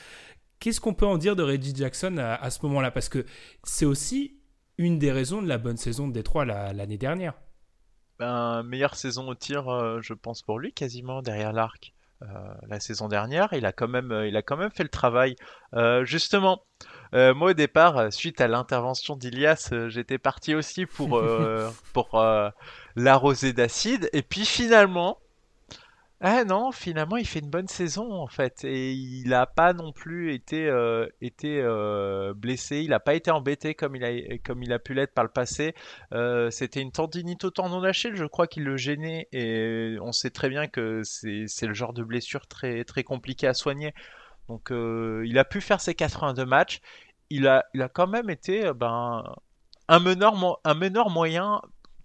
Qu'est-ce 0.58 0.80
qu'on 0.80 0.94
peut 0.94 1.06
en 1.06 1.18
dire 1.18 1.36
de 1.36 1.42
Reggie 1.42 1.74
Jackson 1.74 2.16
à, 2.18 2.50
ce 2.50 2.64
moment-là? 2.66 2.90
Parce 2.90 3.08
que 3.08 3.24
c'est 3.64 3.84
aussi 3.84 4.40
une 4.78 4.98
des 4.98 5.12
raisons 5.12 5.42
de 5.42 5.48
la 5.48 5.58
bonne 5.58 5.76
saison 5.76 6.08
de 6.08 6.12
Détroit 6.12 6.44
l'année 6.44 6.98
dernière. 6.98 7.34
Ben, 8.18 8.62
meilleure 8.62 8.96
saison 8.96 9.28
au 9.28 9.34
tir, 9.34 9.68
euh, 9.68 10.00
je 10.00 10.14
pense, 10.14 10.42
pour 10.42 10.58
lui, 10.58 10.72
quasiment 10.72 11.20
derrière 11.20 11.52
l'arc. 11.52 11.94
Euh, 12.22 12.26
la 12.66 12.80
saison 12.80 13.08
dernière. 13.08 13.52
Il 13.52 13.66
a 13.66 13.72
quand 13.72 13.88
même, 13.88 14.10
euh, 14.10 14.26
il 14.26 14.38
a 14.38 14.42
quand 14.42 14.56
même 14.56 14.70
fait 14.70 14.82
le 14.82 14.88
travail. 14.88 15.36
Euh, 15.74 16.02
justement, 16.06 16.62
moi 17.12 17.50
au 17.50 17.52
départ, 17.52 18.12
suite 18.12 18.40
à 18.40 18.48
l'intervention 18.48 19.16
d'Ilias, 19.16 19.70
j'étais 19.88 20.18
parti 20.18 20.54
aussi 20.54 20.86
pour 20.86 21.22
pour 21.92 22.24
l'arroser 22.94 23.52
d'acide. 23.52 24.10
Et 24.12 24.22
puis 24.22 24.44
finalement, 24.44 25.18
ah 26.22 26.44
non, 26.44 26.72
finalement, 26.72 27.18
il 27.18 27.26
fait 27.26 27.40
une 27.40 27.50
bonne 27.50 27.68
saison 27.68 28.10
en 28.10 28.26
fait, 28.26 28.64
et 28.64 28.92
il 28.92 29.28
n'a 29.28 29.44
pas 29.44 29.74
non 29.74 29.92
plus 29.92 30.32
été 30.32 30.66
euh, 30.66 31.06
été 31.20 31.60
euh, 31.60 32.32
blessé, 32.34 32.78
il 32.78 32.88
n'a 32.88 33.00
pas 33.00 33.12
été 33.14 33.30
embêté 33.30 33.74
comme 33.74 33.96
il 33.96 34.02
a 34.04 34.38
comme 34.38 34.62
il 34.62 34.72
a 34.72 34.78
pu 34.78 34.94
l'être 34.94 35.12
par 35.12 35.24
le 35.24 35.30
passé. 35.30 35.74
Euh, 36.12 36.50
c'était 36.50 36.80
une 36.80 36.90
tendinite 36.90 37.44
au 37.44 37.50
tendon 37.50 37.82
d'Achille, 37.82 38.16
je 38.16 38.24
crois 38.24 38.46
qu'il 38.46 38.64
le 38.64 38.78
gênait, 38.78 39.28
et 39.32 39.98
on 40.00 40.12
sait 40.12 40.30
très 40.30 40.48
bien 40.48 40.68
que 40.68 41.02
c'est 41.04 41.66
le 41.66 41.74
genre 41.74 41.92
de 41.92 42.02
blessure 42.02 42.46
très 42.46 42.84
très 42.84 43.04
compliqué 43.04 43.46
à 43.46 43.52
soigner. 43.52 43.92
Donc 44.48 44.70
il 44.70 45.38
a 45.38 45.44
pu 45.44 45.60
faire 45.60 45.80
ses 45.82 45.94
82 45.94 46.46
matchs. 46.46 46.80
Il 47.28 47.46
a 47.46 47.66
il 47.74 47.82
a 47.82 47.88
quand 47.90 48.06
même 48.06 48.30
été 48.30 48.72
ben 48.74 49.22
un 49.88 50.00
meneur 50.00 50.34
un 50.64 50.74
meneur 50.74 51.10
moyen 51.10 51.60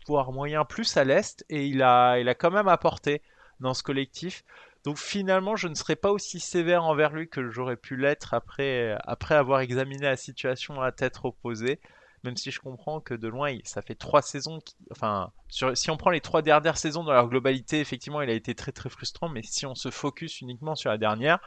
voire 0.08 0.32
moyen 0.34 0.65
plus 0.65 0.97
à 0.97 1.06
l'est, 1.06 1.45
et 1.50 1.65
il 1.65 1.82
a 1.82 2.19
il 2.19 2.28
a 2.28 2.36
quand 2.36 2.52
même 2.52 2.67
apporté 2.67 3.21
dans 3.62 3.74
ce 3.74 3.84
collectif. 3.84 4.43
Donc 4.84 4.97
finalement, 4.97 5.56
je 5.56 5.67
ne 5.67 5.76
serais 5.76 5.95
pas 5.95 6.12
aussi 6.12 6.39
sévère 6.39 6.84
envers 6.84 7.12
lui 7.12 7.30
que 7.30 7.50
j'aurais 7.50 7.78
pu 7.78 7.95
l'être 7.95 8.34
après, 8.34 8.97
avoir 9.30 9.62
examiné 9.62 10.04
la 10.04 10.17
situation 10.17 10.82
à 10.82 10.91
tête 10.91 11.19
opposée. 11.24 11.80
Même 12.24 12.38
si 12.38 12.52
je 12.52 12.60
comprends 12.60 13.00
que 13.00 13.15
de 13.15 13.28
loin, 13.28 13.58
ça 13.63 13.82
fait 13.82 13.95
trois 13.95 14.21
saisons. 14.21 14.60
enfin, 14.91 15.32
si 15.50 15.89
on 15.89 15.97
prend 15.97 16.12
les 16.12 16.21
trois 16.21 16.43
dernières 16.43 16.78
saisons 16.78 17.04
dans 17.04 17.13
leur 17.13 17.28
globalité, 17.28 17.80
effectivement, 17.80 18.21
il 18.21 18.30
a 18.30 18.34
été 18.34 18.54
très 18.54 18.71
très 18.71 18.89
frustrant. 18.89 19.30
Mais 19.30 19.41
si 19.43 19.65
on 19.65 19.74
se 19.74 19.89
focus 19.89 20.41
uniquement 20.41 20.76
sur 20.76 20.91
la 20.91 21.00
dernière, 21.00 21.39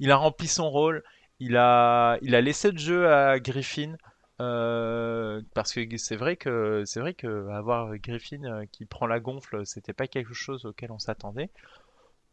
il 0.00 0.10
a 0.10 0.16
rempli 0.16 0.48
son 0.48 0.70
rôle. 0.70 1.04
Il 1.40 1.56
a, 1.56 2.18
il 2.22 2.34
a 2.34 2.40
laissé 2.40 2.72
le 2.72 2.78
jeu 2.78 3.12
à 3.12 3.38
Griffin. 3.38 3.96
Euh, 4.40 5.42
parce 5.54 5.72
que 5.72 5.96
c'est 5.96 6.16
vrai 6.16 6.36
que 6.36 6.84
c'est 6.86 7.00
vrai 7.00 7.14
que 7.14 7.48
avoir 7.50 7.96
Griffin 7.98 8.44
euh, 8.44 8.66
qui 8.70 8.84
prend 8.84 9.06
la 9.06 9.18
gonfle, 9.18 9.66
c'était 9.66 9.92
pas 9.92 10.06
quelque 10.06 10.32
chose 10.32 10.64
auquel 10.64 10.92
on 10.92 10.98
s'attendait. 10.98 11.50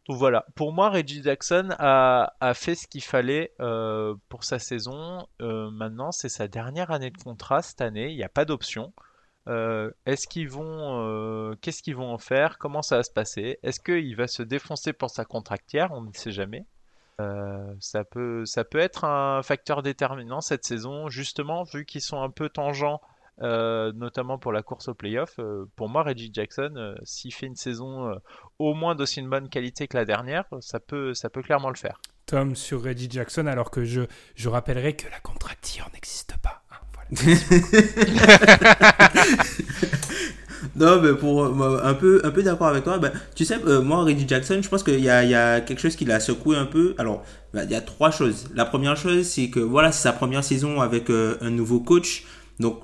Donc 0.08 0.18
voilà, 0.18 0.46
pour 0.54 0.72
moi, 0.72 0.90
Reggie 0.90 1.22
Jackson 1.22 1.70
a, 1.78 2.34
a 2.40 2.54
fait 2.54 2.76
ce 2.76 2.86
qu'il 2.86 3.02
fallait 3.02 3.52
euh, 3.60 4.14
pour 4.28 4.44
sa 4.44 4.60
saison. 4.60 5.26
maintenant, 5.40 6.12
c'est 6.12 6.28
sa 6.28 6.46
dernière 6.46 6.92
année 6.92 7.10
de 7.10 7.18
contrat 7.18 7.60
cette 7.62 7.80
année. 7.80 8.10
Il 8.10 8.16
n'y 8.16 8.22
a 8.22 8.28
pas 8.28 8.44
d'option. 8.44 8.92
Est-ce 9.48 10.28
qu'ils 10.28 10.48
vont, 10.48 11.56
qu'est-ce 11.60 11.82
qu'ils 11.82 11.96
vont 11.96 12.12
en 12.12 12.18
faire? 12.18 12.58
Comment 12.58 12.82
ça 12.82 12.98
va 12.98 13.02
se 13.02 13.10
passer? 13.10 13.58
Est-ce 13.64 13.80
qu'il 13.80 14.14
va 14.16 14.28
se 14.28 14.42
défoncer 14.44 14.92
pour 14.92 15.10
sa 15.10 15.24
contractière? 15.24 15.90
On 15.92 16.02
ne 16.02 16.12
sait 16.12 16.32
jamais. 16.32 16.66
Euh, 17.20 17.74
ça, 17.80 18.04
peut, 18.04 18.44
ça 18.44 18.64
peut 18.64 18.78
être 18.78 19.04
un 19.04 19.42
facteur 19.42 19.82
déterminant 19.82 20.40
cette 20.40 20.64
saison, 20.64 21.08
justement, 21.08 21.64
vu 21.64 21.84
qu'ils 21.84 22.02
sont 22.02 22.20
un 22.20 22.30
peu 22.30 22.48
tangents, 22.48 23.00
euh, 23.42 23.92
notamment 23.94 24.38
pour 24.38 24.52
la 24.52 24.62
course 24.62 24.88
au 24.88 24.94
playoff. 24.94 25.38
Euh, 25.38 25.66
pour 25.76 25.88
moi, 25.88 26.02
Reggie 26.02 26.30
Jackson, 26.32 26.94
s'il 27.04 27.32
fait 27.32 27.46
une 27.46 27.56
saison 27.56 28.14
au 28.58 28.74
moins 28.74 28.94
d'aussi 28.94 29.20
une 29.20 29.30
bonne 29.30 29.48
qualité 29.48 29.88
que 29.88 29.96
la 29.96 30.04
dernière, 30.04 30.44
ça 30.60 30.80
peut, 30.80 31.14
ça 31.14 31.30
peut 31.30 31.42
clairement 31.42 31.70
le 31.70 31.76
faire. 31.76 32.00
Tom 32.26 32.56
sur 32.56 32.82
Reggie 32.82 33.10
Jackson, 33.10 33.46
alors 33.46 33.70
que 33.70 33.84
je, 33.84 34.02
je 34.34 34.48
rappellerai 34.48 34.96
que 34.96 35.08
la 35.08 35.20
contracture 35.20 35.88
n'existe 35.94 36.36
pas. 36.38 36.62
non, 40.76 41.00
mais 41.00 41.14
pour 41.14 41.44
un 41.44 41.94
peu, 41.94 42.20
un 42.24 42.30
peu 42.30 42.42
d'accord 42.42 42.68
avec 42.68 42.84
toi, 42.84 42.98
ben, 42.98 43.12
tu 43.34 43.44
sais, 43.44 43.58
euh, 43.66 43.82
moi, 43.82 44.04
Reggie 44.04 44.26
Jackson, 44.26 44.58
je 44.62 44.68
pense 44.68 44.82
qu'il 44.82 45.00
y 45.00 45.10
a, 45.10 45.24
y 45.24 45.34
a 45.34 45.60
quelque 45.60 45.80
chose 45.80 45.96
qui 45.96 46.04
l'a 46.04 46.20
secoué 46.20 46.56
un 46.56 46.66
peu. 46.66 46.94
Alors, 46.98 47.24
ben, 47.52 47.64
il 47.64 47.70
y 47.70 47.74
a 47.74 47.80
trois 47.80 48.10
choses. 48.10 48.46
La 48.54 48.64
première 48.64 48.96
chose, 48.96 49.24
c'est 49.26 49.48
que 49.48 49.60
voilà, 49.60 49.92
c'est 49.92 50.02
sa 50.02 50.12
première 50.12 50.44
saison 50.44 50.80
avec 50.80 51.10
euh, 51.10 51.36
un 51.40 51.50
nouveau 51.50 51.80
coach. 51.80 52.24
Donc, 52.60 52.80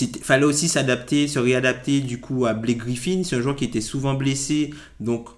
il 0.00 0.18
fallait 0.18 0.44
aussi 0.44 0.68
s'adapter, 0.68 1.28
se 1.28 1.38
réadapter 1.38 2.00
du 2.00 2.20
coup 2.20 2.46
à 2.46 2.54
Blake 2.54 2.78
Griffin. 2.78 3.22
C'est 3.24 3.36
un 3.36 3.40
joueur 3.40 3.56
qui 3.56 3.64
était 3.64 3.80
souvent 3.80 4.14
blessé. 4.14 4.74
Donc, 5.00 5.28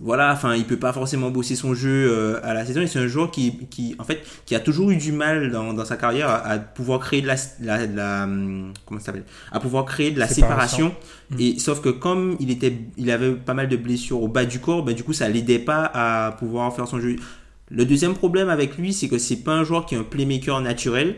voilà, 0.00 0.32
enfin, 0.32 0.54
il 0.54 0.64
peut 0.64 0.76
pas 0.76 0.92
forcément 0.92 1.30
bosser 1.30 1.56
son 1.56 1.74
jeu 1.74 2.08
euh, 2.10 2.40
à 2.44 2.54
la 2.54 2.64
saison. 2.64 2.80
Et 2.80 2.86
c'est 2.86 3.00
un 3.00 3.08
joueur 3.08 3.32
qui, 3.32 3.66
qui, 3.66 3.96
en 3.98 4.04
fait, 4.04 4.22
qui 4.46 4.54
a 4.54 4.60
toujours 4.60 4.90
eu 4.90 4.96
du 4.96 5.10
mal 5.10 5.50
dans, 5.50 5.72
dans 5.72 5.84
sa 5.84 5.96
carrière 5.96 6.30
à, 6.30 6.58
pouvoir 6.58 7.00
créer 7.00 7.20
de 7.20 7.26
la, 7.26 7.34
la, 7.60 7.86
la 7.86 8.24
hum, 8.24 8.72
comment 8.86 9.00
ça 9.00 9.06
s'appelle, 9.06 9.24
à 9.50 9.58
pouvoir 9.58 9.84
créer 9.86 10.12
de 10.12 10.20
la 10.20 10.28
séparation. 10.28 10.94
Mmh. 11.30 11.40
Et 11.40 11.58
sauf 11.58 11.80
que 11.80 11.88
comme 11.88 12.36
il 12.38 12.50
était, 12.50 12.72
il 12.96 13.10
avait 13.10 13.32
pas 13.32 13.54
mal 13.54 13.68
de 13.68 13.76
blessures 13.76 14.22
au 14.22 14.28
bas 14.28 14.44
du 14.44 14.60
corps, 14.60 14.84
ben 14.84 14.94
du 14.94 15.02
coup, 15.02 15.12
ça 15.12 15.28
l'aidait 15.28 15.58
pas 15.58 15.90
à 15.92 16.32
pouvoir 16.32 16.74
faire 16.74 16.86
son 16.86 17.00
jeu. 17.00 17.16
Le 17.70 17.84
deuxième 17.84 18.14
problème 18.14 18.50
avec 18.50 18.78
lui, 18.78 18.92
c'est 18.92 19.08
que 19.08 19.18
c'est 19.18 19.42
pas 19.42 19.52
un 19.52 19.64
joueur 19.64 19.84
qui 19.84 19.96
est 19.96 19.98
un 19.98 20.04
playmaker 20.04 20.60
naturel 20.60 21.16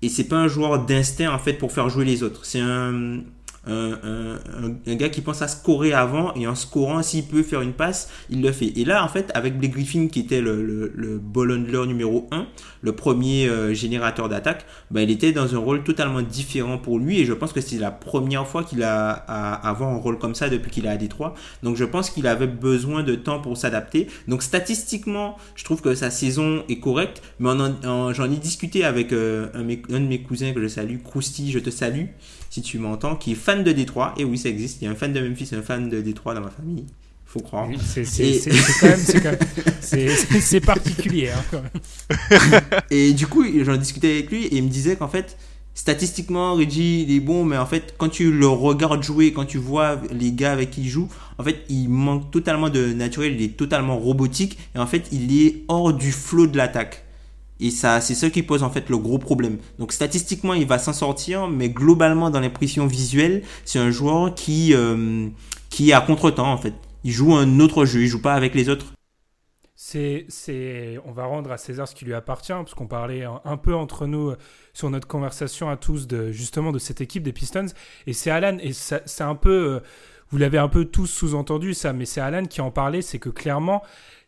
et 0.00 0.08
c'est 0.08 0.24
pas 0.24 0.36
un 0.36 0.48
joueur 0.48 0.84
d'instinct 0.84 1.32
en 1.32 1.38
fait 1.38 1.52
pour 1.52 1.70
faire 1.70 1.88
jouer 1.90 2.04
les 2.04 2.22
autres. 2.22 2.44
C'est 2.44 2.60
un 2.60 3.20
un, 3.66 4.38
un, 4.86 4.94
gars 4.96 5.08
qui 5.08 5.20
pense 5.20 5.40
à 5.42 5.48
scorer 5.48 5.92
avant 5.92 6.34
et 6.34 6.46
en 6.46 6.54
scorant, 6.54 7.02
s'il 7.02 7.24
peut 7.24 7.42
faire 7.42 7.60
une 7.60 7.72
passe, 7.72 8.10
il 8.28 8.42
le 8.42 8.50
fait. 8.52 8.72
Et 8.76 8.84
là, 8.84 9.04
en 9.04 9.08
fait, 9.08 9.30
avec 9.34 9.58
Blake 9.58 9.72
Griffin 9.72 10.08
qui 10.08 10.20
était 10.20 10.40
le, 10.40 10.62
le, 10.62 10.92
le 10.94 11.18
ball 11.18 11.54
numéro 11.86 12.28
1, 12.32 12.46
le 12.82 12.92
premier 12.92 13.48
euh, 13.48 13.72
générateur 13.72 14.28
d'attaque, 14.28 14.66
bah, 14.90 15.02
il 15.02 15.10
était 15.10 15.32
dans 15.32 15.54
un 15.54 15.58
rôle 15.58 15.84
totalement 15.84 16.22
différent 16.22 16.78
pour 16.78 16.98
lui 16.98 17.20
et 17.20 17.24
je 17.24 17.32
pense 17.32 17.52
que 17.52 17.60
c'est 17.60 17.78
la 17.78 17.90
première 17.90 18.46
fois 18.46 18.64
qu'il 18.64 18.82
a 18.82 19.10
à 19.10 19.68
avoir 19.68 19.90
un 19.90 19.98
rôle 19.98 20.18
comme 20.18 20.34
ça 20.34 20.48
depuis 20.48 20.70
qu'il 20.70 20.86
est 20.86 20.90
à 20.90 20.96
Détroit. 20.96 21.34
Donc 21.62 21.76
je 21.76 21.84
pense 21.84 22.10
qu'il 22.10 22.26
avait 22.26 22.46
besoin 22.46 23.02
de 23.02 23.14
temps 23.14 23.40
pour 23.40 23.56
s'adapter. 23.56 24.08
Donc 24.26 24.42
statistiquement, 24.42 25.36
je 25.54 25.64
trouve 25.64 25.80
que 25.80 25.94
sa 25.94 26.10
saison 26.10 26.64
est 26.68 26.80
correcte, 26.80 27.22
mais 27.38 27.50
j'en 27.80 28.24
ai 28.24 28.36
discuté 28.36 28.84
avec 28.84 29.12
euh, 29.12 29.48
un, 29.54 29.62
un, 29.62 30.00
de 30.00 30.06
mes 30.06 30.22
cousins 30.22 30.52
que 30.52 30.60
je 30.60 30.68
salue, 30.68 30.96
Krusty, 31.04 31.52
je 31.52 31.58
te 31.58 31.70
salue, 31.70 32.06
si 32.52 32.60
tu 32.60 32.78
m'entends, 32.78 33.16
qui 33.16 33.32
est 33.32 33.34
fan 33.34 33.64
de 33.64 33.72
Détroit. 33.72 34.14
Et 34.18 34.24
oui, 34.24 34.36
ça 34.36 34.50
existe. 34.50 34.82
Il 34.82 34.84
y 34.84 34.88
a 34.88 34.90
un 34.90 34.94
fan 34.94 35.10
de 35.10 35.26
Memphis 35.26 35.48
et 35.52 35.54
un 35.54 35.62
fan 35.62 35.88
de 35.88 36.02
Détroit 36.02 36.34
dans 36.34 36.42
ma 36.42 36.50
famille. 36.50 36.84
Faut 37.24 37.40
croire. 37.40 37.66
C'est 39.80 40.60
particulier. 40.60 41.30
Hein, 41.30 41.42
quand 41.50 41.62
même. 41.62 41.70
et 42.90 43.14
du 43.14 43.26
coup, 43.26 43.42
j'en 43.64 43.78
discutais 43.78 44.10
avec 44.10 44.30
lui 44.30 44.44
et 44.44 44.56
il 44.58 44.64
me 44.64 44.68
disait 44.68 44.96
qu'en 44.96 45.08
fait, 45.08 45.38
statistiquement, 45.72 46.52
Reggie, 46.52 47.04
il 47.04 47.16
est 47.16 47.20
bon, 47.20 47.46
mais 47.46 47.56
en 47.56 47.64
fait, 47.64 47.94
quand 47.96 48.10
tu 48.10 48.30
le 48.30 48.48
regardes 48.48 49.02
jouer, 49.02 49.32
quand 49.32 49.46
tu 49.46 49.56
vois 49.56 49.98
les 50.10 50.32
gars 50.32 50.52
avec 50.52 50.72
qui 50.72 50.82
il 50.82 50.90
joue, 50.90 51.08
en 51.38 51.44
fait, 51.44 51.64
il 51.70 51.88
manque 51.88 52.30
totalement 52.30 52.68
de 52.68 52.92
naturel, 52.92 53.32
il 53.32 53.42
est 53.42 53.56
totalement 53.56 53.98
robotique, 53.98 54.58
et 54.74 54.78
en 54.78 54.86
fait, 54.86 55.08
il 55.10 55.40
est 55.40 55.62
hors 55.68 55.94
du 55.94 56.12
flot 56.12 56.48
de 56.48 56.58
l'attaque. 56.58 57.06
Et 57.62 57.70
ça, 57.70 58.00
c'est 58.00 58.16
ce 58.16 58.26
qui 58.26 58.42
pose 58.42 58.64
en 58.64 58.70
fait 58.70 58.90
le 58.90 58.98
gros 58.98 59.18
problème. 59.18 59.58
Donc 59.78 59.92
statistiquement, 59.92 60.52
il 60.52 60.66
va 60.66 60.78
s'en 60.78 60.92
sortir, 60.92 61.46
mais 61.46 61.70
globalement, 61.70 62.28
dans 62.28 62.40
l'impression 62.40 62.88
visuelle, 62.88 63.44
c'est 63.64 63.78
un 63.78 63.92
joueur 63.92 64.34
qui, 64.34 64.74
euh, 64.74 65.28
qui 65.70 65.90
est 65.90 65.92
à 65.92 66.00
contre-temps 66.00 66.52
en 66.52 66.58
fait. 66.58 66.74
Il 67.04 67.12
joue 67.12 67.34
un 67.34 67.60
autre 67.60 67.84
jeu, 67.84 68.00
il 68.02 68.08
joue 68.08 68.20
pas 68.20 68.34
avec 68.34 68.56
les 68.56 68.68
autres. 68.68 68.86
C'est, 69.76 70.26
c'est, 70.28 70.98
on 71.04 71.12
va 71.12 71.24
rendre 71.24 71.52
à 71.52 71.56
César 71.56 71.86
ce 71.86 71.94
qui 71.94 72.04
lui 72.04 72.14
appartient, 72.14 72.52
parce 72.52 72.74
qu'on 72.74 72.88
parlait 72.88 73.24
un, 73.44 73.56
peu 73.56 73.74
entre 73.74 74.06
nous 74.06 74.30
euh, 74.30 74.38
sur 74.72 74.90
notre 74.90 75.06
conversation 75.06 75.70
à 75.70 75.76
tous 75.76 76.08
de 76.08 76.32
justement 76.32 76.72
de 76.72 76.80
cette 76.80 77.00
équipe 77.00 77.22
des 77.22 77.32
Pistons. 77.32 77.66
Et 78.08 78.12
c'est 78.12 78.30
Alan, 78.30 78.58
et 78.60 78.72
c'est 78.72 79.22
un 79.22 79.34
peu, 79.36 79.76
euh, 79.76 79.80
vous 80.30 80.38
l'avez 80.38 80.58
un 80.58 80.68
peu 80.68 80.84
tous 80.84 81.06
sous-entendu 81.06 81.74
ça, 81.74 81.92
mais 81.92 82.06
c'est 82.06 82.20
Alan 82.20 82.44
qui 82.44 82.60
en 82.60 82.72
parlait, 82.72 83.02
c'est 83.02 83.20
que 83.20 83.28
clairement 83.28 83.82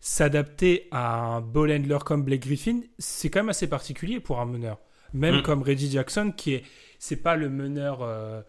s'adapter 0.04 0.86
à 0.90 1.24
un 1.24 1.40
ball 1.40 1.72
handler 1.72 1.96
comme 2.04 2.24
Blake 2.24 2.42
Griffin, 2.42 2.82
c'est 2.98 3.30
quand 3.30 3.38
même 3.40 3.48
assez 3.48 3.66
particulier 3.66 4.20
pour 4.20 4.38
un 4.38 4.44
meneur. 4.44 4.78
Même 5.14 5.38
mm. 5.38 5.42
comme 5.42 5.62
Reggie 5.62 5.90
Jackson, 5.90 6.30
qui 6.36 6.52
est, 6.52 6.64
c'est 6.98 7.16
pas 7.16 7.36
le 7.36 7.48
meneur 7.48 8.02
euh, 8.02 8.42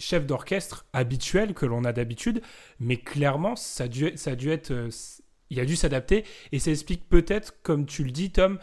chef 0.00 0.26
d'orchestre 0.26 0.84
habituel 0.92 1.54
que 1.54 1.66
l'on 1.66 1.84
a 1.84 1.92
d'habitude, 1.92 2.42
mais 2.80 2.96
clairement, 2.96 3.54
ça 3.54 3.84
a 3.84 3.88
dû, 3.88 4.10
ça 4.16 4.32
a 4.32 4.34
dû 4.34 4.50
être, 4.50 4.72
euh, 4.72 4.88
il 5.50 5.60
a 5.60 5.64
dû 5.64 5.76
s'adapter, 5.76 6.24
et 6.50 6.58
ça 6.58 6.72
explique 6.72 7.08
peut-être, 7.08 7.62
comme 7.62 7.86
tu 7.86 8.02
le 8.02 8.10
dis, 8.10 8.32
Tom, 8.32 8.58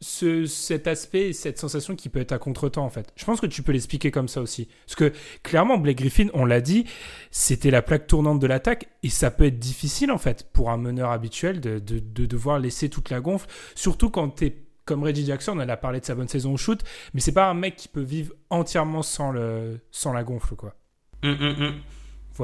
ce, 0.00 0.46
cet 0.46 0.86
aspect, 0.86 1.32
cette 1.32 1.58
sensation 1.58 1.96
qui 1.96 2.08
peut 2.08 2.20
être 2.20 2.32
à 2.32 2.38
contre-temps 2.38 2.84
en 2.84 2.90
fait. 2.90 3.12
Je 3.16 3.24
pense 3.24 3.40
que 3.40 3.46
tu 3.46 3.62
peux 3.62 3.72
l'expliquer 3.72 4.10
comme 4.10 4.28
ça 4.28 4.40
aussi. 4.40 4.68
Parce 4.86 4.94
que 4.94 5.12
clairement, 5.42 5.78
Blake 5.78 5.98
Griffin, 5.98 6.28
on 6.34 6.44
l'a 6.44 6.60
dit, 6.60 6.84
c'était 7.30 7.70
la 7.70 7.82
plaque 7.82 8.06
tournante 8.06 8.38
de 8.40 8.46
l'attaque 8.46 8.88
et 9.02 9.08
ça 9.08 9.30
peut 9.30 9.44
être 9.44 9.58
difficile 9.58 10.12
en 10.12 10.18
fait 10.18 10.48
pour 10.52 10.70
un 10.70 10.76
meneur 10.76 11.10
habituel 11.10 11.60
de, 11.60 11.78
de, 11.78 11.98
de 11.98 12.26
devoir 12.26 12.58
laisser 12.58 12.88
toute 12.88 13.10
la 13.10 13.20
gonfle, 13.20 13.48
surtout 13.74 14.10
quand 14.10 14.28
tu 14.30 14.46
es 14.46 14.56
comme 14.84 15.02
Reggie 15.04 15.26
Jackson, 15.26 15.52
on 15.54 15.60
a 15.60 15.76
parlé 15.76 16.00
de 16.00 16.06
sa 16.06 16.14
bonne 16.14 16.28
saison 16.28 16.54
au 16.54 16.56
shoot, 16.56 16.82
mais 17.12 17.20
c'est 17.20 17.32
pas 17.32 17.50
un 17.50 17.54
mec 17.54 17.76
qui 17.76 17.88
peut 17.88 18.00
vivre 18.00 18.32
entièrement 18.48 19.02
sans, 19.02 19.32
le, 19.32 19.80
sans 19.90 20.14
la 20.14 20.24
gonfle 20.24 20.54
quoi. 20.54 20.74
Hum, 21.22 21.36
hum, 21.40 21.74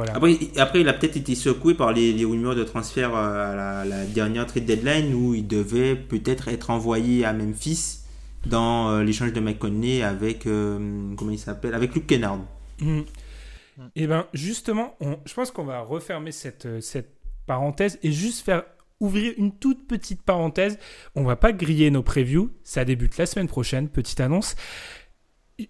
Après, 0.00 0.38
après, 0.56 0.80
il 0.80 0.88
a 0.88 0.92
peut-être 0.92 1.16
été 1.16 1.34
secoué 1.34 1.74
par 1.74 1.92
les, 1.92 2.12
les, 2.12 2.24
rumeurs 2.24 2.54
de 2.54 2.64
transfert 2.64 3.14
euh, 3.14 3.82
à 3.82 3.84
la, 3.84 4.04
dernière 4.04 4.46
trade 4.46 4.64
deadline 4.64 5.14
où 5.14 5.34
il 5.34 5.46
devait 5.46 5.94
peut-être 5.94 6.48
être 6.48 6.70
envoyé 6.70 7.24
à 7.24 7.32
Memphis 7.32 8.00
dans 8.46 8.90
euh, 8.90 9.02
l'échange 9.02 9.32
de 9.32 9.40
McConney 9.40 10.02
avec 10.02 10.46
euh, 10.46 11.14
comment 11.16 11.30
il 11.30 11.38
s'appelle 11.38 11.74
avec 11.74 11.94
Luke 11.94 12.06
Kennard. 12.06 12.38
Mmh. 12.80 13.00
Et 13.96 14.04
eh 14.04 14.06
ben 14.06 14.26
justement, 14.32 14.96
je 15.24 15.34
pense 15.34 15.50
qu'on 15.50 15.64
va 15.64 15.80
refermer 15.80 16.30
cette, 16.30 16.80
cette 16.80 17.10
parenthèse 17.46 17.98
et 18.04 18.12
juste 18.12 18.44
faire 18.44 18.62
ouvrir 19.00 19.34
une 19.36 19.52
toute 19.52 19.88
petite 19.88 20.22
parenthèse. 20.22 20.78
On 21.16 21.24
va 21.24 21.34
pas 21.34 21.52
griller 21.52 21.90
nos 21.90 22.04
previews, 22.04 22.52
ça 22.62 22.84
débute 22.84 23.16
la 23.18 23.26
semaine 23.26 23.48
prochaine, 23.48 23.88
petite 23.88 24.20
annonce 24.20 24.54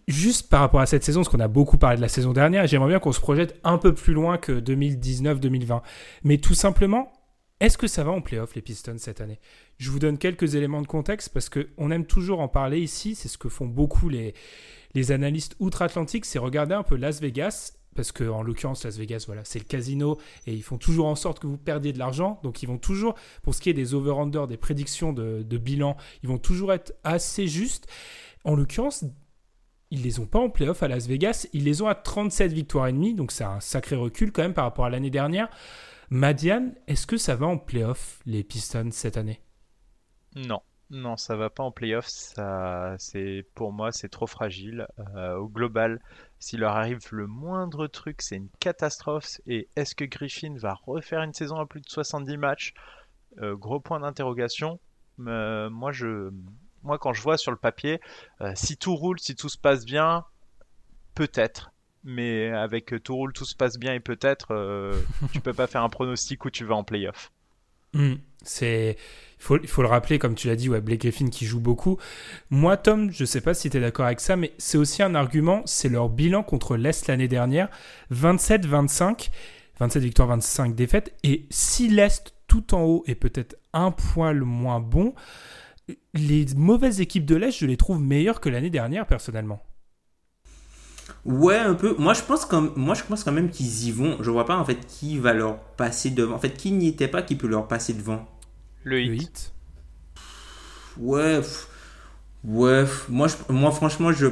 juste 0.09 0.49
par 0.49 0.61
rapport 0.61 0.81
à 0.81 0.87
cette 0.87 1.05
saison, 1.05 1.21
parce 1.21 1.29
qu'on 1.29 1.41
a 1.41 1.49
beaucoup 1.49 1.79
parlé 1.79 1.97
de 1.97 2.03
la 2.03 2.09
saison 2.09 2.33
dernière, 2.33 2.67
j'aimerais 2.67 2.89
bien 2.89 2.99
qu'on 2.99 3.13
se 3.13 3.21
projette 3.21 3.59
un 3.65 3.79
peu 3.79 3.95
plus 3.95 4.15
loin 4.15 4.39
que 4.39 4.53
2019-2020. 4.61 5.83
Mais 6.23 6.39
tout 6.39 6.55
simplement, 6.55 7.13
est-ce 7.61 7.79
que 7.79 7.87
ça 7.87 8.05
va 8.05 8.11
en 8.11 8.21
playoff 8.21 8.55
les 8.55 8.63
Pistons 8.63 8.97
cette 8.99 9.21
année? 9.21 9.41
Je 9.79 9.91
vous 9.91 9.99
donne 9.99 10.19
quelques 10.19 10.55
éléments 10.55 10.83
de 10.83 10.87
contexte 10.87 11.31
parce 11.31 11.49
qu'on 11.49 11.91
aime 11.91 12.07
toujours 12.07 12.41
en 12.41 12.49
parler 12.49 12.81
ici, 12.81 13.15
c'est 13.15 13.29
ce 13.29 13.39
que 13.39 13.49
font 13.49 13.67
beaucoup 13.67 14.09
les, 14.09 14.35
les 14.95 15.13
analystes 15.13 15.57
outre-Atlantique, 15.61 16.25
c'est 16.25 16.39
regarder 16.39 16.75
un 16.75 16.83
peu 16.83 16.97
Las 16.97 17.21
Vegas 17.21 17.73
parce 17.95 18.13
que 18.13 18.25
en 18.25 18.43
l'occurrence 18.43 18.85
Las 18.85 18.99
Vegas 18.99 19.25
voilà 19.27 19.45
c'est 19.45 19.61
le 19.61 19.65
casino 19.65 20.19
et 20.47 20.53
ils 20.53 20.65
font 20.65 20.79
toujours 20.79 21.07
en 21.07 21.15
sorte 21.15 21.39
que 21.39 21.47
vous 21.47 21.57
perdiez 21.57 21.93
de 21.93 21.99
l'argent 21.99 22.41
donc 22.43 22.61
ils 22.63 22.67
vont 22.67 22.77
toujours 22.77 23.15
pour 23.45 23.55
ce 23.55 23.61
qui 23.61 23.71
est 23.71 23.75
des 23.75 23.95
over-under 23.95 24.47
des 24.49 24.57
prédictions 24.57 25.13
de, 25.13 25.59
bilan 25.59 25.97
ils 26.25 26.29
vont 26.29 26.39
toujours 26.39 26.73
être 26.73 26.93
assez 27.05 27.47
justes 27.47 27.87
en 28.45 28.57
l'occurrence 28.57 29.05
ils 29.91 30.03
les 30.03 30.19
ont 30.21 30.27
pas 30.27 30.39
en 30.39 30.51
playoff 30.51 30.83
à 30.83 30.89
Las 30.89 31.07
Vegas, 31.07 31.47
ils 31.53 31.65
les 31.65 31.83
ont 31.83 31.89
à 31.89 31.95
37 31.95 32.53
victoires 32.53 32.89
et 32.89 32.93
demie, 32.93 33.15
donc 33.15 33.33
c'est 33.33 33.45
un 33.45 33.61
sacré 33.61 33.97
recul 33.97 34.33
quand 34.33 34.43
même 34.43 34.55
par 34.55 34.65
rapport 34.65 34.85
à 34.85 34.91
l'année 34.91 35.11
dernière. 35.11 35.49
Madiane, 36.11 36.75
est-ce 36.87 37.07
que 37.07 37.17
ça 37.17 37.37
va 37.37 37.47
en 37.47 37.59
playoff 37.59 38.21
les 38.27 38.45
Pistons 38.45 38.91
cette 38.91 39.17
année? 39.17 39.41
Non, 40.37 40.61
non, 40.91 41.17
ça 41.17 41.37
va 41.37 41.51
pas 41.51 41.63
en 41.63 41.71
playoff. 41.73 42.07
Pour 43.55 43.73
moi, 43.73 43.93
c'est 43.93 44.09
trop 44.09 44.27
fragile. 44.27 44.87
Euh, 45.17 45.37
au 45.37 45.49
global, 45.49 46.01
s'il 46.39 46.61
leur 46.61 46.77
arrive 46.77 47.01
le 47.11 47.27
moindre 47.27 47.87
truc, 47.87 48.23
c'est 48.23 48.37
une 48.37 48.51
catastrophe. 48.61 49.41
Et 49.47 49.69
est-ce 49.77 49.95
que 49.95 50.05
Griffin 50.05 50.55
va 50.57 50.75
refaire 50.75 51.23
une 51.23 51.33
saison 51.33 51.57
à 51.57 51.67
plus 51.67 51.81
de 51.81 51.89
70 51.89 52.37
matchs? 52.37 52.75
Euh, 53.41 53.57
Gros 53.57 53.81
point 53.81 54.01
d'interrogation. 54.01 54.79
Euh, 55.21 55.71
moi, 55.71 55.93
je, 55.93 56.31
moi, 56.85 56.99
quand 56.99 57.13
je 57.13 57.23
vois 57.23 57.37
sur 57.37 57.51
le 57.51 57.57
papier, 57.57 58.01
euh, 58.41 58.53
si 58.55 58.77
tout 58.77 58.95
roule, 58.95 59.19
si 59.19 59.35
tout 59.35 59.49
se 59.49 59.59
passe 59.59 59.85
bien, 59.85 60.25
peut-être. 61.15 61.73
Mais 62.05 62.51
avec 62.51 62.93
euh, 62.93 63.01
tout 63.01 63.17
roule, 63.17 63.33
tout 63.33 63.47
se 63.47 63.57
passe 63.57 63.79
bien 63.79 63.95
et 63.95 64.01
peut-être, 64.01 64.49
euh, 64.53 64.95
tu 65.33 65.41
peux 65.41 65.55
pas 65.55 65.67
faire 65.67 65.83
un 65.83 65.89
pronostic 65.89 66.45
où 66.45 66.51
tu 66.51 66.65
vas 66.65 66.75
en 66.75 66.85
playoff. 66.85 67.31
Hmm. 67.95 68.15
c'est 68.43 68.97
il 69.51 69.69
faut, 69.69 69.83
le 69.83 69.89
rappeler, 69.89 70.19
comme 70.19 70.35
tu 70.35 70.49
l'as 70.49 70.57
dit, 70.57 70.71
ouais, 70.71 70.81
Blake 70.81 71.03
Griffin 71.03 71.29
qui 71.29 71.45
joue 71.45 71.61
beaucoup. 71.61 71.99
Moi, 72.49 72.79
Tom, 72.79 73.11
je 73.13 73.27
sais 73.27 73.43
pas 73.43 73.53
si 73.53 73.69
tu 73.69 73.77
es 73.77 73.81
d'accord 73.81 74.07
avec 74.07 74.21
ça, 74.21 74.37
mais 74.37 74.53
c'est 74.57 74.79
aussi 74.79 75.03
un 75.03 75.15
argument, 75.15 75.63
c'est 75.67 75.91
leur 75.91 76.09
bilan 76.09 76.43
contre 76.43 76.77
l'Est 76.77 77.07
l'année 77.09 77.29
dernière, 77.29 77.69
27-25, 78.11 79.29
27 79.79 80.03
victoires, 80.03 80.29
25 80.29 80.75
défaites, 80.75 81.15
et 81.25 81.45
si 81.51 81.89
l'Est 81.89 82.35
tout 82.47 82.75
en 82.75 82.83
haut 82.85 83.05
est 83.07 83.15
peut-être 83.15 83.57
un 83.75 83.91
poil 83.91 84.41
moins 84.41 84.81
bon, 84.81 85.15
les 86.15 86.47
mauvaises 86.57 87.01
équipes 87.01 87.27
de 87.27 87.37
l'Est, 87.37 87.53
je 87.53 87.67
les 87.67 87.77
trouve 87.77 88.01
meilleures 88.01 88.41
que 88.41 88.49
l'année 88.49 88.71
dernière, 88.71 89.07
personnellement. 89.07 89.63
Ouais, 91.25 91.59
un 91.59 91.75
peu. 91.75 91.95
Moi, 91.99 92.15
je 92.15 92.23
pense 92.23 92.45
quand, 92.45 92.77
moi, 92.77 92.95
je 92.95 93.03
pense 93.03 93.25
quand 93.25 93.33
même 93.33 93.51
qu'ils 93.51 93.89
y 93.89 93.93
vont. 93.93 94.23
Je 94.23 94.31
vois 94.31 94.47
pas 94.47 94.57
en 94.57 94.65
fait 94.65 94.87
qui 94.87 95.19
va 95.19 95.33
leur 95.33 95.59
passer 95.59 96.11
devant. 96.11 96.35
En 96.35 96.39
fait, 96.39 96.57
qui 96.57 96.73
n'y 96.73 96.89
était 96.89 97.09
pas 97.09 97.23
qui 97.23 97.37
peut 97.37 97.47
leur 97.47 97.69
passer 97.69 97.93
devant? 97.93 98.27
Le 98.85 99.03
hit. 99.03 99.53
Ouais. 100.99 101.41
Ouais. 102.45 102.85
Moi, 103.09 103.29
je, 103.29 103.53
moi, 103.53 103.71
franchement, 103.71 104.13
je 104.13 104.29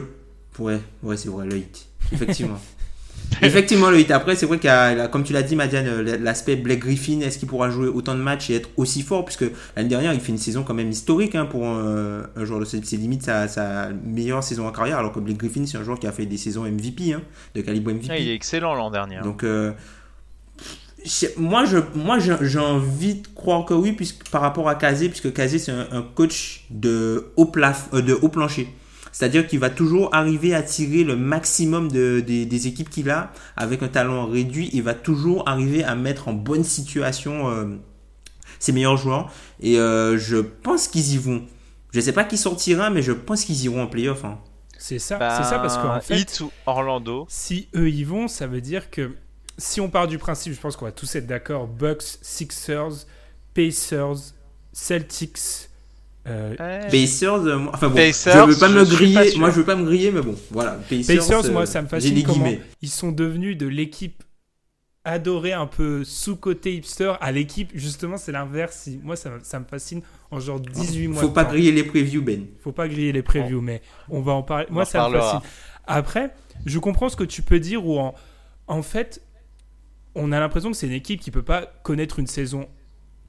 Ouais, 0.58 0.80
ouais 1.02 1.16
c'est 1.16 1.28
vrai, 1.28 1.46
le 1.46 1.56
hit. 1.56 1.88
Effectivement. 2.12 2.60
Effectivement, 3.42 3.90
le 3.90 3.98
hit. 4.00 4.10
Après, 4.10 4.36
c'est 4.36 4.46
vrai 4.46 4.58
qu'il 4.58 4.68
y 4.68 4.70
a, 4.70 5.08
comme 5.08 5.24
tu 5.24 5.32
l'as 5.32 5.42
dit, 5.42 5.56
Madiane, 5.56 5.86
euh, 5.86 6.18
l'aspect 6.18 6.56
Blake 6.56 6.80
Griffin, 6.80 7.20
est-ce 7.20 7.38
qu'il 7.38 7.48
pourra 7.48 7.70
jouer 7.70 7.88
autant 7.88 8.14
de 8.14 8.20
matchs 8.20 8.50
et 8.50 8.56
être 8.56 8.68
aussi 8.76 9.02
fort? 9.02 9.24
Puisque 9.24 9.44
l'année 9.76 9.88
dernière, 9.88 10.12
il 10.12 10.20
fait 10.20 10.32
une 10.32 10.38
saison 10.38 10.62
quand 10.62 10.74
même 10.74 10.90
historique 10.90 11.34
hein, 11.34 11.46
pour 11.46 11.66
un, 11.66 12.24
joueur 12.36 12.60
de 12.60 12.64
c'est 12.64 12.80
limite 12.92 13.22
sa, 13.22 13.48
sa, 13.48 13.88
meilleure 14.04 14.44
saison 14.44 14.66
en 14.66 14.72
carrière. 14.72 14.98
Alors 14.98 15.12
que 15.12 15.20
Blake 15.20 15.38
Griffin, 15.38 15.64
c'est 15.66 15.78
un 15.78 15.84
joueur 15.84 15.98
qui 15.98 16.06
a 16.06 16.12
fait 16.12 16.26
des 16.26 16.36
saisons 16.36 16.64
MVP, 16.64 17.12
hein, 17.12 17.22
de 17.54 17.60
calibre 17.62 17.92
MVP. 17.92 18.06
il 18.20 18.28
est 18.28 18.34
excellent 18.34 18.74
l'an 18.74 18.90
dernier. 18.90 19.16
Hein. 19.16 19.22
Donc, 19.22 19.44
euh, 19.44 19.72
moi, 21.36 21.64
je, 21.64 21.78
moi 21.94 22.18
j'ai 22.18 22.58
envie 22.58 23.16
de 23.16 23.28
croire 23.34 23.64
que 23.64 23.74
oui, 23.74 23.92
puisque, 23.92 24.28
par 24.30 24.40
rapport 24.40 24.68
à 24.68 24.74
Kazé, 24.74 25.08
puisque 25.08 25.32
Kazé, 25.32 25.58
c'est 25.58 25.72
un, 25.72 26.02
coach 26.14 26.64
de 26.70 27.32
haut, 27.36 27.46
plaf, 27.46 27.88
euh, 27.92 28.02
de 28.02 28.14
haut 28.14 28.28
plancher. 28.28 28.68
C'est-à-dire 29.12 29.46
qu'il 29.46 29.58
va 29.58 29.70
toujours 29.70 30.14
arriver 30.14 30.54
à 30.54 30.62
tirer 30.62 31.04
le 31.04 31.16
maximum 31.16 31.92
de, 31.92 32.20
des 32.20 32.66
équipes 32.66 32.88
qu'il 32.90 33.10
a 33.10 33.30
avec 33.56 33.82
un 33.82 33.88
talent 33.88 34.26
réduit. 34.26 34.70
Il 34.72 34.82
va 34.82 34.94
toujours 34.94 35.48
arriver 35.48 35.84
à 35.84 35.94
mettre 35.94 36.28
en 36.28 36.32
bonne 36.32 36.64
situation 36.64 37.50
euh, 37.50 37.76
ses 38.58 38.72
meilleurs 38.72 38.96
joueurs. 38.96 39.30
Et 39.60 39.78
euh, 39.78 40.16
je 40.16 40.38
pense 40.38 40.88
qu'ils 40.88 41.12
y 41.12 41.18
vont. 41.18 41.42
Je 41.92 41.98
ne 41.98 42.02
sais 42.02 42.12
pas 42.12 42.24
qui 42.24 42.38
sortira, 42.38 42.88
mais 42.88 43.02
je 43.02 43.12
pense 43.12 43.44
qu'ils 43.44 43.62
iront 43.64 43.82
en 43.82 43.86
playoff. 43.86 44.24
Hein. 44.24 44.38
C'est 44.78 44.98
ça, 44.98 45.18
c'est 45.36 45.48
ça 45.48 45.58
parce 45.60 45.76
qu'en 45.76 46.00
fait, 46.00 46.40
ou 46.40 46.50
Orlando. 46.66 47.26
Si 47.28 47.68
eux 47.76 47.90
y 47.90 48.02
vont, 48.02 48.26
ça 48.26 48.46
veut 48.46 48.60
dire 48.60 48.90
que 48.90 49.14
si 49.58 49.80
on 49.80 49.88
part 49.88 50.08
du 50.08 50.18
principe, 50.18 50.54
je 50.54 50.60
pense 50.60 50.76
qu'on 50.76 50.86
va 50.86 50.92
tous 50.92 51.14
être 51.14 51.26
d'accord, 51.26 51.68
Bucks, 51.68 52.18
Sixers, 52.22 53.06
Pacers, 53.54 54.34
Celtics, 54.72 55.68
euh, 56.28 56.88
Pacers, 56.88 57.46
euh, 57.46 57.66
enfin 57.72 57.88
bon, 57.88 57.96
je 57.96 58.46
veux 58.46 58.58
pas 58.58 58.68
me 58.68 58.84
griller, 58.84 59.36
moi 59.36 59.50
je 59.50 59.56
veux 59.56 59.64
pas 59.64 59.74
me 59.74 59.84
griller, 59.84 60.12
mais 60.12 60.20
bon, 60.20 60.36
voilà. 60.50 60.78
Pacers, 60.88 61.50
moi 61.50 61.66
ça 61.66 61.82
me 61.82 61.88
fascine 61.88 62.22
comment 62.22 62.52
ils 62.80 62.90
sont 62.90 63.12
devenus 63.12 63.56
de 63.56 63.66
l'équipe 63.66 64.22
adorée 65.04 65.52
un 65.52 65.66
peu 65.66 66.04
sous-côté 66.04 66.74
hipster 66.74 67.14
à 67.20 67.32
l'équipe, 67.32 67.70
justement 67.74 68.16
c'est 68.16 68.30
l'inverse. 68.30 68.88
Moi 69.02 69.16
ça, 69.16 69.32
ça, 69.42 69.58
me 69.58 69.64
fascine 69.64 70.02
en 70.30 70.38
genre 70.38 70.60
18 70.60 71.08
mois. 71.08 71.22
Faut 71.22 71.30
pas 71.30 71.44
griller 71.44 71.72
les 71.72 71.82
previews, 71.82 72.22
Ben. 72.22 72.46
Faut 72.60 72.70
pas 72.70 72.86
griller 72.86 73.10
les 73.10 73.22
previews, 73.22 73.60
mais 73.60 73.82
on 74.08 74.20
va 74.20 74.32
en 74.32 74.42
parler. 74.44 74.66
moi 74.70 74.84
ça 74.84 75.08
me 75.08 75.18
fascine. 75.18 75.40
Après, 75.84 76.32
je 76.64 76.78
comprends 76.78 77.08
ce 77.08 77.16
que 77.16 77.24
tu 77.24 77.42
peux 77.42 77.58
dire 77.58 77.84
où 77.84 77.98
en, 77.98 78.14
en 78.68 78.82
fait, 78.82 79.20
on 80.14 80.30
a 80.30 80.38
l'impression 80.38 80.70
que 80.70 80.76
c'est 80.76 80.86
une 80.86 80.92
équipe 80.92 81.20
qui 81.20 81.32
peut 81.32 81.42
pas 81.42 81.66
connaître 81.82 82.20
une 82.20 82.28
saison 82.28 82.68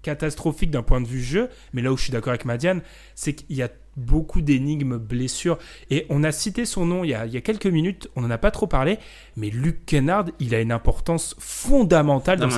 catastrophique 0.03 0.69
d'un 0.69 0.83
point 0.83 1.01
de 1.01 1.07
vue 1.07 1.23
jeu, 1.23 1.49
mais 1.73 1.81
là 1.81 1.91
où 1.91 1.97
je 1.97 2.03
suis 2.03 2.11
d'accord 2.11 2.29
avec 2.29 2.45
Madiane, 2.45 2.81
c'est 3.15 3.33
qu'il 3.33 3.55
y 3.55 3.63
a 3.63 3.69
beaucoup 3.97 4.41
d'énigmes, 4.41 4.97
blessures, 4.97 5.57
et 5.89 6.05
on 6.09 6.23
a 6.23 6.31
cité 6.31 6.65
son 6.65 6.85
nom 6.85 7.03
il 7.03 7.09
y 7.09 7.13
a, 7.15 7.41
quelques 7.41 7.67
minutes, 7.67 8.09
on 8.15 8.21
n'en 8.21 8.29
a 8.29 8.37
pas 8.37 8.51
trop 8.51 8.67
parlé, 8.67 8.99
mais 9.35 9.49
Luke 9.49 9.85
Kennard, 9.85 10.25
il 10.39 10.53
a 10.53 10.61
une 10.61 10.71
importance 10.71 11.35
fondamentale 11.39 12.39
dans, 12.39 12.49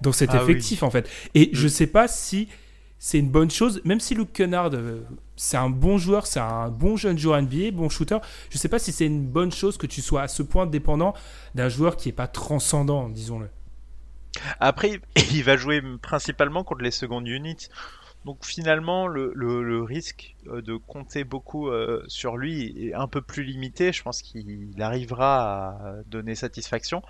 dans 0.00 0.12
cet 0.12 0.30
ah 0.30 0.42
effectif 0.42 0.82
en 0.82 0.90
fait. 0.90 1.08
Et 1.34 1.50
je 1.52 1.62
ne 1.62 1.66
mm. 1.66 1.70
sais 1.70 1.86
pas 1.86 2.08
si 2.08 2.48
c'est 2.98 3.18
une 3.18 3.30
bonne 3.30 3.50
chose, 3.50 3.80
même 3.84 3.98
si 3.98 4.14
Luke 4.14 4.32
Kennard, 4.32 4.70
euh, 4.74 5.00
c'est 5.34 5.56
un 5.56 5.70
bon 5.70 5.96
joueur, 5.96 6.26
c'est 6.26 6.40
un 6.40 6.68
bon 6.68 6.96
jeune 6.96 7.18
joueur 7.18 7.40
NBA, 7.40 7.70
bon 7.72 7.88
shooter, 7.88 8.18
je 8.50 8.56
ne 8.56 8.60
sais 8.60 8.68
pas 8.68 8.78
si 8.78 8.92
c'est 8.92 9.06
une 9.06 9.24
bonne 9.24 9.50
chose 9.50 9.78
que 9.78 9.86
tu 9.86 10.02
sois 10.02 10.22
à 10.22 10.28
ce 10.28 10.42
point 10.42 10.66
dépendant 10.66 11.14
d'un 11.54 11.70
joueur 11.70 11.96
qui 11.96 12.08
n'est 12.08 12.14
pas 12.14 12.26
transcendant, 12.26 13.08
disons-le. 13.08 13.48
Après, 14.60 15.00
il 15.32 15.44
va 15.44 15.56
jouer 15.56 15.82
principalement 16.02 16.64
contre 16.64 16.82
les 16.82 16.90
secondes 16.90 17.26
units. 17.26 17.68
Donc 18.24 18.44
finalement, 18.44 19.06
le, 19.06 19.82
risque 19.82 20.36
euh, 20.46 20.60
de 20.60 20.76
compter 20.76 21.24
beaucoup 21.24 21.68
euh, 21.68 22.04
sur 22.06 22.36
lui 22.36 22.88
est 22.88 22.94
un 22.94 23.08
peu 23.08 23.22
plus 23.22 23.44
limité. 23.44 23.92
Je 23.92 24.02
pense 24.02 24.22
qu'il 24.22 24.74
arrivera 24.80 25.68
à 25.68 26.02
donner 26.06 26.34
satisfaction. 26.34 27.02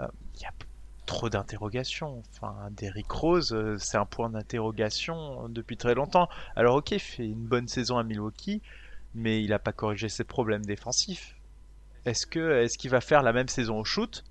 Euh, 0.00 0.06
il 0.34 0.42
y 0.42 0.46
a 0.46 0.52
trop 1.06 1.28
d'interrogations. 1.28 2.22
Enfin, 2.32 2.54
Derrick 2.72 3.10
Rose, 3.10 3.56
c'est 3.78 3.96
un 3.96 4.04
point 4.04 4.30
d'interrogation 4.30 5.48
depuis 5.48 5.76
très 5.76 5.94
longtemps. 5.94 6.28
Alors 6.56 6.76
ok, 6.76 6.90
il 6.90 7.00
fait 7.00 7.24
une 7.24 7.46
bonne 7.46 7.68
saison 7.68 7.96
à 7.96 8.02
Milwaukee, 8.02 8.60
mais 9.14 9.42
il 9.42 9.50
n'a 9.50 9.58
pas 9.58 9.72
corrigé 9.72 10.08
ses 10.08 10.24
problèmes 10.24 10.66
défensifs. 10.66 11.36
Est-ce 12.04 12.26
est-ce 12.38 12.78
qu'il 12.78 12.90
va 12.90 13.00
faire 13.00 13.22
la 13.22 13.32
même 13.32 13.48
saison 13.48 13.78
au 13.78 13.84
shoot? 13.84 14.24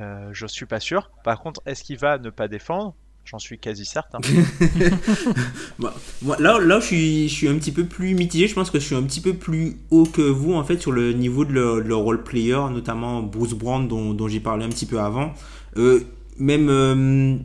Euh, 0.00 0.30
je 0.32 0.46
suis 0.46 0.66
pas 0.66 0.80
sûr. 0.80 1.10
Par 1.24 1.40
contre, 1.40 1.60
est-ce 1.66 1.82
qu'il 1.84 1.98
va 1.98 2.18
ne 2.18 2.30
pas 2.30 2.48
défendre? 2.48 2.94
J'en 3.26 3.40
suis 3.40 3.58
quasi 3.58 3.84
certain. 3.84 4.20
là, 5.80 6.58
là 6.60 6.78
je, 6.78 7.26
suis, 7.26 7.48
un 7.48 7.56
petit 7.56 7.72
peu 7.72 7.84
plus 7.84 8.14
mitigé. 8.14 8.46
Je 8.46 8.54
pense 8.54 8.70
que 8.70 8.78
je 8.78 8.84
suis 8.84 8.94
un 8.94 9.02
petit 9.02 9.20
peu 9.20 9.34
plus 9.34 9.78
haut 9.90 10.04
que 10.04 10.22
vous, 10.22 10.54
en 10.54 10.62
fait, 10.62 10.80
sur 10.80 10.92
le 10.92 11.12
niveau 11.12 11.44
de 11.44 11.52
leur, 11.52 11.98
role 11.98 12.22
player, 12.22 12.60
notamment 12.70 13.22
Bruce 13.22 13.54
Brown, 13.54 13.88
dont, 13.88 14.28
j'ai 14.28 14.38
parlé 14.38 14.64
un 14.64 14.68
petit 14.68 14.86
peu 14.86 15.00
avant. 15.00 15.34
Euh, 15.76 16.04
même, 16.38 16.68
euh, 16.70 17.36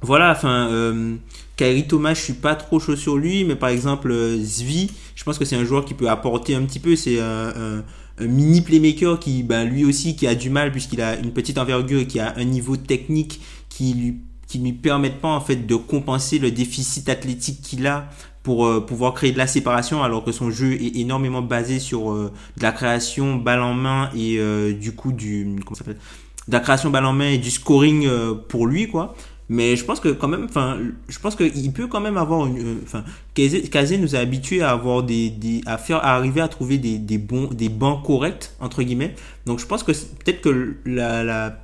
voilà, 0.00 0.32
enfin, 0.32 0.68
euh, 0.72 1.14
Kairi 1.54 1.86
Thomas, 1.86 2.14
je 2.14 2.22
suis 2.22 2.32
pas 2.32 2.56
trop 2.56 2.80
chaud 2.80 2.96
sur 2.96 3.16
lui, 3.16 3.44
mais 3.44 3.54
par 3.54 3.68
exemple, 3.68 4.12
Zvi, 4.40 4.90
je 5.14 5.22
pense 5.22 5.38
que 5.38 5.44
c'est 5.44 5.56
un 5.56 5.64
joueur 5.64 5.84
qui 5.84 5.94
peut 5.94 6.08
apporter 6.08 6.56
un 6.56 6.64
petit 6.64 6.80
peu. 6.80 6.96
C'est 6.96 7.20
un 7.20 7.84
mini 8.20 8.60
playmaker 8.60 9.18
qui, 9.18 9.42
ben, 9.42 9.64
lui 9.64 9.84
aussi, 9.84 10.16
qui 10.16 10.26
a 10.26 10.34
du 10.34 10.50
mal 10.50 10.72
puisqu'il 10.72 11.00
a 11.00 11.16
une 11.18 11.32
petite 11.32 11.58
envergure 11.58 12.00
et 12.00 12.06
qui 12.06 12.20
a 12.20 12.34
un 12.36 12.44
niveau 12.44 12.76
technique 12.76 13.40
qui 13.68 13.94
lui 13.94 14.16
qui 14.50 14.58
lui 14.58 14.72
permettent 14.72 15.20
pas 15.20 15.28
en 15.28 15.40
fait 15.40 15.64
de 15.64 15.76
compenser 15.76 16.40
le 16.40 16.50
déficit 16.50 17.08
athlétique 17.08 17.62
qu'il 17.62 17.86
a 17.86 18.10
pour 18.42 18.66
euh, 18.66 18.80
pouvoir 18.84 19.14
créer 19.14 19.30
de 19.30 19.38
la 19.38 19.46
séparation 19.46 20.02
alors 20.02 20.24
que 20.24 20.32
son 20.32 20.50
jeu 20.50 20.72
est 20.72 20.96
énormément 20.96 21.40
basé 21.40 21.78
sur 21.78 22.10
euh, 22.10 22.32
de 22.56 22.62
la 22.62 22.72
création 22.72 23.36
balle 23.36 23.62
en 23.62 23.74
main 23.74 24.10
et 24.12 24.38
euh, 24.38 24.72
du 24.72 24.92
coup 24.92 25.12
du 25.12 25.56
comment 25.64 25.76
ça 25.76 25.84
de 25.84 26.52
la 26.52 26.58
création 26.58 26.90
balle 26.90 27.04
en 27.04 27.12
main 27.12 27.28
et 27.28 27.38
du 27.38 27.50
scoring 27.50 28.08
pour 28.48 28.66
lui 28.66 28.88
quoi 28.88 29.14
mais 29.52 29.74
je 29.74 29.84
pense 29.84 29.98
que 29.98 30.10
quand 30.10 30.28
même, 30.28 30.44
enfin, 30.44 30.78
je 31.08 31.18
pense 31.18 31.34
qu'il 31.34 31.72
peut 31.72 31.88
quand 31.88 31.98
même 31.98 32.16
avoir 32.16 32.46
une, 32.46 32.78
euh, 32.94 33.00
Kazé 33.34 33.98
nous 33.98 34.14
a 34.14 34.20
habitués 34.20 34.62
à 34.62 34.70
avoir 34.70 35.02
des, 35.02 35.28
des, 35.28 35.60
à 35.66 35.76
faire, 35.76 35.96
à 36.04 36.14
arriver 36.14 36.40
à 36.40 36.46
trouver 36.46 36.78
des, 36.78 36.98
des 36.98 37.18
bons, 37.18 37.48
des 37.48 37.68
bancs 37.68 38.00
corrects 38.04 38.52
entre 38.60 38.84
guillemets. 38.84 39.16
Donc 39.46 39.58
je 39.58 39.66
pense 39.66 39.82
que 39.82 39.90
peut-être 39.90 40.40
que 40.40 40.76
la, 40.86 41.58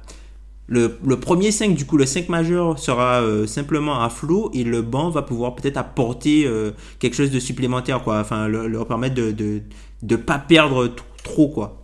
le, 0.66 0.98
le, 1.06 1.20
premier 1.20 1.52
5, 1.52 1.76
du 1.76 1.86
coup, 1.86 1.96
le 1.96 2.06
5 2.06 2.28
majeur 2.28 2.76
sera 2.76 3.22
euh, 3.22 3.46
simplement 3.46 4.02
à 4.02 4.10
flot 4.10 4.50
et 4.52 4.64
le 4.64 4.82
banc 4.82 5.10
va 5.10 5.22
pouvoir 5.22 5.54
peut-être 5.54 5.76
apporter 5.76 6.44
euh, 6.44 6.72
quelque 6.98 7.14
chose 7.14 7.30
de 7.30 7.38
supplémentaire, 7.38 8.02
quoi. 8.02 8.18
Enfin, 8.18 8.48
leur, 8.48 8.88
permettre 8.88 9.14
de, 9.14 9.30
de, 9.30 9.62
de 10.02 10.16
pas 10.16 10.40
perdre 10.40 10.92
trop, 11.22 11.46
quoi. 11.46 11.78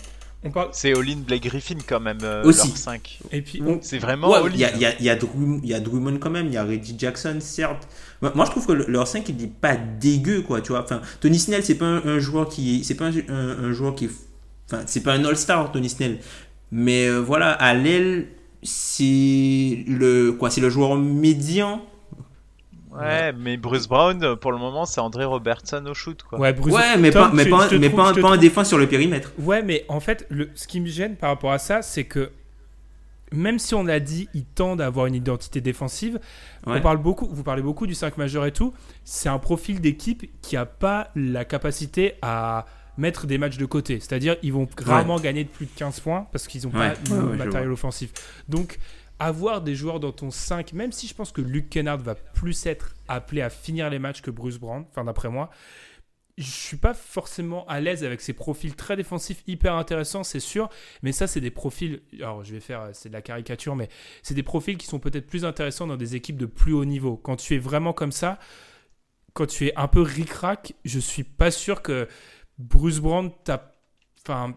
C'est 0.72 0.95
Olin 0.95 1.18
Blake 1.26 1.45
Griffin 1.45 1.78
quand 1.86 2.01
même, 2.01 2.18
euh, 2.22 2.43
Aussi. 2.45 2.68
5. 2.68 3.20
Et 3.30 3.43
puis, 3.43 3.62
c'est 3.80 3.99
vraiment 3.99 4.47
Il 4.49 4.57
y, 4.57 4.64
a, 4.64 4.76
y, 4.76 4.84
a, 4.84 5.01
y, 5.01 5.09
a 5.09 5.16
y, 5.62 5.74
a 5.74 5.80
Drummond 5.80 6.18
quand 6.18 6.30
même, 6.30 6.47
il 6.47 6.55
y 6.55 6.57
a 6.57 6.64
Reggie 6.64 6.97
Jackson, 6.99 7.36
certes. 7.40 7.88
Moi, 8.20 8.45
je 8.45 8.51
trouve 8.51 8.66
que 8.66 8.72
leur 8.72 9.07
5, 9.07 9.28
il 9.28 9.36
n'est 9.36 9.47
pas 9.47 9.76
dégueu, 9.76 10.43
quoi, 10.43 10.61
tu 10.61 10.72
vois. 10.72 10.82
Enfin, 10.82 11.01
Tony 11.20 11.38
Snell, 11.38 11.64
c'est 11.64 11.76
pas 11.76 11.86
un, 11.86 12.18
joueur 12.18 12.49
qui 12.49 12.82
c'est 12.84 12.97
pas 12.97 13.11
un, 13.28 13.72
joueur 13.72 13.95
qui 13.95 14.09
enfin, 14.66 14.82
c'est 14.86 15.03
pas 15.03 15.12
un 15.12 15.24
All-Star, 15.24 15.70
Tony 15.70 15.88
Snell. 15.88 16.18
Mais 16.72 17.07
euh, 17.07 17.18
voilà, 17.18 17.53
à 17.53 17.74
l'aile, 17.74 18.26
c'est 18.62 19.84
le, 19.86 20.32
quoi, 20.32 20.51
c'est 20.51 20.61
le 20.61 20.70
joueur 20.70 20.97
médian 20.97 21.82
Ouais, 22.93 23.32
mais 23.32 23.57
Bruce 23.57 23.88
Brown, 23.88 24.36
pour 24.36 24.53
le 24.53 24.59
moment, 24.59 24.84
c'est 24.84 25.01
André 25.01 25.24
Robertson 25.24 25.84
au 25.86 25.95
shoot. 25.95 26.22
Quoi. 26.22 26.38
Ouais, 26.38 26.53
mais, 26.53 26.61
pas, 26.61 26.97
mais, 26.97 27.11
pas, 27.11 27.30
mais 27.32 27.90
pas, 27.90 28.12
pas, 28.12 28.30
un 28.30 28.36
défense 28.36 28.68
sur 28.68 28.78
le 28.78 28.86
périmètre. 28.86 29.32
Ouais, 29.38 29.62
mais 29.62 29.84
en 29.88 30.01
fait, 30.01 30.26
le, 30.28 30.51
ce 30.55 30.66
qui 30.66 30.80
me 30.80 30.86
gêne 30.86 31.16
par 31.16 31.30
rapport 31.30 31.53
à 31.53 31.59
ça, 31.59 31.82
c'est 31.82 32.05
que 32.05 32.30
même 33.32 33.59
si 33.59 33.74
on 33.74 33.86
a 33.86 33.99
dit 33.99 34.28
ils 34.34 34.45
tendent 34.45 34.80
à 34.80 34.86
avoir 34.86 35.07
une 35.07 35.14
identité 35.14 35.61
défensive, 35.61 36.20
on 36.66 36.80
parle 36.80 36.99
beaucoup, 36.99 37.26
vous 37.30 37.43
parlez 37.43 37.62
beaucoup 37.62 37.86
du 37.86 37.95
5 37.95 38.18
majeur 38.18 38.45
et 38.47 38.53
tout, 38.53 38.74
c'est 39.05 39.28
un 39.28 39.38
profil 39.38 39.80
d'équipe 39.80 40.30
qui 40.43 40.57
n'a 40.57 40.66
pas 40.66 41.09
la 41.16 41.45
capacité 41.45 42.14
à 42.20 42.66
mettre 42.99 43.26
des 43.26 43.38
matchs 43.38 43.57
de 43.57 43.64
côté. 43.64 44.01
C'est-à-dire 44.01 44.36
ils 44.43 44.53
vont 44.53 44.68
rarement 44.84 45.18
gagner 45.18 45.45
de 45.45 45.49
plus 45.49 45.66
de 45.66 45.70
15 45.74 46.01
points 46.01 46.26
parce 46.30 46.47
qu'ils 46.47 46.64
n'ont 46.64 46.70
pas 46.70 46.93
le 47.11 47.36
matériel 47.36 47.70
offensif. 47.70 48.12
Donc 48.49 48.78
avoir 49.23 49.62
des 49.62 49.75
joueurs 49.75 50.01
dans 50.01 50.12
ton 50.12 50.31
5, 50.31 50.73
même 50.73 50.91
si 50.91 51.07
je 51.07 51.14
pense 51.14 51.31
que 51.31 51.41
Luke 51.41 51.70
Kennard 51.70 51.99
va 51.99 52.14
plus 52.14 52.66
être 52.66 52.95
appelé 53.07 53.41
à 53.41 53.51
finir 53.51 53.89
les 53.89 53.99
matchs 53.99 54.20
que 54.20 54.31
Bruce 54.31 54.59
Brown, 54.59 54.85
enfin 54.91 55.05
d'après 55.05 55.29
moi, 55.29 55.51
je 56.39 56.51
suis 56.51 56.77
pas 56.77 56.93
forcément 56.93 57.66
à 57.68 57.81
l'aise 57.81 58.05
avec 58.05 58.20
ces 58.20 58.33
profils 58.33 58.75
très 58.75 58.97
défensifs 58.97 59.45
hyper 59.47 59.75
intéressants, 59.75 60.25
c'est 60.25 60.41
sûr, 60.41 60.70
mais 61.03 61.12
ça 61.12 61.27
c'est 61.27 61.41
des 61.41 61.51
profils, 61.51 62.03
alors 62.14 62.43
je 62.43 62.53
vais 62.53 62.61
faire, 62.61 62.91
c'est 62.95 63.11
de 63.11 63.14
la 63.14 63.23
caricature, 63.23 63.77
mais 63.77 63.89
c'est 64.23 64.35
des 64.35 64.43
profils 64.43 64.77
qui 64.77 64.87
sont 64.87 64.99
peut-être 64.99 65.27
plus 65.27 65.45
intéressants 65.45 65.87
dans 65.87 65.97
des 65.97 66.16
équipes 66.16 66.39
de 66.39 66.47
plus 66.47 66.73
haut 66.73 66.85
niveau. 66.85 67.16
Quand 67.16 67.37
tu 67.37 67.55
es 67.55 67.59
vraiment 67.59 67.93
comme 67.93 68.12
ça, 68.12 68.41
quand 69.35 69.47
tu 69.47 69.68
es 69.68 69.77
un 69.77 69.89
peu 69.89 70.03
ric-rac, 70.03 70.75
je 70.85 70.99
suis 70.99 71.25
pas 71.25 71.51
sûr 71.51 71.81
que 71.83 72.09
Bruce 72.59 72.99
Brown 72.99 73.31
t'a, 73.45 73.73
enfin, 74.23 74.57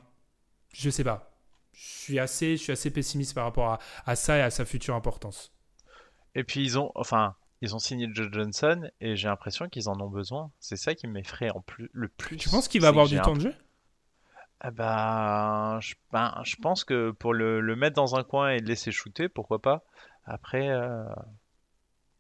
je 0.73 0.89
sais 0.89 1.03
pas 1.03 1.34
suis 1.75 2.19
assez, 2.19 2.57
je 2.57 2.63
suis 2.63 2.71
assez 2.71 2.91
pessimiste 2.91 3.33
par 3.33 3.45
rapport 3.45 3.79
à, 4.05 4.15
ça 4.15 4.37
et 4.37 4.41
à 4.41 4.49
sa 4.49 4.65
future 4.65 4.95
importance. 4.95 5.51
Et 6.35 6.43
puis 6.43 6.63
ils 6.63 6.77
ont, 6.77 6.91
enfin, 6.95 7.35
ils 7.61 7.75
ont 7.75 7.79
signé 7.79 8.07
Joe 8.11 8.29
Johnson 8.31 8.89
et 9.01 9.15
j'ai 9.15 9.27
l'impression 9.27 9.69
qu'ils 9.69 9.89
en 9.89 9.99
ont 9.99 10.09
besoin. 10.09 10.51
C'est 10.59 10.75
ça 10.75 10.95
qui 10.95 11.07
m'effraie 11.07 11.49
en 11.51 11.61
plus 11.61 11.89
le 11.93 12.07
plus. 12.07 12.37
Tu 12.37 12.49
penses 12.49 12.67
qu'il 12.67 12.81
va 12.81 12.89
avoir 12.89 13.07
du 13.07 13.19
temps 13.19 13.33
de 13.33 13.41
jeu? 13.41 13.55
Ah 14.59 14.71
bah, 14.71 15.79
je, 15.81 15.95
ben, 16.11 16.41
je 16.43 16.55
pense 16.55 16.83
que 16.83 17.11
pour 17.11 17.33
le, 17.33 17.61
le 17.61 17.75
mettre 17.75 17.95
dans 17.95 18.15
un 18.15 18.23
coin 18.23 18.49
et 18.49 18.59
le 18.59 18.65
laisser 18.65 18.91
shooter, 18.91 19.29
pourquoi 19.29 19.61
pas? 19.61 19.83
Après, 20.23 20.69
euh, 20.69 21.03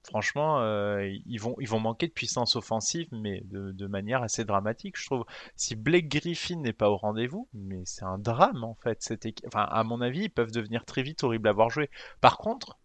franchement, 0.05 0.59
euh, 0.61 1.09
ils 1.25 1.39
vont, 1.39 1.79
manquer 1.79 2.07
de 2.07 2.11
puissance 2.11 2.55
offensive, 2.55 3.07
mais 3.11 3.41
de, 3.45 3.87
manière 3.87 4.23
assez 4.23 4.45
dramatique, 4.45 4.97
je 4.97 5.05
trouve. 5.05 5.25
Si 5.55 5.75
Blake 5.75 6.07
Griffin 6.07 6.57
n'est 6.57 6.73
pas 6.73 6.89
au 6.89 6.97
rendez-vous, 6.97 7.47
mais 7.53 7.81
c'est 7.85 8.05
un 8.05 8.17
drame 8.17 8.63
en 8.63 8.75
fait. 8.75 9.01
Cette 9.01 9.25
à 9.53 9.83
mon 9.83 10.01
avis, 10.01 10.23
ils 10.23 10.29
peuvent 10.29 10.51
devenir 10.51 10.85
très 10.85 11.03
vite 11.03 11.23
horribles 11.23 11.47
à 11.47 11.51
voir 11.51 11.69
jouer. 11.69 11.89
Par 12.21 12.37
contre, 12.37 12.77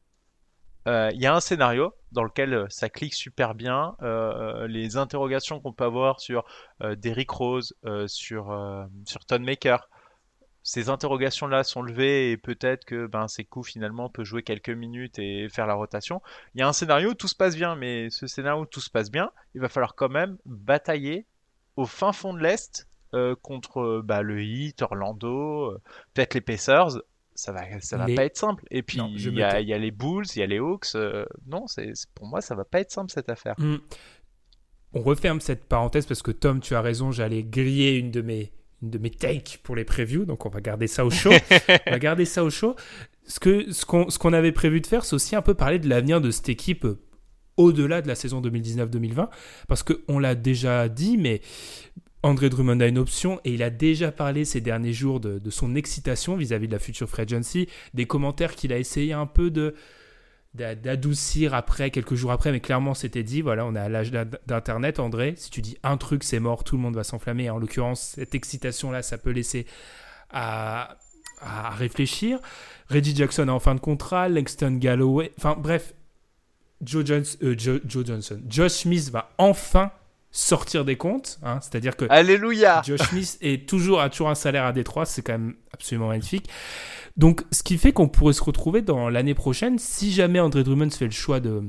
euh, 0.88 1.10
il 1.12 1.20
y 1.20 1.26
a 1.26 1.34
un 1.34 1.40
scénario 1.40 1.94
dans 2.12 2.24
lequel 2.24 2.54
euh, 2.54 2.66
ça 2.68 2.88
clique 2.88 3.14
super 3.14 3.54
bien. 3.54 3.96
Les 4.68 4.96
interrogations 4.96 5.60
qu'on 5.60 5.72
peut 5.72 5.84
avoir 5.84 6.20
sur 6.20 6.44
Derrick 6.80 7.30
Rose, 7.30 7.74
sur, 8.06 8.86
sur 9.04 9.24
Ton 9.24 9.40
Maker, 9.40 9.88
ces 10.62 10.88
interrogations-là 10.90 11.64
sont 11.64 11.82
levées 11.82 12.30
et 12.32 12.36
peut-être 12.36 12.84
que 12.84 13.06
ben, 13.06 13.28
Sekou 13.28 13.62
finalement 13.62 14.08
peut 14.10 14.24
jouer 14.24 14.42
quelques 14.42 14.70
minutes 14.70 15.18
et 15.18 15.48
faire 15.48 15.66
la 15.66 15.74
rotation. 15.74 16.20
Il 16.54 16.60
y 16.60 16.62
a 16.62 16.68
un 16.68 16.72
scénario 16.72 17.10
où 17.10 17.14
tout 17.14 17.28
se 17.28 17.34
passe 17.34 17.56
bien, 17.56 17.76
mais 17.76 18.10
ce 18.10 18.26
scénario 18.26 18.62
où 18.62 18.66
tout 18.66 18.80
se 18.80 18.90
passe 18.90 19.10
bien, 19.10 19.30
il 19.54 19.60
va 19.60 19.68
falloir 19.68 19.94
quand 19.94 20.10
même 20.10 20.36
batailler 20.44 21.26
au 21.76 21.86
fin 21.86 22.12
fond 22.12 22.34
de 22.34 22.40
l'Est 22.40 22.86
euh, 23.14 23.34
contre 23.42 23.80
euh, 23.80 24.02
bah, 24.04 24.22
le 24.22 24.42
Heat, 24.42 24.82
Orlando, 24.82 25.70
euh, 25.72 25.80
peut-être 26.14 26.34
les 26.34 26.40
Pacers. 26.40 27.00
Ça 27.34 27.52
va, 27.52 27.62
ça 27.80 27.96
va 27.96 28.04
Les- 28.06 28.14
pas 28.14 28.24
être 28.24 28.36
simple. 28.36 28.64
Et 28.70 28.82
puis 28.82 28.98
il 28.98 29.32
y 29.38 29.42
a, 29.42 29.52
tais. 29.52 29.62
il 29.62 29.68
y 29.68 29.72
a 29.72 29.78
les 29.78 29.90
Bulls, 29.90 30.26
il 30.36 30.40
y 30.40 30.42
a 30.42 30.46
les 30.46 30.58
Hawks. 30.58 30.94
euh, 30.94 31.24
non, 31.46 31.66
c'est 31.68 31.94
c'est- 31.94 32.10
pour 32.14 32.26
moi 32.26 32.42
ça 32.42 32.54
va 32.54 32.64
pas 32.66 32.80
être 32.80 32.90
simple 32.90 33.10
cette 33.10 33.30
affaire. 33.30 33.54
Hmm. 33.58 33.76
On 34.92 35.00
referme 35.00 35.40
cette 35.40 35.64
parenthèse 35.66 36.04
parce 36.06 36.20
que 36.22 36.32
Tom, 36.32 36.60
tu 36.60 36.74
as 36.74 36.80
raison, 36.82 37.12
j'allais 37.12 37.42
griller 37.44 37.96
une 37.96 38.10
de 38.10 38.20
mes 38.20 38.52
une 38.82 38.90
de 38.90 38.98
mes 38.98 39.10
takes 39.10 39.60
pour 39.62 39.76
les 39.76 39.84
previews, 39.84 40.24
donc 40.24 40.46
on 40.46 40.48
va 40.48 40.60
garder 40.60 40.86
ça 40.86 41.04
au 41.04 41.10
chaud. 41.10 41.32
on 41.86 41.90
va 41.90 41.98
garder 41.98 42.24
ça 42.24 42.44
au 42.44 42.50
chaud. 42.50 42.76
Ce 43.26 43.38
que 43.40 43.72
ce 43.72 43.84
qu'on 43.84 44.10
ce 44.10 44.18
qu'on 44.18 44.32
avait 44.32 44.52
prévu 44.52 44.80
de 44.80 44.86
faire, 44.86 45.04
c'est 45.04 45.14
aussi 45.14 45.36
un 45.36 45.42
peu 45.42 45.54
parler 45.54 45.78
de 45.78 45.88
l'avenir 45.88 46.20
de 46.20 46.30
cette 46.30 46.48
équipe 46.48 46.84
euh, 46.84 46.98
au-delà 47.56 48.00
de 48.02 48.08
la 48.08 48.14
saison 48.14 48.40
2019-2020, 48.40 49.28
parce 49.68 49.82
que 49.82 50.02
on 50.08 50.18
l'a 50.18 50.34
déjà 50.34 50.88
dit, 50.88 51.18
mais 51.18 51.42
André 52.22 52.48
Drummond 52.48 52.80
a 52.80 52.86
une 52.86 52.98
option 52.98 53.40
et 53.44 53.52
il 53.52 53.62
a 53.62 53.70
déjà 53.70 54.12
parlé 54.12 54.44
ces 54.44 54.60
derniers 54.60 54.92
jours 54.92 55.20
de, 55.20 55.38
de 55.38 55.50
son 55.50 55.74
excitation 55.74 56.36
vis-à-vis 56.36 56.68
de 56.68 56.72
la 56.72 56.78
future 56.78 57.08
free 57.08 57.22
agency, 57.22 57.68
des 57.94 58.06
commentaires 58.06 58.54
qu'il 58.54 58.72
a 58.72 58.78
essayé 58.78 59.12
un 59.12 59.26
peu 59.26 59.50
de 59.50 59.74
d'adoucir 60.54 61.54
après, 61.54 61.90
quelques 61.92 62.14
jours 62.16 62.32
après, 62.32 62.50
mais 62.50 62.60
clairement 62.60 62.94
c'était 62.94 63.22
dit, 63.22 63.40
voilà, 63.40 63.64
on 63.64 63.74
est 63.76 63.78
à 63.78 63.88
l'âge 63.88 64.10
d'in- 64.10 64.26
d'Internet, 64.46 64.98
André, 64.98 65.34
si 65.36 65.50
tu 65.50 65.62
dis 65.62 65.78
un 65.84 65.96
truc, 65.96 66.24
c'est 66.24 66.40
mort, 66.40 66.64
tout 66.64 66.76
le 66.76 66.82
monde 66.82 66.96
va 66.96 67.04
s'enflammer, 67.04 67.48
en 67.50 67.58
l'occurrence, 67.58 68.14
cette 68.16 68.34
excitation-là, 68.34 69.02
ça 69.02 69.16
peut 69.16 69.30
laisser 69.30 69.66
à, 70.30 70.96
à 71.40 71.70
réfléchir. 71.70 72.40
Reggie 72.88 73.14
Jackson 73.14 73.46
est 73.46 73.50
en 73.50 73.60
fin 73.60 73.76
de 73.76 73.80
contrat, 73.80 74.28
Langston 74.28 74.72
Galloway, 74.80 75.32
enfin 75.38 75.56
bref, 75.56 75.94
Joe, 76.82 77.06
Jones, 77.06 77.24
euh, 77.42 77.54
Joe, 77.56 77.80
Joe 77.84 78.04
Johnson, 78.06 78.40
Josh 78.48 78.72
Smith 78.72 79.10
va 79.10 79.30
enfin 79.38 79.92
sortir 80.30 80.84
des 80.84 80.96
comptes, 80.96 81.38
hein, 81.42 81.58
c'est-à-dire 81.60 81.96
que 81.96 82.04
Alléluia 82.08 82.82
Josh 82.84 83.00
Smith 83.00 83.38
est 83.40 83.68
toujours, 83.68 84.00
a 84.00 84.10
toujours 84.10 84.28
un 84.28 84.34
salaire 84.34 84.64
à 84.64 84.72
Détroit, 84.72 85.04
c'est 85.04 85.22
quand 85.22 85.32
même 85.32 85.54
absolument 85.72 86.08
magnifique. 86.08 86.48
Donc, 87.16 87.44
ce 87.50 87.62
qui 87.62 87.76
fait 87.76 87.92
qu'on 87.92 88.08
pourrait 88.08 88.32
se 88.32 88.42
retrouver 88.42 88.82
dans 88.82 89.08
l'année 89.08 89.34
prochaine, 89.34 89.78
si 89.78 90.12
jamais 90.12 90.38
André 90.38 90.62
Drummond 90.62 90.90
fait 90.90 91.06
le 91.06 91.10
choix 91.10 91.40
de, 91.40 91.62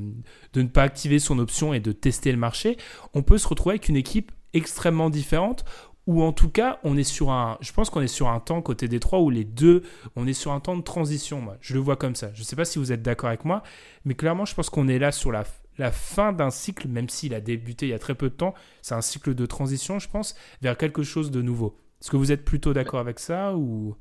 de 0.53 0.62
ne 0.62 0.68
pas 0.68 0.84
activer 0.84 1.20
son 1.20 1.39
option 1.39 1.74
et 1.74 1.80
de 1.80 1.91
tester 1.91 2.32
le 2.32 2.38
marché, 2.38 2.78
on 3.14 3.24
peut 3.24 3.38
se 3.38 3.47
retrouver 3.47 3.74
avec 3.74 3.89
une 3.89 3.95
équipe 3.95 4.32
extrêmement 4.53 5.09
différente. 5.09 5.66
Ou 6.07 6.24
en 6.24 6.34
tout 6.34 6.49
cas, 6.49 6.80
on 6.84 6.97
est 6.97 7.03
sur 7.03 7.30
un, 7.30 7.57
je 7.62 7.72
pense 7.74 7.89
qu'on 7.89 8.01
est 8.01 8.07
sur 8.07 8.28
un 8.28 8.39
temps 8.39 8.62
côté 8.62 8.88
Détroit 8.88 9.20
où 9.20 9.30
les 9.30 9.43
deux, 9.43 9.84
on 10.16 10.26
est 10.26 10.34
sur 10.34 10.51
un 10.51 10.59
temps 10.59 10.76
de 10.76 10.82
transition. 10.82 11.41
Moi, 11.41 11.57
je 11.62 11.74
le 11.76 11.80
vois 11.80 11.95
comme 11.95 12.16
ça. 12.16 12.32
Je 12.34 12.41
ne 12.41 12.43
sais 12.43 12.55
pas 12.55 12.66
si 12.66 12.80
vous 12.80 12.91
êtes 12.91 13.03
d'accord 13.03 13.30
avec 13.30 13.45
moi, 13.45 13.62
mais 14.03 14.16
clairement, 14.16 14.45
je 14.45 14.55
pense 14.55 14.70
qu'on 14.70 14.88
est 14.88 14.97
là 14.97 15.12
sur 15.12 15.32
la, 15.32 15.43
la 15.82 15.91
fin 15.91 16.32
d'un 16.32 16.51
cycle, 16.51 16.88
même 16.88 17.09
s'il 17.09 17.34
a 17.34 17.41
débuté 17.41 17.88
il 17.88 17.89
y 17.89 17.93
a 17.93 17.99
très 17.99 18.15
peu 18.15 18.29
de 18.29 18.36
temps. 18.36 18.53
C'est 18.82 18.95
un 18.95 19.01
cycle 19.01 19.34
de 19.34 19.45
transition, 19.45 19.99
je 19.99 20.07
pense, 20.07 20.36
vers 20.61 20.77
quelque 20.77 21.03
chose 21.03 21.32
de 21.32 21.41
nouveau. 21.41 21.75
Est-ce 21.99 22.11
que 22.11 22.17
vous 22.17 22.32
êtes 22.32 22.45
plutôt 22.45 22.73
d'accord 22.73 22.99
avec 22.99 23.19
ça 23.19 23.55
ou? 23.55 23.97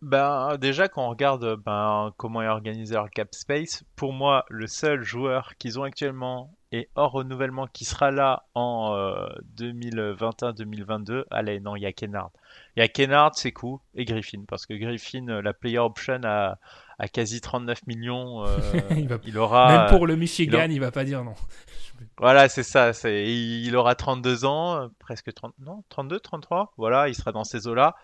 Ben, 0.00 0.56
déjà, 0.58 0.86
quand 0.88 1.06
on 1.06 1.10
regarde 1.10 1.56
ben, 1.64 2.12
comment 2.18 2.42
est 2.42 2.48
organisé 2.48 2.94
leur 2.94 3.10
cap 3.10 3.34
space, 3.34 3.84
pour 3.96 4.12
moi, 4.12 4.44
le 4.48 4.66
seul 4.66 5.02
joueur 5.02 5.56
qu'ils 5.56 5.80
ont 5.80 5.82
actuellement 5.82 6.54
et 6.70 6.90
hors 6.94 7.12
renouvellement 7.12 7.66
qui 7.66 7.86
sera 7.86 8.10
là 8.10 8.44
en 8.54 8.94
euh, 8.94 9.26
2021-2022, 9.56 11.24
allez, 11.30 11.58
non, 11.60 11.74
il 11.74 11.82
y 11.82 11.86
a 11.86 11.92
Kennard. 11.92 12.30
Il 12.76 12.80
y 12.80 12.82
a 12.82 12.88
Kennard, 12.88 13.34
c'est 13.34 13.52
cool, 13.52 13.78
et 13.94 14.04
Griffin, 14.04 14.44
parce 14.46 14.66
que 14.66 14.74
Griffin, 14.74 15.26
euh, 15.28 15.40
la 15.40 15.54
player 15.54 15.78
option 15.78 16.20
a, 16.24 16.58
a 16.98 17.08
quasi 17.08 17.40
39 17.40 17.86
millions. 17.86 18.44
euh, 18.46 18.58
Il 18.96 19.08
va- 19.08 19.18
il 19.24 19.38
aura. 19.38 19.68
Même 19.68 19.90
pour 19.90 20.06
le 20.06 20.16
Michigan, 20.16 20.64
il 20.66 20.72
il, 20.72 20.80
va 20.80 20.90
pas 20.90 21.04
dire 21.04 21.24
non. 21.24 21.34
Voilà, 22.18 22.48
c'est 22.48 22.62
ça. 22.62 22.92
C'est, 22.92 23.26
il 23.26 23.74
aura 23.76 23.94
32 23.96 24.44
ans, 24.44 24.88
presque 24.98 25.32
30, 25.32 25.54
non, 25.58 25.82
32, 25.88 26.20
33. 26.20 26.72
Voilà, 26.76 27.08
il 27.08 27.14
sera 27.14 27.32
dans 27.32 27.44
ces 27.44 27.66
eaux-là. 27.66 27.96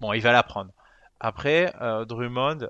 Bon, 0.00 0.12
il 0.12 0.20
va 0.20 0.32
la 0.32 0.42
prendre. 0.42 0.72
Après, 1.18 1.72
euh, 1.80 2.04
Drummond, 2.04 2.68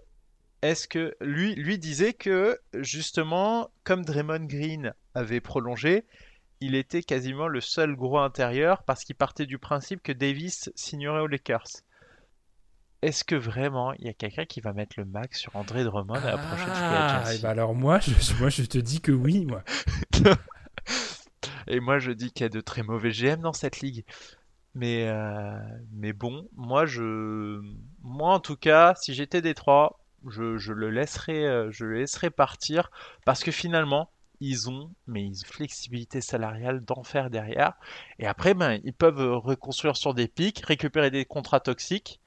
est-ce 0.62 0.88
que 0.88 1.14
lui, 1.20 1.54
lui 1.54 1.78
disait 1.78 2.12
que 2.12 2.58
justement, 2.74 3.70
comme 3.84 4.04
Draymond 4.04 4.46
Green 4.46 4.94
avait 5.14 5.40
prolongé, 5.40 6.04
il 6.60 6.74
était 6.74 7.02
quasiment 7.02 7.48
le 7.48 7.60
seul 7.60 7.94
gros 7.96 8.18
intérieur 8.18 8.82
parce 8.82 9.04
qu'il 9.04 9.16
partait 9.16 9.46
du 9.46 9.58
principe 9.58 10.02
que 10.02 10.12
Davis 10.12 10.70
signerait 10.74 11.20
aux 11.20 11.26
Lakers. 11.26 11.68
Est-ce 13.02 13.24
que 13.24 13.34
vraiment 13.34 13.92
il 13.94 14.06
y 14.06 14.08
a 14.08 14.12
quelqu'un 14.12 14.44
qui 14.44 14.60
va 14.60 14.72
mettre 14.72 14.98
le 14.98 15.06
max 15.06 15.38
sur 15.38 15.56
André 15.56 15.84
Drummond 15.84 16.14
à 16.14 16.32
la 16.32 16.38
prochaine 16.38 16.66
free 16.66 16.74
Ah, 16.74 17.20
agency 17.20 17.38
et 17.38 17.42
bah 17.42 17.50
alors 17.50 17.74
moi 17.74 17.98
je, 18.00 18.12
moi, 18.38 18.50
je 18.50 18.62
te 18.64 18.78
dis 18.78 19.00
que 19.00 19.12
oui, 19.12 19.46
moi. 19.46 19.62
Et 21.66 21.80
moi, 21.80 21.98
je 21.98 22.10
dis 22.10 22.32
qu'il 22.32 22.42
y 22.44 22.46
a 22.46 22.48
de 22.48 22.60
très 22.60 22.82
mauvais 22.82 23.10
GM 23.10 23.40
dans 23.40 23.52
cette 23.52 23.80
ligue. 23.80 24.04
Mais, 24.74 25.08
euh, 25.08 25.58
mais 25.92 26.12
bon, 26.12 26.48
moi, 26.56 26.86
je, 26.86 27.60
moi, 28.02 28.34
en 28.34 28.40
tout 28.40 28.56
cas, 28.56 28.94
si 28.96 29.14
j'étais 29.14 29.42
Détroit, 29.42 30.00
je, 30.28 30.58
je 30.58 30.72
le 30.72 30.90
laisserais, 30.90 31.44
euh, 31.44 31.70
je 31.70 31.84
le 31.84 32.00
laisserais 32.00 32.30
partir 32.30 32.90
parce 33.24 33.42
que 33.42 33.50
finalement, 33.52 34.10
ils 34.40 34.70
ont, 34.70 34.90
mais 35.06 35.22
ils 35.22 35.38
ont 35.38 35.46
une 35.46 35.52
flexibilité 35.52 36.20
salariale 36.20 36.84
d'enfer 36.84 37.30
derrière. 37.30 37.74
Et 38.18 38.26
après, 38.26 38.54
ben, 38.54 38.80
ils 38.84 38.94
peuvent 38.94 39.20
reconstruire 39.36 39.96
sur 39.96 40.14
des 40.14 40.28
pics, 40.28 40.64
récupérer 40.66 41.10
des 41.10 41.24
contrats 41.24 41.60
toxiques 41.60 42.19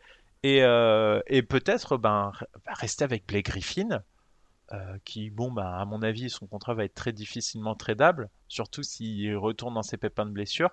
et, 0.44 0.64
euh, 0.64 1.22
et 1.28 1.42
peut-être, 1.44 1.98
ben, 1.98 2.32
re- 2.34 2.46
rester 2.68 3.04
avec 3.04 3.26
Blake 3.28 3.46
Griffin 3.46 4.02
euh, 4.74 4.98
qui, 5.06 5.30
bon, 5.32 5.52
bah, 5.52 5.78
à 5.80 5.86
mon 5.86 6.02
avis, 6.04 6.30
son 6.30 6.48
contrat 6.48 6.74
va 6.76 6.86
être 6.86 6.96
très 6.96 7.14
difficilement 7.14 7.76
tradable, 7.76 8.30
surtout 8.48 8.84
s'il 8.84 9.36
retourne 9.38 9.76
dans 9.76 9.84
ses 9.84 9.98
pépins 9.98 10.26
de 10.26 10.32
blessure. 10.32 10.72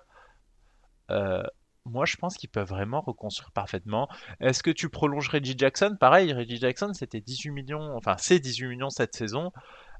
Euh, 1.09 1.43
moi, 1.85 2.05
je 2.05 2.15
pense 2.15 2.37
qu'ils 2.37 2.49
peuvent 2.49 2.67
vraiment 2.67 3.01
reconstruire 3.01 3.51
parfaitement. 3.51 4.07
Est-ce 4.39 4.61
que 4.61 4.69
tu 4.71 4.89
prolonges 4.89 5.29
Reggie 5.29 5.55
Jackson? 5.57 5.97
Pareil, 5.99 6.31
Reggie 6.31 6.57
Jackson, 6.57 6.91
c'était 6.93 7.21
18 7.21 7.49
millions, 7.51 7.95
enfin, 7.95 8.15
c'est 8.19 8.39
18 8.39 8.67
millions 8.67 8.89
cette 8.91 9.15
saison. 9.15 9.51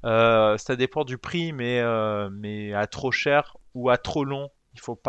Ça 0.04 0.76
dépend 0.76 1.04
du 1.04 1.18
prix, 1.18 1.52
mais, 1.52 1.82
mais 2.30 2.72
à 2.72 2.86
trop 2.86 3.10
cher 3.10 3.56
ou 3.74 3.90
à 3.90 3.98
trop 3.98 4.24
long, 4.24 4.48
il 4.74 4.80
faut 4.80 5.00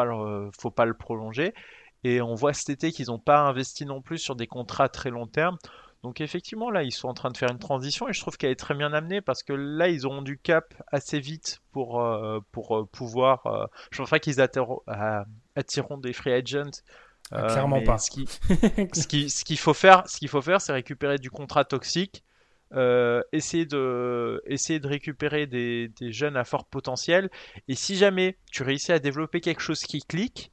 faut 0.59 0.71
pas 0.71 0.85
le 0.85 0.93
prolonger. 0.93 1.53
Et 2.03 2.21
on 2.21 2.35
voit 2.35 2.53
cet 2.53 2.69
été 2.69 2.91
qu'ils 2.91 3.07
n'ont 3.07 3.19
pas 3.19 3.39
investi 3.41 3.85
non 3.85 4.01
plus 4.01 4.17
sur 4.17 4.35
des 4.35 4.47
contrats 4.47 4.89
très 4.89 5.09
long 5.09 5.27
terme. 5.27 5.57
Donc 6.03 6.19
effectivement, 6.19 6.69
là, 6.69 6.83
ils 6.83 6.91
sont 6.91 7.07
en 7.07 7.13
train 7.13 7.31
de 7.31 7.37
faire 7.37 7.49
une 7.49 7.59
transition 7.59 8.09
et 8.09 8.13
je 8.13 8.19
trouve 8.19 8.35
qu'elle 8.37 8.51
est 8.51 8.57
très 8.59 8.73
bien 8.75 8.91
amenée 8.91 9.21
parce 9.21 9.41
que 9.41 9.53
là, 9.53 9.87
ils 9.87 10.05
auront 10.05 10.21
du 10.21 10.37
cap 10.37 10.73
assez 10.91 11.19
vite 11.21 11.61
pour, 11.71 12.01
euh, 12.01 12.39
pour 12.51 12.77
euh, 12.77 12.85
pouvoir... 12.85 13.45
euh, 13.47 13.65
je 13.91 13.99
pense 13.99 14.09
pas 14.09 14.19
qu'ils 14.19 14.41
attireront, 14.41 14.81
des 16.01 16.13
free 16.13 16.33
agents. 16.33 16.71
Ah, 17.31 17.47
clairement 17.47 17.81
pas. 17.81 17.97
Ce 17.97 18.09
qui- 18.11 18.27
ce 18.93 19.07
qui- 19.07 19.29
ce 19.29 19.45
qu'il 19.45 19.57
faut 19.57 19.73
faire, 19.73 20.03
ce 20.07 20.17
qu'il 20.17 20.27
faut 20.27 20.41
faire, 20.41 20.59
c'est 20.59 20.73
récupérer 20.73 21.17
du 21.19 21.31
contrat 21.31 21.63
toxique, 21.63 22.23
essayer 23.31 23.65
de, 23.65 24.41
essayer 24.45 24.79
de 24.79 24.87
récupérer 24.87 25.47
des, 25.47 25.89
des 25.99 26.11
jeunes 26.11 26.35
à 26.35 26.43
fort 26.43 26.65
potentiel. 26.65 27.29
Et 27.67 27.75
si 27.75 27.95
jamais 27.95 28.37
tu 28.51 28.63
réussis 28.63 28.91
à 28.91 28.99
développer 28.99 29.41
quelque 29.41 29.61
chose 29.61 29.83
qui 29.83 30.01
clique, 30.01 30.51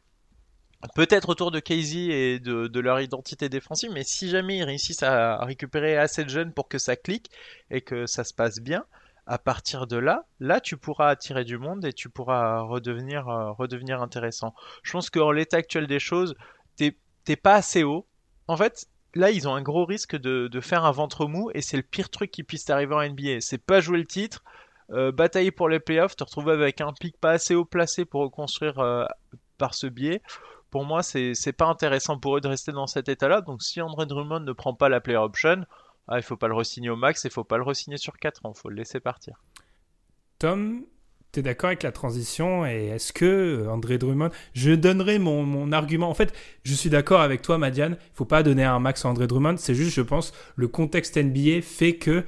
peut-être 0.94 1.28
autour 1.28 1.50
de 1.50 1.60
Casey 1.60 2.08
et 2.08 2.38
de, 2.38 2.80
leur 2.80 3.00
identité 3.00 3.48
défensive, 3.48 3.90
mais 3.92 4.04
si 4.04 4.28
jamais 4.28 4.58
ils 4.58 4.64
réussissent 4.64 5.02
à, 5.02 5.44
récupérer 5.44 5.96
assez 5.96 6.24
de 6.24 6.30
jeunes 6.30 6.52
pour 6.52 6.68
que 6.68 6.78
ça 6.78 6.96
clique 6.96 7.30
et 7.70 7.80
que 7.80 8.06
ça 8.06 8.24
se 8.24 8.32
passe 8.32 8.60
bien, 8.60 8.84
à 9.26 9.38
partir 9.38 9.86
de 9.86 9.96
là, 9.96 10.24
là 10.40 10.60
tu 10.60 10.76
pourras 10.76 11.08
attirer 11.08 11.44
du 11.44 11.58
monde 11.58 11.84
et 11.84 11.92
tu 11.92 12.08
pourras 12.08 12.60
redevenir, 12.60 13.28
euh, 13.28 14.00
intéressant. 14.00 14.54
Je 14.82 14.92
pense 14.92 15.10
qu'en 15.10 15.30
l'état 15.30 15.58
actuel 15.58 15.86
des 15.86 16.00
choses, 16.00 16.34
t'es 16.76 17.36
pas 17.36 17.54
assez 17.54 17.84
haut. 17.84 18.06
En 18.48 18.56
fait, 18.56 18.86
là 19.14 19.30
ils 19.30 19.46
ont 19.46 19.54
un 19.54 19.62
gros 19.62 19.84
risque 19.84 20.16
de, 20.16 20.60
faire 20.60 20.84
un 20.84 20.90
ventre 20.92 21.26
mou 21.26 21.50
et 21.54 21.60
c'est 21.60 21.76
le 21.76 21.82
pire 21.82 22.08
truc 22.08 22.30
qui 22.30 22.42
puisse 22.42 22.64
t'arriver 22.64 22.94
en 22.94 23.06
NBA. 23.06 23.40
C'est 23.40 23.62
pas 23.62 23.80
jouer 23.80 23.98
le 23.98 24.06
titre, 24.06 24.42
euh, 24.92 25.12
batailler 25.12 25.50
pour 25.50 25.68
les 25.68 25.78
playoffs, 25.78 26.16
te 26.16 26.24
retrouver 26.24 26.52
avec 26.52 26.80
un 26.80 26.92
pic 26.92 27.16
pas 27.20 27.32
assez 27.32 27.54
haut 27.54 27.66
placé 27.66 28.06
pour 28.06 28.22
reconstruire 28.22 28.78
euh, 28.80 29.04
par 29.58 29.74
ce 29.74 29.86
biais. 29.86 30.22
Pour 30.70 30.84
moi, 30.84 31.02
c'est 31.02 31.52
pas 31.52 31.66
intéressant 31.66 32.18
pour 32.18 32.36
eux 32.36 32.40
de 32.40 32.48
rester 32.48 32.72
dans 32.72 32.86
cet 32.86 33.08
état-là. 33.08 33.40
Donc, 33.40 33.62
si 33.62 33.80
André 33.80 34.06
Drummond 34.06 34.40
ne 34.40 34.52
prend 34.52 34.74
pas 34.74 34.88
la 34.88 35.00
player 35.00 35.18
option, 35.18 35.64
ah, 36.08 36.18
il 36.18 36.22
faut 36.22 36.36
pas 36.36 36.48
le 36.48 36.54
re-signer 36.54 36.90
au 36.90 36.96
max 36.96 37.24
et 37.24 37.28
il 37.28 37.30
faut 37.30 37.44
pas 37.44 37.56
le 37.56 37.62
re-signer 37.62 37.96
sur 37.96 38.18
4 38.18 38.46
ans. 38.46 38.52
Il 38.54 38.60
faut 38.60 38.68
le 38.68 38.76
laisser 38.76 39.00
partir. 39.00 39.42
Tom, 40.38 40.84
tu 41.32 41.40
es 41.40 41.42
d'accord 41.42 41.68
avec 41.68 41.82
la 41.82 41.92
transition 41.92 42.66
et 42.66 42.86
est-ce 42.86 43.12
que 43.12 43.24
euh, 43.64 43.70
André 43.70 43.98
Drummond, 43.98 44.30
je 44.52 44.72
donnerai 44.72 45.18
mon, 45.18 45.70
argument. 45.72 46.08
En 46.08 46.14
fait, 46.14 46.32
je 46.64 46.74
suis 46.74 46.90
d'accord 46.90 47.20
avec 47.20 47.42
toi, 47.42 47.58
Madiane. 47.58 47.96
Il 48.00 48.16
faut 48.16 48.24
pas 48.24 48.42
donner 48.42 48.64
un 48.64 48.78
max 48.78 49.04
à 49.04 49.08
André 49.08 49.26
Drummond. 49.26 49.56
C'est 49.56 49.74
juste, 49.74 49.94
je 49.94 50.02
pense, 50.02 50.32
le 50.56 50.68
contexte 50.68 51.16
NBA 51.16 51.62
fait 51.62 51.96
que 51.96 52.24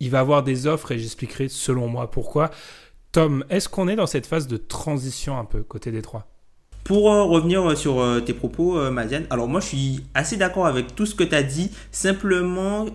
il 0.00 0.10
va 0.10 0.20
avoir 0.20 0.44
des 0.44 0.68
offres 0.68 0.92
et 0.92 0.98
j'expliquerai 0.98 1.48
selon 1.48 1.88
moi 1.88 2.10
pourquoi. 2.10 2.50
Tom, 3.10 3.44
est-ce 3.50 3.68
qu'on 3.68 3.88
est 3.88 3.96
dans 3.96 4.06
cette 4.06 4.26
phase 4.26 4.46
de 4.46 4.56
transition 4.56 5.38
un 5.38 5.44
peu 5.44 5.62
côté 5.62 5.90
des 5.90 6.02
trois? 6.02 6.28
Pour 6.88 7.12
euh, 7.12 7.22
revenir 7.22 7.78
sur 7.78 8.00
euh, 8.00 8.18
tes 8.20 8.32
propos, 8.32 8.90
Madiane, 8.90 9.26
alors 9.30 9.46
moi 9.46 9.60
je 9.60 9.66
suis 9.66 10.00
assez 10.14 10.36
d'accord 10.36 10.66
avec 10.66 10.96
tout 10.96 11.06
ce 11.06 11.14
que 11.14 11.22
tu 11.22 11.34
as 11.34 11.44
dit. 11.44 11.70
Simplement, 11.92 12.86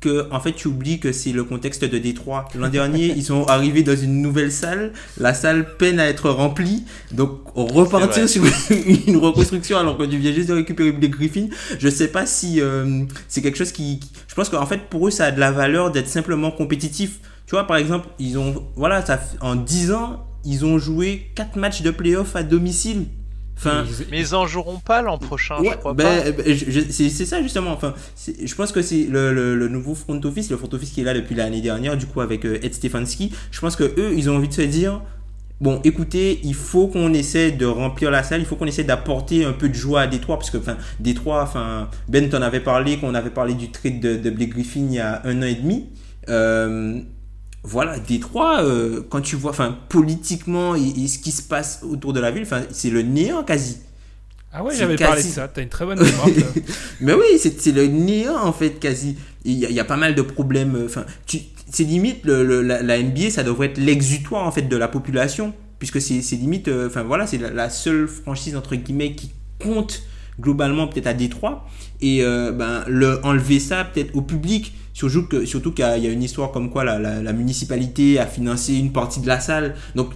que 0.00 0.26
en 0.30 0.40
fait 0.40 0.52
tu 0.52 0.68
oublies 0.68 0.98
que 0.98 1.12
c'est 1.12 1.32
le 1.32 1.44
contexte 1.44 1.84
de 1.84 1.98
Détroit. 1.98 2.46
L'an 2.54 2.68
dernier, 2.70 3.06
ils 3.06 3.24
sont 3.24 3.44
arrivés 3.46 3.82
dans 3.82 3.96
une 3.96 4.22
nouvelle 4.22 4.52
salle, 4.52 4.92
la 5.18 5.34
salle 5.34 5.76
peine 5.76 6.00
à 6.00 6.06
être 6.08 6.30
remplie, 6.30 6.84
donc 7.12 7.40
repartir 7.54 8.28
sur 8.28 8.44
une 9.06 9.16
reconstruction 9.16 9.78
alors 9.78 9.96
que 9.96 10.04
tu 10.04 10.16
viens 10.18 10.32
juste 10.32 10.48
de 10.48 10.54
récupérer 10.54 10.92
les 10.92 11.08
Griffins, 11.08 11.48
je 11.78 11.88
sais 11.88 12.08
pas 12.08 12.26
si 12.26 12.60
euh, 12.60 13.04
c'est 13.28 13.42
quelque 13.42 13.58
chose 13.58 13.72
qui, 13.72 14.00
je 14.28 14.34
pense 14.34 14.48
qu'en 14.48 14.66
fait 14.66 14.88
pour 14.88 15.08
eux 15.08 15.10
ça 15.10 15.26
a 15.26 15.30
de 15.30 15.40
la 15.40 15.52
valeur 15.52 15.90
d'être 15.90 16.08
simplement 16.08 16.50
compétitif. 16.50 17.20
Tu 17.46 17.54
vois 17.54 17.66
par 17.66 17.76
exemple, 17.76 18.08
ils 18.18 18.38
ont 18.38 18.64
voilà, 18.76 19.04
ça 19.04 19.20
en 19.40 19.56
10 19.56 19.92
ans, 19.92 20.24
ils 20.44 20.64
ont 20.64 20.78
joué 20.78 21.30
4 21.34 21.56
matchs 21.56 21.82
de 21.82 21.90
playoff 21.90 22.34
à 22.36 22.42
domicile 22.42 23.06
mais 24.10 24.20
ils 24.20 24.34
en 24.34 24.46
joueront 24.46 24.78
pas 24.78 25.02
l'an 25.02 25.18
prochain, 25.18 25.56
je 25.62 25.70
crois 25.76 25.94
ben, 25.94 26.32
pas. 26.34 26.42
Ben, 26.42 26.56
c'est 26.56 27.10
ça 27.10 27.42
justement. 27.42 27.72
Enfin, 27.72 27.94
je 28.16 28.54
pense 28.54 28.72
que 28.72 28.82
c'est 28.82 29.06
le, 29.08 29.68
nouveau 29.68 29.94
front 29.94 30.20
office, 30.24 30.50
le 30.50 30.56
front 30.56 30.72
office 30.72 30.90
qui 30.90 31.00
est 31.00 31.04
là 31.04 31.14
depuis 31.14 31.34
l'année 31.34 31.60
dernière, 31.60 31.96
du 31.96 32.06
coup 32.06 32.20
avec 32.20 32.44
euh, 32.44 32.58
Ed 32.62 32.74
Stefanski. 32.74 33.32
Je 33.50 33.60
pense 33.60 33.76
que 33.76 33.84
eux, 33.84 34.12
ils 34.16 34.30
ont 34.30 34.36
envie 34.36 34.48
de 34.48 34.54
se 34.54 34.62
dire. 34.62 35.00
Bon, 35.60 35.80
écoutez, 35.84 36.40
il 36.42 36.56
faut 36.56 36.88
qu'on 36.88 37.14
essaie 37.14 37.52
de 37.52 37.66
remplir 37.66 38.10
la 38.10 38.24
salle, 38.24 38.40
il 38.40 38.46
faut 38.46 38.56
qu'on 38.56 38.66
essaie 38.66 38.82
d'apporter 38.82 39.44
un 39.44 39.52
peu 39.52 39.68
de 39.68 39.74
joie 39.74 40.00
à 40.00 40.06
Détroit, 40.08 40.36
parce 40.36 40.50
que, 40.50 40.58
enfin, 40.58 40.76
Détroit, 40.98 41.40
enfin, 41.40 41.88
Ben 42.08 42.28
t'en 42.28 42.42
avait 42.42 42.58
parlé, 42.58 42.98
qu'on 42.98 43.14
avait 43.14 43.30
parlé 43.30 43.54
du 43.54 43.70
trade 43.70 44.00
de, 44.00 44.16
de 44.16 44.30
Blake 44.30 44.50
Griffin 44.50 44.86
il 44.88 44.94
y 44.94 44.98
a 44.98 45.22
un 45.24 45.40
an 45.40 45.46
et 45.46 45.54
demi. 45.54 45.86
Euh, 46.28 47.00
voilà, 47.64 47.98
Détroit, 47.98 48.62
euh, 48.64 49.02
quand 49.08 49.20
tu 49.20 49.36
vois, 49.36 49.52
enfin, 49.52 49.78
politiquement 49.88 50.74
et, 50.74 51.06
ce 51.06 51.18
qui 51.18 51.30
se 51.30 51.42
passe 51.42 51.80
autour 51.88 52.12
de 52.12 52.18
la 52.18 52.30
ville, 52.30 52.42
enfin, 52.42 52.62
c'est 52.70 52.90
le 52.90 53.02
néant 53.02 53.44
quasi. 53.44 53.78
Ah 54.52 54.62
ouais, 54.62 54.74
j'avais 54.74 54.96
parlé 54.96 55.22
de 55.22 55.28
ça, 55.28 55.48
t'as 55.48 55.62
une 55.62 55.68
très 55.68 55.86
bonne 55.86 56.02
mémoire. 56.02 56.26
Mais 57.00 57.14
oui, 57.14 57.38
c'est 57.38 57.72
le 57.72 57.86
néant 57.86 58.36
en 58.36 58.52
fait, 58.52 58.80
quasi. 58.80 59.16
Il 59.44 59.58
y, 59.58 59.80
a 59.80 59.84
pas 59.84 59.96
mal 59.96 60.14
de 60.14 60.22
problèmes. 60.22 60.76
Euh, 60.76 60.86
enfin, 60.86 61.04
c'est 61.26 61.84
limite, 61.84 62.24
le, 62.24 62.62
la, 62.62 63.02
NBA, 63.02 63.30
ça 63.30 63.42
devrait 63.42 63.68
être 63.68 63.78
l'exutoire 63.78 64.46
en 64.46 64.52
fait 64.52 64.62
de 64.62 64.76
la 64.76 64.88
population, 64.88 65.54
puisque 65.78 66.00
c'est 66.00 66.20
limite, 66.36 66.68
euh, 66.68 66.88
enfin 66.88 67.02
voilà, 67.02 67.26
c'est 67.26 67.38
la, 67.38 67.70
seule 67.70 68.08
franchise 68.08 68.56
entre 68.56 68.76
guillemets 68.76 69.14
qui 69.14 69.32
compte 69.58 70.02
globalement 70.40 70.88
peut-être 70.88 71.06
à 71.06 71.14
Détroit. 71.14 71.66
Et 72.00 72.22
ben, 72.22 72.84
le, 72.88 73.20
enlever 73.24 73.60
ça 73.60 73.84
peut-être 73.84 74.16
au 74.16 74.22
public 74.22 74.72
Surtout 74.92 75.26
qu'il 75.26 75.46
surtout 75.46 75.72
qu'il 75.72 75.84
y, 75.84 76.06
a 76.06 76.10
une 76.10 76.22
histoire 76.22 76.50
comme 76.52 76.70
quoi 76.70 76.84
la, 76.84 77.32
municipalité 77.32 78.18
a 78.18 78.26
financé 78.26 78.74
une 78.74 78.92
partie 78.92 79.20
de 79.20 79.26
la 79.26 79.40
salle. 79.40 79.74
Donc, 79.94 80.10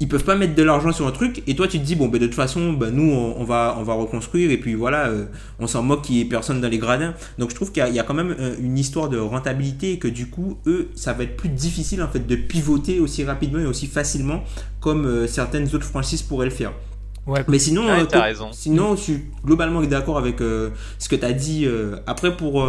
ils 0.00 0.06
peuvent 0.06 0.24
pas 0.24 0.36
mettre 0.36 0.54
de 0.54 0.62
l'argent 0.62 0.92
sur 0.92 1.06
un 1.06 1.10
truc. 1.10 1.42
Et 1.48 1.56
toi, 1.56 1.66
tu 1.66 1.80
te 1.80 1.84
dis, 1.84 1.96
bon, 1.96 2.08
ben, 2.08 2.20
de 2.20 2.26
toute 2.26 2.36
façon, 2.36 2.72
ben, 2.72 2.90
nous, 2.90 3.10
on, 3.10 3.42
va, 3.42 3.76
on 3.78 3.82
va 3.82 3.94
reconstruire. 3.94 4.50
Et 4.50 4.58
puis 4.58 4.74
voilà, 4.74 5.06
euh, 5.08 5.26
on 5.58 5.66
s'en 5.66 5.82
moque 5.82 6.02
qu'il 6.02 6.16
n'y 6.16 6.20
ait 6.20 6.24
personne 6.26 6.60
dans 6.60 6.68
les 6.68 6.78
gradins. 6.78 7.14
Donc, 7.38 7.50
je 7.50 7.54
trouve 7.54 7.72
qu'il 7.72 7.84
y, 7.92 7.98
a 7.98 8.02
quand 8.02 8.14
même 8.14 8.36
euh, 8.38 8.54
une 8.60 8.78
histoire 8.78 9.08
de 9.08 9.18
rentabilité 9.18 9.92
et 9.92 9.98
que 9.98 10.08
du 10.08 10.28
coup, 10.28 10.58
eux, 10.66 10.90
ça 10.94 11.14
va 11.14 11.24
être 11.24 11.36
plus 11.36 11.48
difficile 11.48 12.02
en 12.02 12.08
fait 12.08 12.26
de 12.26 12.36
pivoter 12.36 13.00
aussi 13.00 13.24
rapidement 13.24 13.60
et 13.60 13.66
aussi 13.66 13.86
facilement 13.86 14.44
comme 14.80 15.06
euh, 15.06 15.26
certaines 15.26 15.74
autres 15.74 15.86
franchises 15.86 16.22
pourraient 16.22 16.46
le 16.46 16.52
faire. 16.52 16.72
Ouais. 17.28 17.44
Mais 17.46 17.58
sinon, 17.58 17.86
sinon, 18.52 18.96
je 18.96 19.00
suis 19.00 19.24
globalement 19.44 19.80
d'accord 19.82 20.18
avec 20.18 20.38
ce 20.38 21.08
que 21.08 21.16
tu 21.16 21.24
as 21.24 21.32
dit. 21.32 21.68
après, 22.06 22.36
pour, 22.36 22.66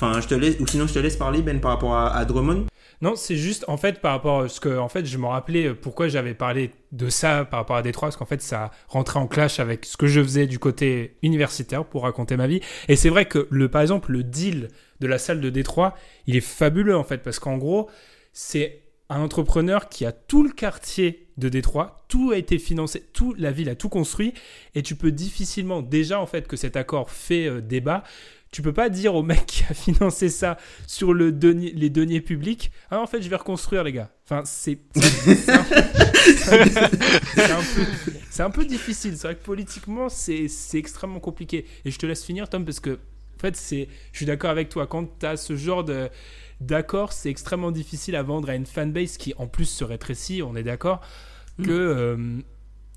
Enfin, 0.00 0.20
je 0.20 0.28
te 0.28 0.34
laisse, 0.34 0.60
ou 0.60 0.66
sinon 0.68 0.86
je 0.86 0.94
te 0.94 0.98
laisse 1.00 1.16
parler, 1.16 1.42
Ben, 1.42 1.60
par 1.60 1.72
rapport 1.72 1.96
à, 1.96 2.24
Drummond. 2.24 2.66
Non, 3.02 3.16
c'est 3.16 3.34
juste, 3.34 3.64
en 3.66 3.76
fait, 3.76 4.00
par 4.00 4.12
rapport 4.12 4.42
à 4.42 4.48
ce 4.48 4.60
que, 4.60 4.78
en 4.78 4.88
fait, 4.88 5.06
je 5.06 5.18
me 5.18 5.26
rappelais 5.26 5.66
euh, 5.66 5.74
pourquoi 5.74 6.06
j'avais 6.06 6.34
parlé 6.34 6.70
de 6.92 7.08
ça 7.08 7.44
par 7.44 7.60
rapport 7.60 7.74
à 7.74 7.82
Détroit, 7.82 8.06
parce 8.06 8.16
qu'en 8.16 8.24
fait, 8.24 8.40
ça 8.40 8.70
rentrait 8.86 9.18
en 9.18 9.26
clash 9.26 9.58
avec 9.58 9.84
ce 9.84 9.96
que 9.96 10.06
je 10.06 10.22
faisais 10.22 10.46
du 10.46 10.60
côté 10.60 11.16
universitaire 11.22 11.84
pour 11.84 12.04
raconter 12.04 12.36
ma 12.36 12.46
vie. 12.46 12.60
Et 12.86 12.94
c'est 12.94 13.08
vrai 13.08 13.24
que, 13.24 13.48
le, 13.50 13.68
par 13.68 13.82
exemple, 13.82 14.12
le 14.12 14.22
deal 14.22 14.68
de 15.00 15.06
la 15.08 15.18
salle 15.18 15.40
de 15.40 15.50
Détroit, 15.50 15.96
il 16.28 16.36
est 16.36 16.40
fabuleux, 16.40 16.96
en 16.96 17.04
fait, 17.04 17.18
parce 17.24 17.40
qu'en 17.40 17.56
gros, 17.56 17.90
c'est 18.32 18.82
un 19.10 19.20
entrepreneur 19.20 19.88
qui 19.88 20.04
a 20.04 20.12
tout 20.12 20.42
le 20.42 20.50
quartier 20.50 21.28
de 21.38 21.48
Détroit, 21.48 22.04
tout 22.08 22.32
a 22.32 22.36
été 22.36 22.58
financé, 22.58 23.02
tout, 23.12 23.34
la 23.38 23.50
ville 23.50 23.68
a 23.68 23.74
tout 23.74 23.88
construit, 23.88 24.34
et 24.74 24.82
tu 24.82 24.96
peux 24.96 25.12
difficilement, 25.12 25.82
déjà, 25.82 26.20
en 26.20 26.26
fait, 26.26 26.46
que 26.46 26.56
cet 26.56 26.76
accord 26.76 27.10
fait 27.10 27.46
euh, 27.46 27.60
débat, 27.60 28.02
tu 28.50 28.62
peux 28.62 28.72
pas 28.72 28.88
dire 28.88 29.14
au 29.14 29.22
mec 29.22 29.46
qui 29.46 29.64
a 29.64 29.74
financé 29.74 30.28
ça 30.28 30.56
sur 30.86 31.12
le 31.12 31.28
les 31.28 31.90
deniers 31.90 32.20
publics 32.20 32.70
Ah, 32.90 33.00
en 33.00 33.06
fait, 33.06 33.22
je 33.22 33.28
vais 33.28 33.36
reconstruire, 33.36 33.84
les 33.84 33.92
gars. 33.92 34.10
Enfin, 34.24 34.42
c'est. 34.44 34.78
C'est 38.30 38.42
un, 38.42 38.50
peu 38.50 38.64
difficile. 38.64 39.16
C'est 39.16 39.26
vrai 39.26 39.34
que 39.34 39.44
politiquement, 39.44 40.08
c'est 40.08 40.48
extrêmement 40.74 41.20
compliqué. 41.20 41.66
Et 41.84 41.90
je 41.90 41.98
te 41.98 42.06
laisse 42.06 42.24
finir, 42.24 42.48
Tom, 42.48 42.64
parce 42.64 42.80
que, 42.80 42.90
en 42.90 43.40
fait, 43.40 43.56
c'est 43.56 43.88
je 44.12 44.16
suis 44.16 44.26
d'accord 44.26 44.50
avec 44.50 44.68
toi. 44.68 44.86
Quand 44.86 45.18
tu 45.18 45.26
as 45.26 45.36
ce 45.36 45.56
genre 45.56 45.84
de 45.84 46.08
d'accord, 46.60 47.12
c'est 47.12 47.30
extrêmement 47.30 47.70
difficile 47.70 48.16
à 48.16 48.22
vendre 48.22 48.50
à 48.50 48.54
une 48.54 48.66
fanbase 48.66 49.16
qui, 49.16 49.34
en 49.38 49.46
plus, 49.46 49.66
se 49.66 49.84
rétrécit, 49.84 50.42
on 50.42 50.56
est 50.56 50.62
d'accord, 50.62 51.00
mm. 51.58 51.64
que. 51.64 51.70
Euh, 51.72 52.38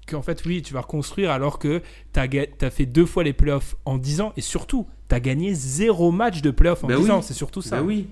qu'en 0.07 0.22
fait, 0.22 0.43
oui, 0.45 0.62
tu 0.62 0.74
vas 0.74 0.82
reconstruire 0.82 1.32
alors 1.32 1.59
que 1.59 1.82
tu 2.14 2.20
as, 2.20 2.28
as, 2.62 2.70
fait 2.70 2.86
deux 2.86 3.05
fois 3.05 3.24
les 3.24 3.34
playoffs 3.34 3.76
en 3.86 3.97
10 3.97 4.22
ans 4.22 4.34
et 4.36 4.41
surtout, 4.41 4.88
tu 5.07 5.16
as 5.16 5.20
gagné 5.20 5.53
zéro 5.53 6.12
match 6.12 6.41
de 6.41 6.51
playoffs 6.51 6.84
en 6.84 6.88
10 6.88 7.07
bah 7.07 7.14
ans. 7.16 7.22
C'est 7.22 7.34
surtout 7.34 7.62
ça. 7.62 7.78
Bah 7.78 7.84
oui. 7.84 8.07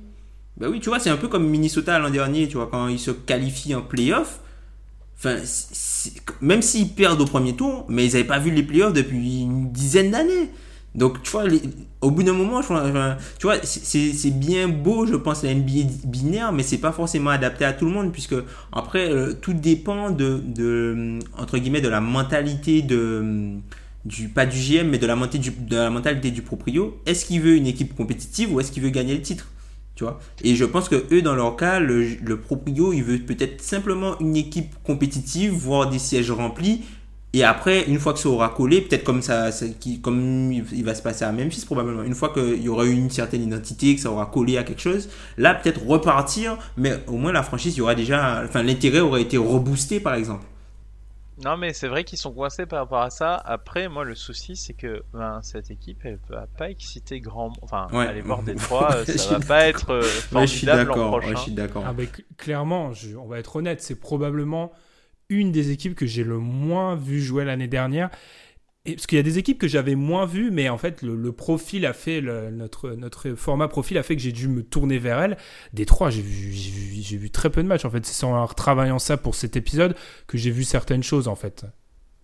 Bah 0.58 0.68
oui, 0.70 0.80
tu 0.80 0.90
vois, 0.90 1.00
c'est 1.00 1.10
un 1.10 1.18
peu 1.18 1.28
comme 1.28 1.48
Minnesota 1.48 2.00
l'an 2.00 2.10
dernier, 2.10 2.48
tu 2.48 2.58
vois, 2.58 2.68
quand 2.68 2.88
ils 2.88 3.00
se 3.00 3.12
qualifient 3.12 3.76
en 3.76 3.82
playoffs. 3.82 4.40
Enfin, 5.18 5.36
même 6.42 6.62
s'ils 6.62 6.94
perdent 6.94 7.20
au 7.20 7.26
premier 7.26 7.56
tour, 7.56 7.86
mais 7.90 8.06
ils 8.06 8.14
n'avaient 8.14 8.24
pas 8.24 8.40
vu 8.40 8.52
les 8.52 8.64
playoffs 8.64 8.94
depuis 8.94 9.42
une 9.42 9.72
dizaine 9.72 10.12
d'années. 10.12 10.50
Donc, 11.00 11.24
tu 11.24 11.32
vois, 11.32 11.46
au 12.02 12.12
bout 12.12 12.24
d'un 12.24 12.34
moment, 12.34 12.60
tu 12.60 12.68
vois, 13.44 13.56
c'est 13.64 14.38
bien 14.38 14.68
beau, 14.68 15.06
je 15.06 15.16
pense, 15.16 15.44
la 15.44 15.56
NBA 15.56 15.88
binaire, 16.04 16.52
mais 16.52 16.62
c'est 16.62 16.78
pas 16.78 16.92
forcément 16.92 17.30
adapté 17.30 17.64
à 17.64 17.72
tout 17.72 17.86
le 17.86 17.92
monde, 17.92 18.12
puisque 18.12 18.36
après, 18.74 19.10
euh, 19.10 19.34
tout 19.34 19.54
dépend 19.54 20.12
de, 20.12 20.42
de, 20.46 21.20
entre 21.38 21.58
guillemets, 21.58 21.80
de 21.80 21.88
la 21.88 22.02
mentalité 22.02 22.82
de, 22.82 23.54
du, 24.04 24.28
pas 24.28 24.46
du 24.46 24.58
GM, 24.58 24.90
mais 24.90 24.98
de 24.98 25.08
la, 25.08 25.16
mentalité 25.16 26.32
du, 26.32 26.42
proprio. 26.42 27.00
Est-ce 27.06 27.26
qu'il 27.26 27.40
veut 27.40 27.56
une 27.56 27.68
équipe 27.68 27.96
compétitive 27.96 28.54
ou 28.54 28.60
est-ce 28.60 28.74
qu'il 28.74 28.84
veut 28.84 28.90
gagner 28.90 29.16
le 29.16 29.22
titre? 29.22 29.48
Tu 29.96 30.04
vois? 30.04 30.20
Et 30.44 30.56
je 30.58 30.66
pense 30.66 30.90
que 30.90 31.06
eux, 31.14 31.22
dans 31.22 31.36
leur 31.36 31.56
cas, 31.56 31.80
le 31.80 32.36
proprio, 32.36 32.92
il 32.92 33.04
veut 33.04 33.20
peut-être 33.20 33.62
simplement 33.62 34.20
une 34.20 34.36
équipe 34.36 34.76
compétitive, 34.84 35.54
voire 35.54 35.90
des 35.90 36.00
sièges 36.00 36.32
remplis, 36.32 36.82
et 37.32 37.44
après, 37.44 37.84
une 37.88 38.00
fois 38.00 38.14
que 38.14 38.20
ça 38.20 38.30
aura 38.30 38.50
collé, 38.50 38.82
peut-être 38.82 39.04
comme 39.04 39.22
ça, 39.22 39.50
qui, 39.80 40.02
comme 40.02 40.52
il 40.52 40.84
va 40.84 40.96
se 40.96 41.04
passer 41.04 41.26
à 41.26 41.32
Memphis 41.32 41.64
probablement, 41.64 42.02
une 42.02 42.16
fois 42.16 42.34
qu'il 42.34 42.62
y 42.62 42.70
aura 42.70 42.86
eu 42.86 42.92
une 42.92 43.12
certaine 43.12 43.44
identité, 43.44 43.96
que 43.96 44.02
ça 44.02 44.12
aura 44.12 44.26
collé 44.26 44.58
à 44.58 44.64
quelque 44.64 44.82
chose, 44.82 45.10
là 45.38 45.54
peut-être 45.54 45.86
repartir, 45.86 46.58
mais 46.76 46.94
au 47.06 47.18
moins 47.18 47.32
la 47.32 47.44
franchise, 47.44 47.76
il 47.76 47.80
y 47.80 47.82
aura 47.82 47.94
déjà, 47.94 48.42
enfin 48.44 48.64
l'intérêt 48.64 49.00
aurait 49.00 49.22
été 49.22 49.38
reboosté 49.38 50.00
par 50.00 50.16
exemple. 50.16 50.44
Non 51.46 51.56
mais 51.56 51.72
c'est 51.72 51.88
vrai 51.88 52.04
qu'ils 52.04 52.18
sont 52.18 52.34
coincés 52.34 52.66
par 52.66 52.80
rapport 52.80 53.02
à 53.02 53.12
ça. 53.12 53.36
Après, 53.36 53.88
moi 53.88 54.04
le 54.04 54.16
souci 54.16 54.56
c'est 54.56 54.74
que 54.74 55.04
ben, 55.14 55.40
cette 55.44 55.70
équipe 55.70 56.00
elle 56.04 56.20
va 56.30 56.48
pas 56.58 56.70
exciter 56.72 57.22
grand, 57.22 57.54
enfin 57.62 57.88
aller 57.94 58.22
voir 58.22 58.42
des 58.42 58.56
trois, 58.56 59.06
ça 59.06 59.38
va 59.38 59.46
pas 59.46 59.68
être 59.68 59.92
euh, 59.92 60.02
formidable 60.02 60.92
ouais, 60.92 61.22
je 61.30 61.36
suis 61.36 61.52
d'accord. 61.52 61.86
Ah, 61.88 61.94
clairement, 62.38 62.92
on 63.24 63.28
va 63.28 63.38
être 63.38 63.56
honnête, 63.56 63.82
c'est 63.82 64.00
probablement 64.00 64.74
une 65.30 65.52
des 65.52 65.72
équipes 65.72 65.96
que 65.96 66.06
j'ai 66.06 66.24
le 66.24 66.38
moins 66.38 66.96
vu 66.96 67.22
jouer 67.22 67.46
l'année 67.46 67.68
dernière. 67.68 68.10
Parce 68.86 69.08
qu'il 69.08 69.18
y 69.18 69.20
a 69.20 69.24
des 69.24 69.38
équipes 69.38 69.60
que 69.60 69.68
j'avais 69.68 69.96
moins 69.96 70.26
vues, 70.26 70.52
mais 70.52 70.70
en 70.70 70.78
fait, 70.78 71.02
le, 71.02 71.32
profil 71.32 71.86
a 71.86 71.94
fait, 71.94 72.22
notre, 72.22 72.92
notre 72.92 73.32
format 73.36 73.68
profil 73.68 73.98
a 73.98 74.04
fait 74.04 74.16
que 74.16 74.22
j'ai 74.22 74.32
dû 74.32 74.48
me 74.48 74.64
tourner 74.64 74.98
vers 74.98 75.20
elle. 75.20 75.38
Des 75.74 75.86
trois, 75.86 76.10
j'ai 76.10 76.22
vu, 76.22 76.50
vu, 76.50 77.18
vu, 77.18 77.30
très 77.30 77.50
peu 77.50 77.62
de 77.62 77.68
matchs, 77.68 77.86
en 77.86 77.92
fait. 77.92 78.06
C'est 78.06 78.26
en 78.26 78.46
retravaillant 78.46 78.98
ça 78.98 79.18
pour 79.18 79.36
cet 79.36 79.56
épisode 79.56 79.96
que 80.28 80.38
j'ai 80.38 80.50
vu 80.50 80.64
certaines 80.64 81.04
choses, 81.04 81.28
en 81.28 81.36
fait. 81.36 81.66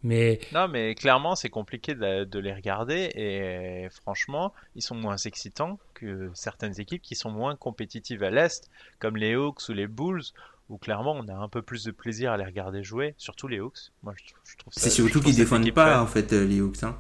Mais... 0.06 0.40
Non, 0.54 0.68
mais 0.68 0.94
clairement, 0.94 1.36
c'est 1.36 1.50
compliqué 1.50 1.96
de, 1.96 2.40
les 2.40 2.54
regarder 2.54 3.10
et 3.16 3.90
franchement, 3.90 4.54
ils 4.76 4.84
sont 4.84 4.94
moins 4.94 5.18
excitants 5.18 5.80
que 5.96 6.30
certaines 6.36 6.80
équipes 6.80 7.02
qui 7.02 7.16
sont 7.16 7.32
moins 7.32 7.56
compétitives 7.56 8.22
à 8.22 8.30
l'Est, 8.30 8.70
comme 9.00 9.18
les 9.18 9.34
Hawks 9.34 9.68
ou 9.68 9.74
les 9.74 9.88
Bulls, 9.88 10.22
où 10.70 10.78
clairement 10.78 11.14
on 11.14 11.28
a 11.28 11.34
un 11.34 11.48
peu 11.48 11.62
plus 11.62 11.84
de 11.84 11.92
plaisir 11.92 12.32
à 12.32 12.38
les 12.38 12.46
regarder 12.46 12.84
jouer, 12.84 13.16
surtout 13.18 13.48
les 13.48 13.60
Hawks. 13.60 13.92
Moi, 14.04 14.14
je, 14.18 14.58
trouve 14.58 14.74
C'est 14.76 14.90
surtout 14.90 15.22
qu'ils 15.22 15.36
défendent 15.36 15.72
pas 15.72 16.02
en 16.02 16.08
fait 16.08 16.32
les 16.32 16.60
Hawks. 16.60 16.84
Hein. 16.84 16.96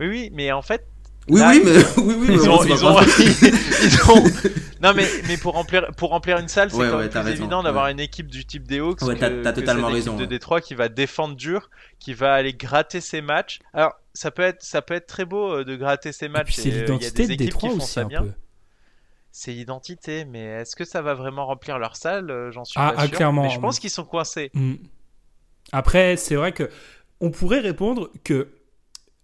Oui, 0.00 0.08
oui, 0.08 0.30
mais 0.32 0.52
en 0.52 0.62
fait, 0.62 0.86
oui, 1.28 1.40
oui, 1.46 1.62
mais, 1.64 1.72
oui, 1.98 2.14
oui, 2.18 2.28
ils, 2.30 2.50
ont, 2.50 2.64
ils, 2.64 2.84
ont, 2.84 3.00
ils, 3.00 4.10
ont, 4.10 4.24
Non, 4.82 4.92
mais, 4.94 5.06
mais 5.28 5.36
pour, 5.36 5.54
remplir, 5.54 5.86
pour 5.96 6.10
remplir 6.10 6.38
une 6.38 6.48
salle, 6.48 6.70
c'est 6.70 6.76
quand 6.76 6.98
même 6.98 7.08
plus 7.08 7.30
évident 7.30 7.62
d'avoir 7.62 7.88
une 7.88 8.00
équipe 8.00 8.26
du 8.26 8.44
type 8.44 8.66
des 8.66 8.80
Hawks 8.80 9.02
ouais, 9.02 9.16
que, 9.16 9.46
as, 9.46 9.52
totalement 9.52 9.88
que 9.88 9.94
raison, 9.94 10.16
de 10.16 10.24
Détroit 10.24 10.60
qui 10.60 10.74
va 10.74 10.88
défendre 10.88 11.36
dur, 11.36 11.70
qui 12.00 12.14
va 12.14 12.34
aller 12.34 12.54
gratter 12.54 13.00
ses 13.00 13.20
matchs. 13.20 13.60
Alors, 13.72 13.92
ça 14.14 14.30
peut 14.30 14.42
être, 14.42 14.62
ça 14.62 14.82
peut 14.82 14.94
être 14.94 15.06
très 15.06 15.24
beau 15.24 15.58
euh, 15.58 15.64
de 15.64 15.76
gratter 15.76 16.12
ses 16.12 16.28
matchs. 16.28 16.54
C'est 16.54 16.70
l'identité 16.70 17.26
de 17.28 17.34
Détroit 17.34 17.70
aussi 17.70 18.00
un 18.00 18.08
peu. 18.08 18.32
C'est 19.34 19.52
l'identité, 19.52 20.26
mais 20.26 20.44
est-ce 20.44 20.76
que 20.76 20.84
ça 20.84 21.00
va 21.00 21.14
vraiment 21.14 21.46
remplir 21.46 21.78
leur 21.78 21.96
salle? 21.96 22.30
Euh, 22.30 22.50
J'en 22.52 22.64
suis 22.64 22.78
ah, 22.78 22.92
pas 22.92 23.02
ah, 23.02 23.06
sûr. 23.06 23.16
Clairement. 23.16 23.42
Mais 23.42 23.50
je 23.50 23.58
pense 23.58 23.78
qu'ils 23.78 23.90
sont 23.90 24.04
coincés. 24.04 24.50
Hmm. 24.52 24.74
Après, 25.72 26.18
c'est 26.18 26.34
vrai 26.34 26.52
que 26.52 26.68
on 27.20 27.30
pourrait 27.30 27.60
répondre 27.60 28.10
que 28.24 28.48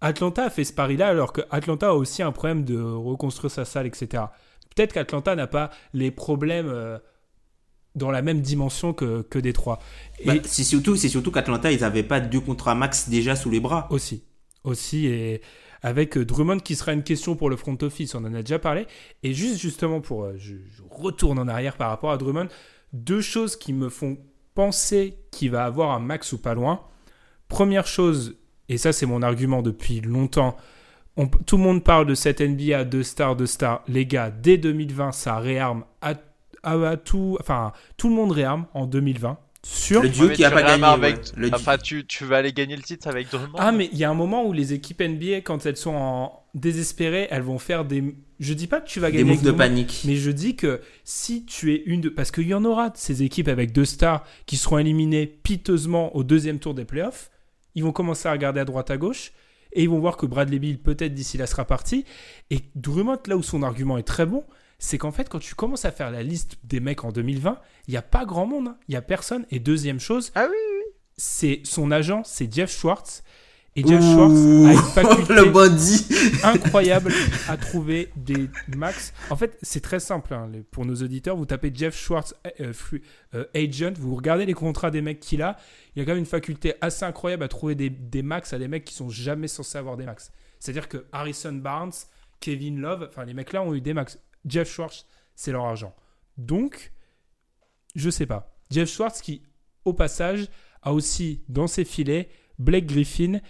Atlanta 0.01 0.45
a 0.45 0.51
fait 0.51 0.65
ce 0.65 0.73
pari-là 0.73 1.09
alors 1.09 1.35
que 1.35 1.43
Atlanta 1.51 1.89
a 1.89 1.93
aussi 1.93 2.23
un 2.23 2.33
problème 2.33 2.65
de 2.65 2.81
reconstruire 2.81 3.51
sa 3.51 3.67
salle, 3.67 3.87
etc. 3.87 4.25
Peut-être 4.75 4.95
qu'Atlanta 4.95 5.37
n'a 5.37 5.47
pas 5.47 5.71
les 5.93 6.11
problèmes 6.11 6.69
euh, 6.69 6.99
dans 7.95 8.11
la 8.11 8.23
même 8.23 8.41
dimension 8.41 8.95
que, 8.95 9.23
que 9.23 9.39
Détroit. 9.39 9.79
Bah, 10.25 10.35
c'est 10.45 10.65
surtout, 10.65 10.97
c'est 10.97 11.09
surtout 11.11 11.33
qu'Atlanta, 11.33 11.71
ils 11.71 11.81
n'avaient 11.81 12.03
pas 12.03 12.21
deux 12.21 12.41
contrats 12.41 12.75
max 12.75 13.11
déjà 13.11 13.37
sous 13.37 13.51
les 13.51 13.61
bras. 13.61 13.89
Aussi. 13.91 14.25
Aussi. 14.65 15.07
Et 15.07 15.43
avec 15.83 16.16
euh, 16.16 16.24
Drummond 16.24 16.59
qui 16.59 16.76
sera 16.76 16.93
une 16.93 17.03
question 17.03 17.37
pour 17.37 17.51
le 17.51 17.57
front 17.57 17.76
office, 17.83 18.14
on 18.14 18.24
en 18.24 18.35
a 18.35 18.43
déjà 18.43 18.59
parlé. 18.59 18.87
Et 19.22 19.35
juste 19.35 19.59
justement 19.59 20.01
pour... 20.01 20.24
Euh, 20.24 20.35
je, 20.37 20.55
retourne 20.91 21.39
en 21.39 21.47
arrière 21.47 21.76
par 21.76 21.91
rapport 21.91 22.11
à 22.11 22.16
Drummond. 22.16 22.49
Deux 22.93 23.20
choses 23.20 23.57
qui 23.57 23.72
me 23.72 23.89
font 23.89 24.18
penser 24.55 25.18
qu'il 25.31 25.53
va 25.53 25.64
avoir 25.64 25.93
un 25.93 26.01
max 26.01 26.33
ou 26.33 26.39
pas 26.39 26.55
loin. 26.55 26.83
Première 27.47 27.87
chose, 27.87 28.37
et 28.68 28.79
ça 28.79 28.93
c'est 28.93 29.07
mon 29.07 29.22
argument 29.22 29.62
depuis 29.62 30.01
longtemps, 30.01 30.57
tout 31.47 31.57
le 31.57 31.62
monde 31.62 31.83
parle 31.83 32.07
de 32.07 32.14
cette 32.14 32.41
NBA 32.41 32.85
de 32.85 33.03
stars, 33.03 33.37
de 33.37 33.47
stars. 33.47 33.83
Les 33.89 34.07
gars, 34.07 34.31
dès 34.31 34.57
2020, 34.57 35.12
ça 35.12 35.39
réarme 35.39 35.85
à, 36.01 36.14
tout. 36.97 37.37
Enfin, 37.41 37.72
tout 37.97 38.09
le 38.09 38.14
monde 38.14 38.31
réarme 38.31 38.66
en 38.74 38.87
2020. 38.87 39.39
Sur 39.65 40.03
le 40.03 40.09
duo 40.09 40.29
qui 40.31 40.45
a 40.45 40.51
pas 40.51 40.63
gagné. 40.63 40.85
Avec... 40.85 41.19
Enfin, 41.53 41.79
tu, 41.79 42.07
tu, 42.07 42.25
vas 42.25 42.37
aller 42.39 42.53
gagner 42.53 42.77
le 42.77 42.83
titre 42.83 43.09
avec 43.09 43.31
Drummond. 43.31 43.59
Ah, 43.59 43.73
mais 43.73 43.89
il 43.93 43.99
y 43.99 44.05
a 44.05 44.11
un 44.11 44.15
moment 44.15 44.47
où 44.47 44.53
les 44.53 44.73
équipes 44.73 45.03
NBA, 45.03 45.41
quand 45.41 45.67
elles 45.67 45.77
sont 45.77 45.95
en 45.95 46.45
désespérées, 46.55 47.27
elles 47.31 47.43
vont 47.43 47.59
faire 47.59 47.85
des. 47.85 48.17
Je 48.39 48.55
dis 48.55 48.69
pas 48.69 48.81
que 48.81 48.89
tu 48.89 49.01
vas 49.01 49.11
gagner. 49.11 49.25
Des 49.25 49.31
moves 49.31 49.43
de 49.43 49.51
panique. 49.51 50.03
Mais 50.07 50.15
je 50.15 50.31
dis 50.31 50.55
que 50.55 50.81
si 51.05 51.45
tu 51.45 51.75
es 51.75 51.83
une 51.87 52.01
de. 52.01 52.09
Parce 52.09 52.31
qu'il 52.31 52.47
y 52.47 52.55
en 52.55 52.65
aura 52.65 52.91
de 52.91 52.97
ces 52.97 53.23
équipes 53.23 53.49
avec 53.49 53.73
deux 53.73 53.85
stars 53.85 54.25
qui 54.47 54.57
seront 54.57 54.79
éliminées 54.79 55.27
piteusement 55.27 56.15
au 56.15 56.23
deuxième 56.23 56.61
tour 56.61 56.75
des 56.75 56.85
playoffs 56.85 57.31
ils 57.79 57.85
vont 57.85 57.93
commencer 57.93 58.29
à 58.29 58.33
regarder 58.33 58.59
à 58.59 58.65
droite 58.65 58.91
à 58.91 58.97
gauche 58.97 59.33
et 59.73 59.85
ils 59.85 59.89
vont 59.89 60.01
voir 60.01 60.17
que 60.17 60.27
Bradley 60.27 60.59
Bill 60.59 60.81
peut-être 60.81 61.15
d'ici 61.15 61.39
là 61.39 61.47
sera 61.47 61.65
parti. 61.65 62.05
Et 62.51 62.61
Drummond, 62.75 63.21
là 63.27 63.37
où 63.37 63.43
son 63.43 63.63
argument 63.63 63.99
est 63.99 64.03
très 64.03 64.27
bon, 64.27 64.45
c'est 64.79 64.99
qu'en 64.99 65.12
fait 65.12 65.29
quand 65.29 65.39
tu 65.41 65.55
commences 65.55 65.85
à 65.85 65.93
faire 65.93 66.11
la 66.11 66.22
liste 66.22 66.59
des 66.64 66.81
mecs 66.81 67.05
en 67.05 67.12
2020, 67.12 67.59
il 67.87 67.91
n'y 67.93 67.97
a 67.97 68.03
pas 68.03 68.24
grand 68.24 68.47
monde, 68.47 68.68
hein. 68.68 68.76
il 68.89 68.93
n'y 68.93 68.97
a 68.97 69.03
personne. 69.03 69.45
Et 69.51 69.59
deuxième 69.59 70.01
chose, 70.01 70.33
ah 70.35 70.47
oui, 70.49 70.57
oui. 70.57 70.93
c'est 71.16 71.61
son 71.64 71.91
agent, 71.91 72.22
c'est 72.24 72.53
Jeff 72.53 72.70
Schwartz. 72.70 73.22
Et 73.76 73.87
Jeff 73.87 74.03
Schwartz 74.03 74.35
a 74.35 74.72
une 74.72 74.79
faculté 74.95 75.35
le 75.35 76.45
incroyable 76.45 77.12
à 77.49 77.57
trouver 77.57 78.11
des 78.16 78.51
max. 78.76 79.12
En 79.31 79.37
fait, 79.37 79.57
c'est 79.62 79.81
très 79.81 80.01
simple 80.01 80.35
hein, 80.35 80.51
pour 80.72 80.85
nos 80.85 80.97
auditeurs. 80.97 81.37
Vous 81.37 81.47
tapez 81.47 81.70
Jeff 81.72 81.97
Schwartz 81.97 82.35
euh, 82.61 82.72
euh, 83.35 83.45
agent, 83.55 83.93
vous 83.97 84.16
regardez 84.16 84.47
les 84.47 84.55
contrats 84.55 84.91
des 84.91 85.01
mecs 85.01 85.20
qu'il 85.20 85.43
a. 85.43 85.57
Il 85.95 86.01
y 86.01 86.03
a 86.03 86.05
quand 86.05 86.12
même 86.12 86.18
une 86.18 86.26
faculté 86.26 86.74
assez 86.81 87.05
incroyable 87.05 87.45
à 87.45 87.49
trouver 87.49 87.76
des, 87.76 87.91
des 87.91 88.22
max 88.22 88.53
à 88.53 88.59
des 88.59 88.66
mecs 88.66 88.85
qui 88.85 88.95
sont 88.95 89.11
jamais 89.11 89.49
censés 89.49 89.79
avoir 89.79 89.97
des 89.97 90.07
max. 90.07 90.33
C'est-à-dire 90.59 90.89
que 90.89 91.05
Harrison 91.12 91.53
Barnes, 91.53 91.93
Kevin 92.41 92.81
Love, 92.81 93.07
enfin 93.09 93.24
les 93.24 93.35
mecs 93.35 93.53
là 93.53 93.62
ont 93.62 93.74
eu 93.74 93.81
des 93.81 93.95
max. 93.95 94.18
Jeff 94.49 94.70
Schwartz, 94.70 95.07
c'est 95.34 95.53
leur 95.53 95.64
argent. 95.64 95.94
Donc, 96.36 96.92
je 97.94 98.11
sais 98.11 98.26
pas. 98.26 98.57
Jeff 98.70 98.88
Schwartz 98.88 99.20
qui, 99.20 99.42
au 99.84 99.92
passage, 99.92 100.49
a 100.82 100.92
aussi 100.92 101.42
dans 101.49 101.66
ses 101.66 101.84
filets 101.84 102.28
Blake 102.59 102.86
Griffin 102.86 103.40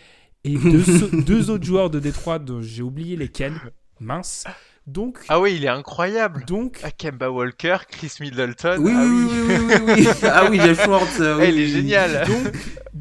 et 0.45 0.57
deux, 1.27 1.51
autres 1.51 1.65
joueurs 1.65 1.91
de 1.91 2.01
Détroit 2.01 2.39
dont 2.39 2.61
j'ai 2.61 2.83
oublié 2.83 3.17
lesquels. 3.17 3.59
Mince. 4.01 4.45
Donc, 4.87 5.19
ah 5.29 5.39
oui, 5.39 5.57
il 5.57 5.65
est 5.65 5.69
incroyable. 5.69 6.45
Donc, 6.47 6.81
Kemba 6.97 7.31
Walker, 7.31 7.79
Chris 7.91 8.13
Middleton. 8.21 8.77
Oui, 8.79 8.93
ah 8.95 9.05
oui, 9.05 9.27
oui, 9.29 9.57
oui, 9.59 9.75
oui, 9.87 9.95
oui. 9.99 10.09
ah 10.23 10.49
oui, 10.49 10.59
Jeff 10.61 10.83
Schwartz. 10.83 11.21
Euh, 11.21 11.45
il 11.47 11.61
est 11.61 11.67
génial. 11.67 12.27
Donc, 12.27 12.55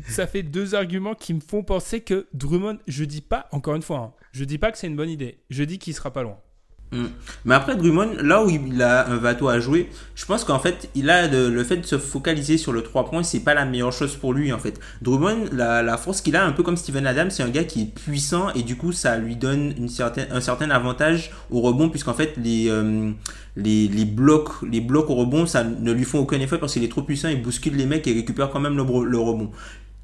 ça 0.10 0.28
fait 0.28 0.44
deux 0.44 0.76
arguments 0.76 1.16
qui 1.16 1.34
me 1.34 1.40
font 1.40 1.64
penser 1.64 2.02
que 2.02 2.28
Drummond, 2.34 2.80
je 2.88 3.06
dis 3.06 3.22
pas, 3.22 3.48
encore 3.52 3.76
une 3.76 3.84
fois, 3.84 4.00
hein, 4.00 4.14
je 4.34 4.44
dis 4.44 4.58
pas 4.58 4.72
que 4.72 4.78
c'est 4.78 4.88
une 4.88 4.98
bonne 4.98 5.10
idée. 5.10 5.40
Je 5.50 5.64
dis 5.64 5.80
qu'il 5.80 5.94
sera 5.94 6.12
pas 6.12 6.24
loin. 6.24 6.40
Mm. 6.92 7.06
Mais 7.44 7.56
après 7.56 7.76
Drummond, 7.76 8.12
là 8.22 8.44
où 8.44 8.50
il 8.50 8.82
a 8.82 9.10
un 9.10 9.18
Vato 9.18 9.50
à 9.50 9.60
jouer, 9.60 9.90
je 10.16 10.26
pense 10.26 10.44
qu'en 10.44 10.60
fait, 10.60 10.90
il 10.96 11.10
a 11.10 11.28
le 11.28 11.64
fait 11.64 11.78
de 11.78 11.86
se 11.86 11.98
focaliser 11.98 12.58
sur 12.58 12.72
le 12.72 12.82
3 12.82 13.10
points, 13.10 13.24
c'est 13.24 13.42
pas 13.42 13.54
la 13.54 13.66
meilleure 13.66 13.92
chose 13.92 14.16
pour 14.16 14.34
lui 14.34 14.54
en 14.54 14.60
fait. 14.60 14.80
Drummond, 15.02 15.46
la, 15.52 15.98
force 15.98 16.22
qu'il 16.22 16.36
a, 16.36 16.46
un 16.46 16.52
peu 16.52 16.64
comme 16.64 16.78
Steven 16.78 17.06
Adams, 17.06 17.30
c'est 17.30 17.44
un 17.44 17.50
gars 17.50 17.66
qui 17.66 17.82
est 17.82 17.94
puissant 17.94 18.52
et 18.54 18.64
du 18.64 18.78
coup 18.78 18.92
ça 18.92 19.18
lui 19.18 19.36
donne 19.36 19.74
un 20.32 20.42
certain 20.42 20.70
avantage 20.70 21.32
au 21.52 21.62
rebond 21.62 21.90
puisqu'en 21.90 22.14
fait 22.14 22.36
les, 22.38 22.70
euh, 22.70 23.12
les, 23.58 24.06
blocs, 24.06 24.62
les 24.64 24.80
blocs 24.82 25.10
au 25.10 25.16
rebond, 25.16 25.46
ça 25.46 25.64
ne 25.64 25.92
lui 25.92 26.06
font 26.06 26.20
aucun 26.20 26.40
effet 26.40 26.58
parce 26.58 26.74
qu'il 26.74 26.84
est 26.84 26.90
trop 26.90 27.02
puissant, 27.02 27.28
il 27.28 27.42
bouscule 27.42 27.76
les 27.76 27.86
mecs 27.86 28.08
et 28.08 28.14
récupère 28.14 28.50
quand 28.50 28.62
même 28.62 28.78
le 28.78 28.84
rebond. 29.18 29.52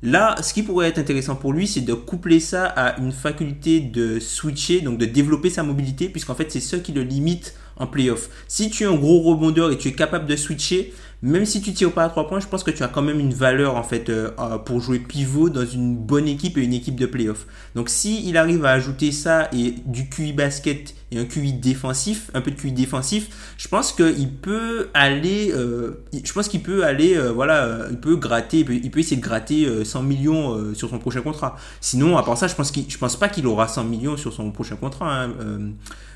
Là, 0.05 0.35
ce 0.41 0.53
qui 0.53 0.63
pourrait 0.63 0.89
être 0.89 0.99
intéressant 0.99 1.37
pour 1.37 1.53
lui, 1.53 1.65
c'est 1.65 1.79
de 1.79 1.93
coupler 1.93 2.41
ça 2.41 2.65
à 2.65 2.99
une 2.99 3.13
faculté 3.13 3.79
de 3.79 4.19
switcher, 4.19 4.81
donc 4.81 4.97
de 4.97 5.05
développer 5.05 5.49
sa 5.49 5.63
mobilité, 5.63 6.09
puisqu'en 6.09 6.35
fait, 6.35 6.51
c'est 6.51 6.59
ce 6.59 6.75
qui 6.75 6.91
le 6.91 7.03
limite 7.03 7.55
en 7.77 7.87
playoff. 7.87 8.29
Si 8.47 8.69
tu 8.69 8.83
es 8.83 8.85
un 8.85 8.95
gros 8.95 9.21
rebondeur 9.21 9.71
et 9.71 9.77
tu 9.77 9.87
es 9.87 9.93
capable 9.93 10.25
de 10.25 10.35
switcher, 10.35 10.93
même 11.23 11.45
si 11.45 11.61
tu 11.61 11.71
tires 11.71 11.93
pas 11.93 12.03
à 12.03 12.09
3 12.09 12.27
points, 12.27 12.41
je 12.41 12.47
pense 12.47 12.65
que 12.65 12.71
tu 12.71 12.83
as 12.83 12.89
quand 12.89 13.01
même 13.01 13.17
une 13.17 13.33
valeur 13.33 13.77
en 13.77 13.83
fait 13.83 14.09
euh, 14.09 14.31
euh, 14.39 14.57
pour 14.57 14.81
jouer 14.81 14.99
pivot 14.99 15.49
dans 15.49 15.65
une 15.65 15.95
bonne 15.95 16.27
équipe 16.27 16.57
et 16.57 16.61
une 16.61 16.73
équipe 16.73 16.99
de 16.99 17.05
playoff. 17.05 17.47
Donc 17.75 17.87
si 17.87 18.27
il 18.27 18.35
arrive 18.35 18.65
à 18.65 18.71
ajouter 18.71 19.13
ça 19.13 19.47
et 19.53 19.73
du 19.85 20.09
QI 20.09 20.33
basket 20.33 20.93
et 21.13 21.19
un 21.19 21.23
QI 21.23 21.53
défensif, 21.53 22.29
un 22.33 22.41
peu 22.41 22.51
de 22.51 22.57
QI 22.57 22.73
défensif, 22.73 23.53
je 23.57 23.69
pense 23.69 23.93
qu'il 23.93 24.31
peut 24.31 24.89
aller, 24.93 25.53
euh, 25.53 26.03
je 26.11 26.33
pense 26.33 26.49
qu'il 26.49 26.61
peut 26.61 26.83
aller, 26.83 27.17
voilà, 27.33 27.85
il 27.89 28.01
peut 28.01 28.17
gratter, 28.17 28.65
il 28.69 28.91
peut, 28.91 28.99
essayer 28.99 29.15
de 29.15 29.21
gratter 29.21 29.85
100 29.85 30.03
millions 30.03 30.73
sur 30.73 30.89
son 30.89 30.99
prochain 30.99 31.21
contrat. 31.21 31.55
Sinon, 31.79 32.17
à 32.17 32.23
part 32.23 32.37
ça, 32.37 32.47
je 32.47 32.55
pense 32.55 32.69
qu'il, 32.69 32.89
je 32.89 32.97
pense 32.97 33.15
pas 33.15 33.29
qu'il 33.29 33.47
aura 33.47 33.69
100 33.69 33.85
millions 33.85 34.17
sur 34.17 34.33
son 34.33 34.51
prochain 34.51 34.75
contrat, 34.75 35.23
hein, 35.23 35.29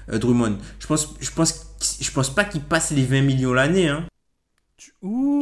Drummond. 0.07 0.57
Je 0.79 0.87
pense, 0.87 1.15
je 1.19 1.31
pense, 1.31 1.99
je 1.99 2.11
pense 2.11 2.33
pas 2.33 2.45
qu'il 2.45 2.61
passe 2.61 2.91
les 2.91 3.05
20 3.05 3.21
millions 3.21 3.53
l'année. 3.53 3.89
Hein. 3.89 4.05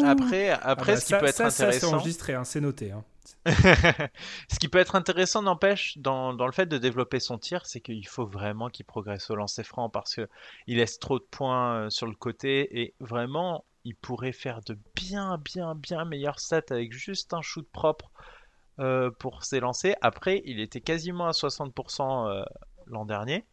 Après, 0.05 0.49
après 0.49 0.61
ah 0.61 0.76
bah 0.76 0.97
ce 0.97 1.05
qui 1.05 1.13
peut 1.13 1.26
être 1.26 1.41
intéressant. 1.41 1.88
c'est 1.88 1.93
enregistré, 1.93 2.34
hein, 2.34 2.43
c'est 2.43 2.61
noté. 2.61 2.91
Hein. 2.91 3.03
ce 3.45 4.59
qui 4.59 4.68
peut 4.68 4.80
être 4.80 4.95
intéressant, 4.95 5.41
n'empêche, 5.41 5.97
dans, 5.97 6.34
dans, 6.34 6.45
le 6.45 6.51
fait 6.51 6.66
de 6.66 6.78
développer 6.78 7.20
son 7.20 7.38
tir, 7.38 7.66
c'est 7.66 7.80
qu'il 7.80 8.07
faut 8.07 8.26
vraiment 8.26 8.70
qu'il 8.70 8.86
progresse 8.86 9.30
au 9.30 9.36
lancer 9.36 9.63
franc 9.63 9.89
parce 9.89 10.16
qu'il 10.16 10.78
laisse 10.78 10.99
trop 10.99 11.20
de 11.20 11.26
points 11.30 11.76
euh, 11.76 11.89
sur 11.89 12.07
le 12.07 12.16
côté 12.16 12.82
et 12.82 12.95
vraiment, 12.99 13.66
il 13.84 13.95
pourrait 13.95 14.32
faire 14.32 14.61
de 14.61 14.78
bien, 14.95 15.38
bien, 15.38 15.76
bien 15.76 16.05
meilleurs 16.05 16.39
stats 16.39 16.61
avec 16.70 16.91
juste 16.91 17.34
un 17.34 17.41
shoot 17.41 17.68
propre 17.72 18.11
euh, 18.80 19.11
pour 19.11 19.43
ses 19.43 19.59
lancers. 19.59 19.95
Après, 20.01 20.41
il 20.45 20.59
était 20.59 20.82
quasiment 20.82 21.28
à 21.28 21.32
60% 21.32 22.30
euh, 22.30 22.43
l'an 22.88 23.05
dernier, 23.05 23.45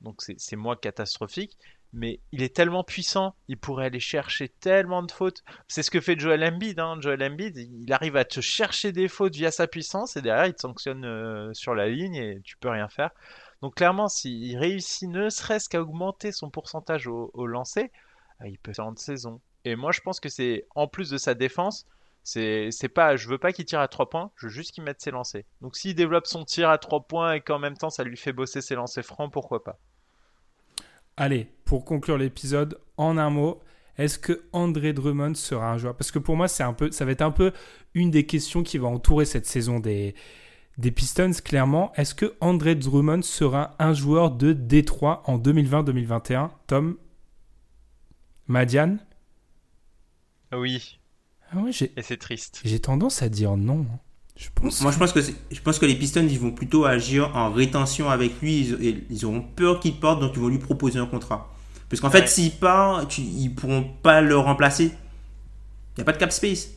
donc 0.00 0.22
c'est 0.22 0.56
moins 0.56 0.76
catastrophique 0.76 1.56
mais 1.92 2.20
il 2.32 2.42
est 2.42 2.54
tellement 2.54 2.84
puissant, 2.84 3.34
il 3.48 3.56
pourrait 3.56 3.86
aller 3.86 4.00
chercher 4.00 4.48
tellement 4.48 5.02
de 5.02 5.10
fautes. 5.10 5.42
C'est 5.68 5.82
ce 5.82 5.90
que 5.90 6.00
fait 6.00 6.18
Joel 6.18 6.44
Embiid. 6.44 6.78
Hein. 6.78 6.98
Joel 7.00 7.22
Embiid, 7.22 7.56
il 7.56 7.92
arrive 7.92 8.16
à 8.16 8.24
te 8.24 8.40
chercher 8.40 8.92
des 8.92 9.08
fautes 9.08 9.34
via 9.34 9.50
sa 9.50 9.66
puissance 9.66 10.16
et 10.16 10.22
derrière 10.22 10.46
il 10.46 10.54
te 10.54 10.60
sanctionne 10.60 11.04
euh, 11.04 11.52
sur 11.54 11.74
la 11.74 11.88
ligne 11.88 12.16
et 12.16 12.40
tu 12.44 12.56
peux 12.58 12.68
rien 12.68 12.88
faire. 12.88 13.10
Donc 13.62 13.76
clairement, 13.76 14.08
s'il 14.08 14.56
réussit 14.58 15.08
ne 15.08 15.30
serait-ce 15.30 15.68
qu'à 15.68 15.80
augmenter 15.80 16.30
son 16.30 16.50
pourcentage 16.50 17.06
au, 17.06 17.46
lancer, 17.46 17.90
euh, 18.42 18.48
il 18.48 18.58
peut 18.58 18.72
faire 18.72 18.92
de 18.92 18.98
saison. 18.98 19.40
Et 19.64 19.74
moi, 19.74 19.90
je 19.92 20.00
pense 20.00 20.20
que 20.20 20.28
c'est 20.28 20.66
en 20.74 20.88
plus 20.88 21.10
de 21.10 21.18
sa 21.18 21.34
défense, 21.34 21.86
c'est 22.28 22.88
pas, 22.88 23.16
je 23.16 23.28
veux 23.28 23.38
pas 23.38 23.52
qu'il 23.52 23.64
tire 23.64 23.80
à 23.80 23.88
3 23.88 24.10
points, 24.10 24.30
je 24.36 24.46
veux 24.46 24.52
juste 24.52 24.72
qu'il 24.72 24.84
mette 24.84 25.00
ses 25.00 25.10
lancers. 25.10 25.44
Donc 25.60 25.76
s'il 25.76 25.94
développe 25.94 26.26
son 26.26 26.44
tir 26.44 26.68
à 26.70 26.78
3 26.78 27.06
points 27.06 27.34
et 27.34 27.40
qu'en 27.40 27.58
même 27.58 27.76
temps 27.76 27.90
ça 27.90 28.04
lui 28.04 28.16
fait 28.16 28.32
bosser 28.32 28.60
ses 28.60 28.74
lancers 28.74 29.04
francs, 29.04 29.32
pourquoi 29.32 29.64
pas? 29.64 29.78
Allez, 31.16 31.50
pour 31.64 31.84
conclure 31.84 32.18
l'épisode, 32.18 32.80
en 32.96 33.18
un 33.18 33.30
mot, 33.30 33.60
est-ce 33.96 34.18
que 34.18 34.44
André 34.52 34.92
Drummond 34.92 35.34
sera 35.34 35.72
un 35.72 35.78
joueur? 35.78 35.96
Parce 35.96 36.12
que 36.12 36.20
pour 36.20 36.36
moi, 36.36 36.46
c'est 36.46 36.62
un 36.62 36.72
peu, 36.72 36.92
ça 36.92 37.04
va 37.04 37.10
être 37.10 37.22
un 37.22 37.32
peu 37.32 37.52
une 37.94 38.12
des 38.12 38.24
questions 38.26 38.62
qui 38.62 38.78
va 38.78 38.86
entourer 38.86 39.24
cette 39.24 39.46
saison 39.46 39.80
des, 39.80 40.14
des 40.78 40.92
Pistons, 40.92 41.32
clairement. 41.44 41.92
Est-ce 41.96 42.14
que 42.14 42.36
André 42.40 42.76
Drummond 42.76 43.22
sera 43.22 43.74
un 43.80 43.92
joueur 43.92 44.30
de 44.30 44.52
Détroit 44.52 45.22
en 45.26 45.38
2020-2021 45.38 46.50
Tom? 46.68 46.96
Madiane? 48.46 49.04
Oui. 50.52 50.97
Ah 51.52 51.58
ouais, 51.58 51.72
j'ai- 51.72 51.92
Et 51.96 52.02
c'est 52.02 52.16
triste. 52.18 52.60
j'ai 52.64 52.78
tendance 52.80 53.22
à 53.22 53.28
dire 53.28 53.56
non. 53.56 53.86
hein. 53.90 53.98
Je 54.36 54.48
pense. 54.54 54.80
Moi, 54.82 54.92
je 54.92 54.98
pense 54.98 55.12
que 55.12 55.20
c'est- 55.20 55.34
je 55.50 55.60
pense 55.60 55.78
que 55.80 55.86
les 55.86 55.96
Pistons, 55.96 56.26
ils 56.30 56.38
vont 56.38 56.52
plutôt 56.52 56.84
agir 56.84 57.34
en 57.36 57.50
rétention 57.50 58.08
avec 58.08 58.40
lui. 58.40 58.60
Ils, 58.60 58.86
et 58.86 59.04
ils 59.10 59.24
auront 59.24 59.40
peur 59.42 59.80
qu'il 59.80 59.98
parte, 59.98 60.20
donc 60.20 60.32
ils 60.34 60.40
vont 60.40 60.48
lui 60.48 60.58
proposer 60.58 60.98
un 61.00 61.06
contrat. 61.06 61.52
Parce 61.88 62.00
qu'en 62.00 62.08
Ouais. 62.10 62.20
fait, 62.20 62.28
s'il 62.28 62.52
part, 62.52 63.08
tu, 63.08 63.20
ils 63.22 63.52
pourront 63.52 63.84
pas 64.02 64.20
le 64.20 64.36
remplacer. 64.36 64.84
Il 64.84 65.98
n'y 65.98 66.02
a 66.02 66.04
pas 66.04 66.12
de 66.12 66.18
cap 66.18 66.30
space. 66.30 66.68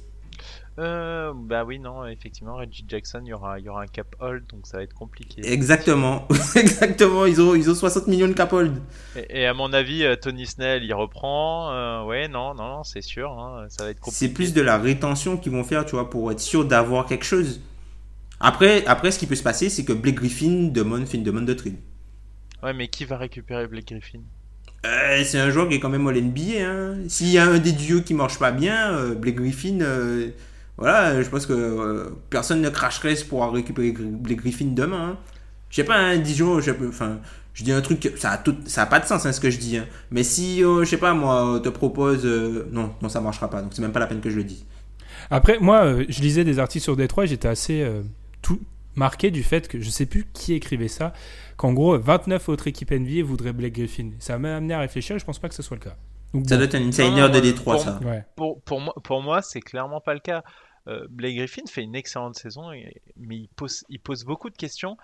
Euh, 0.80 1.34
bah 1.36 1.66
oui, 1.66 1.80
non, 1.80 2.06
effectivement, 2.06 2.56
Reggie 2.56 2.86
Jackson, 2.88 3.22
il 3.24 3.30
y 3.30 3.34
aura, 3.34 3.60
il 3.60 3.66
y 3.66 3.70
aura 3.70 3.84
un 3.84 3.88
cap 3.88 4.16
hold, 4.20 4.48
donc 4.48 4.66
ça 4.66 4.78
va 4.78 4.84
être 4.84 4.94
compliqué. 4.94 5.42
Exactement. 5.46 6.28
Exactement. 6.56 7.26
Ils 7.26 7.42
ont, 7.42 7.56
ils 7.56 7.70
ont 7.70 7.76
60 7.76 8.08
millions 8.08 8.30
de 8.30 8.34
cap 8.34 8.54
hold. 8.54 8.82
Et, 9.16 9.42
et 9.42 9.46
à 9.46 9.54
mon 9.54 9.74
avis, 9.74 10.04
euh, 10.04 10.16
Tony 10.16 10.46
Snell, 10.48 10.84
il 10.84 10.94
reprend. 10.94 11.72
euh, 11.74 12.06
ouais, 12.06 12.30
non, 12.30 12.54
non, 12.56 12.68
non, 12.78 12.84
c'est 12.84 13.02
sûr, 13.02 13.32
hein, 13.32 13.66
ça 13.70 13.84
va 13.84 13.90
être 13.92 14.00
compliqué. 14.00 14.28
C'est 14.28 14.34
plus 14.34 14.54
de 14.54 14.62
la 14.62 14.78
rétention 14.78 15.38
qu'ils 15.38 15.52
vont 15.52 15.64
faire, 15.66 15.86
tu 15.86 15.92
vois, 15.92 16.10
pour 16.10 16.32
être 16.32 16.40
sûr 16.40 16.64
d'avoir 16.66 17.06
quelque 17.06 17.26
chose. 17.26 17.62
Après, 18.40 18.86
après, 18.86 19.12
ce 19.12 19.20
qui 19.20 19.28
peut 19.28 19.36
se 19.36 19.44
passer, 19.44 19.70
c'est 19.70 19.84
que 19.84 19.94
Blake 19.94 20.16
Griffin 20.16 20.70
demande, 20.72 21.06
fait 21.06 21.18
une 21.18 21.24
demande 21.24 21.46
de 21.46 21.54
trade. 21.54 21.76
Ouais, 22.64 22.74
mais 22.74 22.88
qui 22.88 23.06
va 23.06 23.18
récupérer 23.18 23.68
Blake 23.68 23.88
Griffin? 23.90 24.22
Euh, 24.86 25.24
c'est 25.24 25.38
un 25.38 25.52
joueur 25.52 25.68
qui 25.68 25.76
est 25.76 25.80
quand 25.80 25.90
même 25.90 26.08
all 26.08 26.20
NBA. 26.20 26.42
Hein. 26.62 26.96
S'il 27.08 27.28
y 27.30 27.38
a 27.38 27.46
un 27.46 27.60
des 27.60 27.72
duos 27.72 28.02
qui 28.02 28.14
marche 28.16 28.40
pas 28.40 28.52
bien, 28.52 29.14
Blake 29.14 29.36
Griffin, 29.36 29.80
voilà, 30.82 31.22
je 31.24 31.30
pense 31.30 31.46
que 31.46 31.54
euh, 31.54 32.10
personne 32.30 32.62
ne 32.62 32.70
cracherait 32.70 33.16
pour 33.30 33.50
récupérer 33.52 33.92
Gr- 33.94 34.18
Blake 34.18 34.40
Griffin 34.40 34.66
demain. 34.74 35.12
hein. 35.12 35.18
Je 35.70 35.78
sais 35.78 35.84
pas, 35.86 35.96
hein, 35.98 36.18
disons, 36.18 36.60
je, 36.60 36.72
enfin, 36.88 37.20
je 37.54 37.64
dis 37.64 37.72
un 37.72 37.80
truc, 37.82 38.12
ça 38.18 38.32
a, 38.32 38.38
tout, 38.38 38.56
ça 38.66 38.82
a 38.84 38.86
pas 38.88 39.00
de 39.00 39.06
sens 39.06 39.26
hein, 39.26 39.32
ce 39.32 39.40
que 39.40 39.50
je 39.50 39.58
dis. 39.58 39.78
hein. 39.78 39.86
Mais 40.12 40.24
si, 40.24 40.64
euh, 40.64 40.84
je 40.84 40.90
sais 40.90 40.98
pas, 40.98 41.14
moi, 41.14 41.62
te 41.64 41.70
propose, 41.70 42.26
euh, 42.26 42.68
non, 42.72 42.94
non, 43.02 43.08
ça 43.10 43.22
marchera 43.22 43.50
pas. 43.50 43.62
Donc 43.62 43.72
c'est 43.74 43.82
même 43.82 43.94
pas 43.94 44.00
la 44.02 44.08
peine 44.08 44.20
que 44.22 44.30
je 44.30 44.36
le 44.38 44.44
dise. 44.44 44.66
Après, 45.30 45.60
moi, 45.60 45.86
euh, 45.86 46.06
je 46.10 46.22
lisais 46.22 46.44
des 46.44 46.60
articles 46.60 46.84
sur 46.84 46.98
Détroit 46.98 47.24
et 47.24 47.28
j'étais 47.28 47.48
assez 47.48 47.82
euh, 47.84 48.02
tout 48.42 48.60
marqué 48.96 49.32
du 49.32 49.44
fait 49.44 49.70
que 49.70 49.80
je 49.80 49.90
sais 49.90 50.06
plus 50.06 50.28
qui 50.34 50.54
écrivait 50.54 50.90
ça, 50.90 51.14
qu'en 51.56 51.72
gros, 51.72 51.98
29 51.98 52.50
autres 52.50 52.68
équipes 52.68 52.92
NBA 52.92 53.24
voudraient 53.24 53.54
Blake 53.54 53.74
Griffin. 53.74 54.10
Ça 54.20 54.38
m'a 54.38 54.58
amené 54.58 54.74
à 54.74 54.80
réfléchir 54.80 55.16
et 55.16 55.20
je 55.20 55.26
pense 55.26 55.40
pas 55.40 55.48
que 55.48 55.56
ce 55.56 55.64
soit 55.64 55.78
le 55.78 55.84
cas. 55.84 55.96
Donc, 56.34 56.48
Ça 56.50 56.56
bon, 56.56 56.60
doit 56.60 56.66
être 56.66 56.76
un 56.76 56.88
insider 56.88 57.30
de 57.30 57.38
euh, 57.38 57.42
Détroit, 57.42 57.76
pour- 57.76 57.84
ça. 57.84 58.00
ouais. 58.04 58.26
pour, 58.36 58.62
pour 58.62 58.80
moi, 58.82 58.94
pour 59.04 59.22
moi 59.22 59.42
c'est 59.42 59.60
clairement 59.62 60.02
pas 60.02 60.14
le 60.14 60.20
cas. 60.22 60.44
Euh, 60.88 61.06
Blake 61.10 61.36
Griffin 61.36 61.66
fait 61.68 61.84
une 61.84 61.96
excellente 61.96 62.36
saison, 62.36 62.72
mais 63.18 63.38
il 63.38 64.00
pose, 64.00 64.26
beaucoup 64.26 64.50
de 64.50 64.58
questions. 64.58 64.98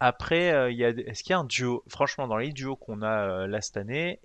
Après, 0.00 0.52
euh, 0.52 0.70
il 0.70 0.78
y 0.78 0.82
est-ce 0.82 1.22
qu'il 1.22 1.30
y 1.30 1.34
a 1.34 1.38
un 1.38 1.44
duo? 1.44 1.84
Franchement, 1.88 2.28
dans 2.28 2.36
les 2.36 2.52
duos 2.52 2.76
qu'on 2.76 3.02
a 3.02 3.44
euh, 3.44 3.46
là 3.46 3.60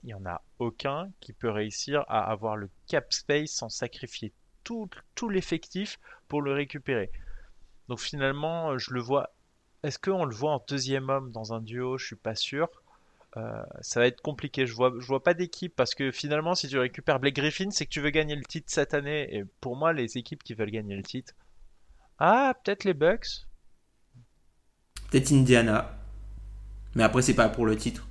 il 0.03 0.09
y 0.09 0.13
en 0.13 0.25
a 0.25 0.41
aucun 0.59 1.09
qui 1.19 1.33
peut 1.33 1.49
réussir 1.49 2.05
à 2.07 2.29
avoir 2.31 2.55
le 2.55 2.69
cap 2.87 3.11
space 3.13 3.51
sans 3.51 3.69
sacrifier 3.69 4.33
tout, 4.63 4.89
l'effectif 5.29 5.99
pour 6.27 6.41
le 6.41 6.53
récupérer. 6.53 7.11
Donc 7.89 7.99
finalement, 7.99 8.77
je 8.77 8.93
le 8.93 9.01
vois. 9.01 9.33
Est-ce 9.83 9.99
qu'on 9.99 10.25
le 10.25 10.33
voit 10.33 10.53
en 10.53 10.63
deuxième 10.67 11.09
homme 11.09 11.31
dans 11.31 11.53
un 11.53 11.61
duo? 11.61 11.97
Je 11.97 12.05
suis 12.05 12.15
pas 12.15 12.35
sûr. 12.35 12.69
Euh, 13.37 13.63
ça 13.81 13.99
va 13.99 14.05
être 14.07 14.21
compliqué. 14.21 14.67
Je 14.67 14.73
vois, 14.73 14.93
je 14.99 15.05
vois 15.05 15.23
pas 15.23 15.33
d'équipe 15.33 15.75
parce 15.75 15.95
que 15.95 16.11
finalement, 16.11 16.53
si 16.55 16.67
tu 16.67 16.77
récupères 16.77 17.19
Blake 17.19 17.35
Griffin, 17.35 17.71
c'est 17.71 17.85
que 17.85 17.91
tu 17.91 17.99
veux 18.01 18.11
gagner 18.11 18.35
le 18.35 18.43
titre 18.43 18.67
cette 18.69 18.93
année. 18.93 19.35
Et 19.35 19.43
pour 19.59 19.75
moi, 19.75 19.91
les 19.93 20.17
équipes 20.17 20.43
qui 20.43 20.53
veulent 20.53 20.69
gagner 20.71 20.95
le 20.95 21.03
titre, 21.03 21.33
ah, 22.19 22.53
peut-être 22.63 22.83
les 22.83 22.93
Bucks. 22.93 23.47
Peut-être 25.09 25.31
Indiana. 25.31 25.97
Mais 26.95 27.03
après, 27.03 27.21
c'est 27.21 27.33
pas 27.35 27.49
pour 27.49 27.65
le 27.65 27.75
titre. 27.75 28.07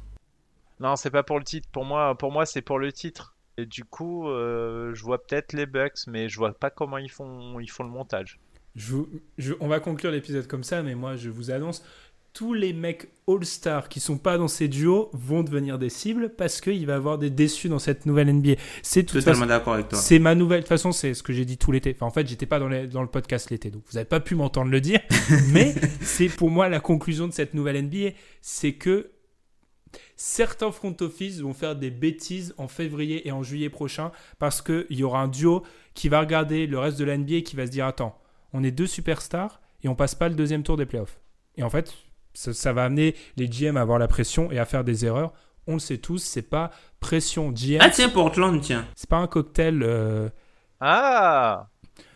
Non, 0.81 0.97
c'est 0.97 1.11
pas 1.11 1.23
pour 1.23 1.39
le 1.39 1.45
titre. 1.45 1.69
Pour 1.71 1.85
moi, 1.85 2.17
pour 2.19 2.33
moi, 2.33 2.45
c'est 2.47 2.63
pour 2.63 2.79
le 2.79 2.93
titre. 2.93 3.37
Et 3.59 3.67
du 3.67 3.85
coup, 3.85 4.29
euh, 4.29 4.93
je 4.95 5.03
vois 5.05 5.25
peut-être 5.25 5.53
les 5.53 5.67
Bucks, 5.67 6.07
mais 6.09 6.29
je 6.29 6.37
vois 6.39 6.53
pas 6.59 6.71
comment 6.71 6.99
ils 6.99 7.11
font, 7.11 7.61
ils 7.61 7.71
font 7.71 7.85
le 7.85 7.91
montage. 7.91 8.41
Je 8.75 8.93
vous- 8.93 9.09
je- 9.37 9.53
on 9.61 9.69
va 9.69 9.79
conclure 9.81 10.11
l'épisode 10.11 10.47
comme 10.47 10.65
ça, 10.65 10.83
mais 10.83 10.95
moi, 10.95 11.15
je 11.17 11.29
vous 11.29 11.51
annonce, 11.51 11.85
tous 12.33 12.55
les 12.55 12.73
mecs 12.73 13.09
All-Star 13.29 13.89
qui 13.89 14.01
sont 14.01 14.17
pas 14.17 14.39
dans 14.39 14.49
ces 14.49 14.67
duos 14.67 15.11
vont 15.13 15.43
devenir 15.43 15.79
des 15.79 15.91
cibles 15.91 16.31
parce 16.31 16.61
qu'il 16.63 16.87
va 16.87 16.95
y 16.95 16.97
avoir 16.97 17.19
des 17.19 17.29
déçus 17.31 17.69
dans 17.69 17.79
cette 17.79 18.07
nouvelle 18.07 18.33
NBA. 18.33 18.55
C'est 18.83 19.05
Totalement 19.05 19.47
d'accord 19.47 19.75
avec 19.75 19.89
toi. 19.89 19.99
C'est 19.99 20.19
ma 20.19 20.35
nouvelle. 20.35 20.61
De 20.61 20.63
toute 20.63 20.69
façon, 20.71 20.93
c'est 20.93 21.13
ce 21.15 21.23
que 21.23 21.33
j'ai 21.33 21.45
dit 21.45 21.59
tout 21.59 21.73
l'été. 21.73 21.93
Enfin, 21.95 22.07
en 22.07 22.11
fait, 22.11 22.27
j'étais 22.27 22.47
pas 22.47 22.59
dans, 22.59 22.69
les- 22.69 22.87
dans 22.87 23.03
le 23.03 23.09
podcast 23.09 23.51
l'été, 23.51 23.71
donc 23.71 23.83
vous 23.87 23.95
n'avez 23.95 24.07
pas 24.09 24.21
pu 24.21 24.35
m'entendre 24.35 24.71
le 24.71 24.81
dire. 24.81 25.01
mais 25.53 25.75
c'est 26.01 26.29
pour 26.29 26.51
moi 26.51 26.69
la 26.71 26.81
conclusion 26.81 27.29
de 27.29 27.33
cette 27.33 27.53
nouvelle 27.55 27.83
NBA. 27.85 28.11
C'est 28.41 28.73
que 28.73 29.11
certains 30.17 30.73
front 30.73 30.97
office 31.01 31.41
vont 31.41 31.53
faire 31.53 31.77
des 31.77 31.91
bêtises 31.91 32.55
en 32.57 32.69
février 32.69 33.27
et 33.29 33.33
en 33.33 33.43
juillet 33.43 33.69
prochain 33.71 34.11
parce 34.39 34.63
qu'il 34.63 34.87
y 34.91 35.03
aura 35.03 35.21
un 35.21 35.29
duo 35.29 35.63
qui 35.95 36.09
va 36.09 36.21
regarder 36.21 36.67
le 36.67 36.79
reste 36.79 36.99
de 36.99 37.05
la 37.05 37.17
NBA 37.19 37.35
et 37.37 37.43
qui 37.43 37.57
va 37.57 37.67
se 37.67 37.71
dire 37.73 37.87
Attends, 37.87 38.19
on 38.53 38.65
est 38.65 38.71
deux 38.71 38.87
superstars 38.87 39.61
et 39.83 39.89
on 39.89 39.95
passe 39.95 40.15
pas 40.15 40.29
le 40.29 40.35
deuxième 40.35 40.63
tour 40.63 40.77
des 40.77 40.87
playoffs. 40.87 41.19
Et 41.57 41.63
en 41.63 41.71
fait, 41.71 41.93
ça, 42.35 42.53
ça 42.53 42.73
va 42.73 42.85
amener 42.85 43.15
les 43.37 43.49
GM 43.49 43.77
à 43.77 43.81
avoir 43.83 43.99
la 43.99 44.09
pression 44.09 44.51
et 44.53 44.59
à 44.59 44.65
faire 44.65 44.85
des 44.85 45.05
erreurs. 45.05 45.33
On 45.67 45.75
le 45.75 45.79
sait 45.81 45.99
tous, 45.99 46.19
c'est 46.19 46.43
pas 46.43 46.71
pression 47.01 47.51
GM, 47.53 47.79
Ah 47.81 47.91
tiens, 47.91 48.09
Portland, 48.09 48.61
tiens. 48.61 48.85
c'est 48.97 49.09
pas 49.09 49.19
un 49.19 49.27
cocktail. 49.29 49.83
euh, 49.83 50.29
Ah, 50.81 51.69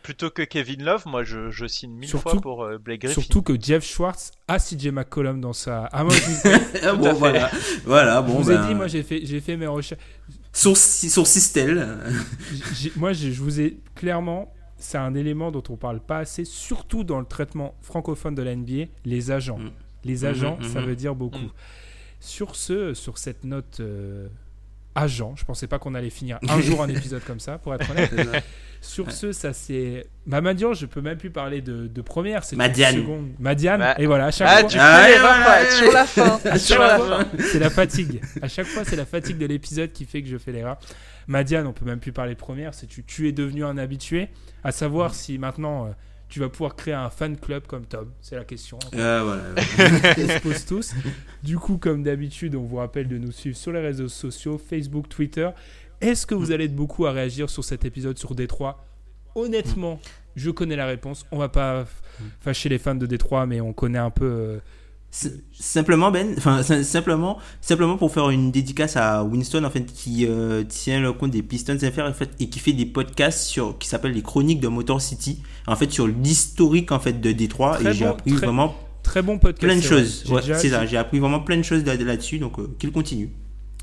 plutôt 0.03 0.31
que 0.31 0.43
Kevin 0.43 0.83
Love, 0.85 1.05
moi, 1.07 1.23
je, 1.23 1.51
je 1.51 1.67
signe 1.67 1.93
mille 1.93 2.09
Surtout- 2.09 2.31
fois 2.31 2.41
pour 2.41 2.64
euh, 2.64 2.79
Blake 2.79 3.03
Griffin. 3.03 3.21
Surtout 3.21 3.43
que 3.43 3.53
Jeff 3.61 3.85
Schwartz 3.85 4.33
a 4.49 4.59
CJ 4.59 4.89
McCollum 4.91 5.41
dans 5.41 5.53
sa. 5.53 5.89
Ah, 5.93 6.03
moi, 6.05 6.12
je, 6.14 6.91
vous- 6.91 6.97
bon, 6.99 7.12
voilà. 7.14 7.51
Voilà, 7.85 8.17
je 8.23 8.27
bon, 8.33 8.41
vous 8.41 8.51
ai 8.51 8.55
ben, 8.57 8.69
dit, 8.69 8.75
moi 8.75 8.87
j'ai 8.89 9.03
fait, 9.03 9.21
j'ai 9.25 9.41
fait 9.41 9.57
mes 9.57 9.67
recherches. 9.67 10.01
Sur, 10.53 10.77
sur 10.77 11.27
Sistel. 11.27 11.99
Moi, 12.97 13.12
je 13.12 13.29
vous 13.43 13.61
ai 13.61 13.79
clairement, 13.95 14.53
c'est 14.79 14.97
un 14.99 15.14
élément 15.14 15.51
dont 15.51 15.62
on 15.69 15.77
parle 15.77 16.01
pas 16.01 16.19
assez, 16.19 16.45
surtout 16.47 17.05
dans 17.05 17.21
le 17.21 17.27
traitement 17.27 17.75
francophone 17.83 18.35
de 18.35 18.43
la 18.43 18.57
NBA, 18.57 18.87
les 19.05 19.31
agents. 19.31 19.59
Mm. 19.59 19.71
Les 20.07 20.25
agents, 20.25 20.59
Mhm, 20.61 20.69
ça 20.69 20.81
mhm. 20.81 20.87
veut 20.87 20.97
dire 20.97 21.15
beaucoup. 21.15 21.39
Mm. 21.39 21.51
Sur 22.21 22.57
ce, 22.57 22.95
sur 22.95 23.19
cette 23.19 23.45
note 23.45 23.79
euh, 23.81 24.29
agent, 24.95 25.35
je 25.37 25.45
pensais 25.45 25.67
pas 25.67 25.79
qu'on 25.79 25.95
allait 25.95 26.11
finir 26.11 26.39
un 26.49 26.61
jour 26.61 26.83
un 26.83 26.89
épisode 26.97 27.23
comme 27.25 27.41
ça, 27.41 27.59
pour 27.59 27.75
être 27.75 27.91
honnête. 27.91 28.45
Sur 28.81 29.11
ce, 29.11 29.33
ça 29.33 29.53
c'est. 29.53 30.07
Bah, 30.27 30.41
Madian, 30.41 30.73
je 30.73 30.87
peux 30.87 31.01
même 31.01 31.19
plus 31.19 31.31
parler 31.31 31.61
de, 31.61 31.87
de 31.89 32.01
première, 32.03 32.45
c'est 32.45 32.57
Madiane. 32.57 32.95
seconde. 32.97 33.29
Madiane, 33.39 33.81
Bah, 33.81 33.95
et 33.99 34.07
voilà, 34.07 34.27
à 34.27 34.31
chaque 34.31 34.49
Ah, 34.51 34.61
fois. 34.61 34.69
tu 34.69 34.77
Ah, 34.81 35.03
fais 35.07 35.13
ouais, 35.15 35.21
quoi, 35.21 35.31
ouais, 35.31 35.71
sur 35.71 35.93
la 35.93 36.05
fin. 36.07 36.41
À 36.51 36.59
sur 36.59 36.77
chaque 36.77 36.89
la 36.89 36.97
fois, 36.99 37.25
fin. 37.25 37.27
c'est 37.51 37.59
la 37.59 37.71
fatigue. 37.71 38.21
À 38.43 38.49
chaque 38.49 38.67
fois, 38.67 38.85
c'est 38.85 38.97
la 38.97 39.07
fatigue 39.07 39.39
de 39.39 39.47
l'épisode 39.47 39.93
qui 39.93 40.05
fait 40.05 40.23
que 40.23 40.29
je 40.29 40.37
fais 40.39 40.53
l'erreur. 40.53 40.79
Madiane, 41.27 41.67
on 41.67 41.73
peut 41.73 41.85
même 41.85 41.99
plus 42.01 42.13
parler 42.13 42.35
de 42.35 42.39
première. 42.39 42.75
C'est 42.75 42.87
tu, 42.87 43.03
tu 43.03 43.29
es 43.29 43.33
devenu 43.33 43.65
un 43.65 43.77
habitué. 43.79 44.29
À 44.63 44.73
savoir 44.73 45.15
si 45.15 45.39
maintenant 45.39 45.87
euh, 45.87 45.91
tu 46.37 46.41
vas 46.41 46.51
pouvoir 46.51 46.76
créer 46.76 46.93
un 46.93 47.09
fan 47.09 47.34
club 47.39 47.66
comme 47.66 47.87
Tom. 47.87 48.11
C'est 48.20 48.37
la 48.37 48.45
question. 48.45 48.78
Euh, 48.95 49.22
voilà. 49.24 49.43
On 50.18 50.28
se 50.28 50.39
pose 50.43 50.66
tous. 50.66 50.93
Du 51.43 51.57
coup, 51.57 51.78
comme 51.78 52.03
d'habitude, 52.03 52.55
on 52.57 52.62
vous 52.62 52.76
rappelle 52.76 53.09
de 53.09 53.16
nous 53.16 53.32
suivre 53.32 53.57
sur 53.57 53.72
les 53.72 53.80
réseaux 53.80 54.09
sociaux, 54.09 54.59
Facebook, 54.59 55.09
Twitter. 55.09 55.49
Est-ce 56.03 56.26
que 56.26 56.34
vous 56.34 56.53
allez 56.53 56.66
être 56.66 56.76
beaucoup 56.76 57.07
à 57.07 57.12
réagir 57.12 57.49
sur 57.49 57.64
cet 57.64 57.87
épisode 57.87 58.18
sur 58.18 58.34
Détroit? 58.34 58.84
Honnêtement, 59.34 59.99
je 60.34 60.51
connais 60.51 60.76
la 60.76 60.84
réponse. 60.84 61.24
On 61.32 61.39
va 61.39 61.49
pas 61.49 61.84
f- 61.84 61.87
fâcher 62.41 62.68
les 62.68 62.76
fans 62.76 62.95
de 62.95 63.07
Détroit, 63.07 63.47
mais 63.47 63.62
on 63.62 63.72
connaît 63.72 63.97
un 63.99 64.11
peu. 64.11 64.61
Simplement 65.59 66.11
Ben, 66.11 66.35
enfin 66.37 66.62
sim- 66.62 66.83
simplement, 66.85 67.39
simplement 67.61 67.97
pour 67.97 68.12
faire 68.12 68.29
une 68.31 68.51
dédicace 68.51 68.97
à 68.97 69.25
Winston 69.25 69.64
en 69.64 69.71
fait 69.71 69.85
qui 69.87 70.27
euh, 70.27 70.62
tient 70.64 71.01
le 71.01 71.12
compte 71.12 71.31
des 71.31 71.43
Pistons 71.43 71.79
FR 71.79 72.01
en 72.03 72.12
fait 72.12 72.31
et 72.39 72.49
qui 72.51 72.59
fait 72.59 72.73
des 72.75 72.85
podcasts 72.87 73.41
sur 73.47 73.79
qui 73.79 73.89
s'appellent 73.89 74.12
les 74.12 74.23
chroniques 74.23 74.61
de 74.61 74.69
Motor 74.69 75.01
City 75.01 75.43
en 75.67 75.75
fait 75.77 75.91
sur 75.91 76.07
l'historique 76.07 76.93
en 76.93 76.99
fait 77.01 77.14
de 77.21 77.33
Détroit 77.33 77.77
Très 77.79 77.91
et 77.91 77.95
j'ai 77.95 78.05
appris 78.07 78.33
très- 78.33 78.47
vraiment 78.47 78.75
Très 79.03 79.23
bon 79.23 79.39
podcast. 79.39 79.62
plein 79.62 79.77
de 79.77 79.81
choses. 79.83 80.25
Ouais, 80.31 80.43
c'est 80.43 80.69
ça, 80.71 80.85
j'ai 80.85 80.97
appris 80.97 81.19
vraiment 81.21 81.41
plein 81.41 81.57
de 81.57 81.62
choses 81.62 81.85
là- 81.85 81.95
là-dessus 81.97 82.39
donc 82.39 82.59
euh, 82.59 82.69
qu'il 82.79 82.93
continue. 82.93 83.31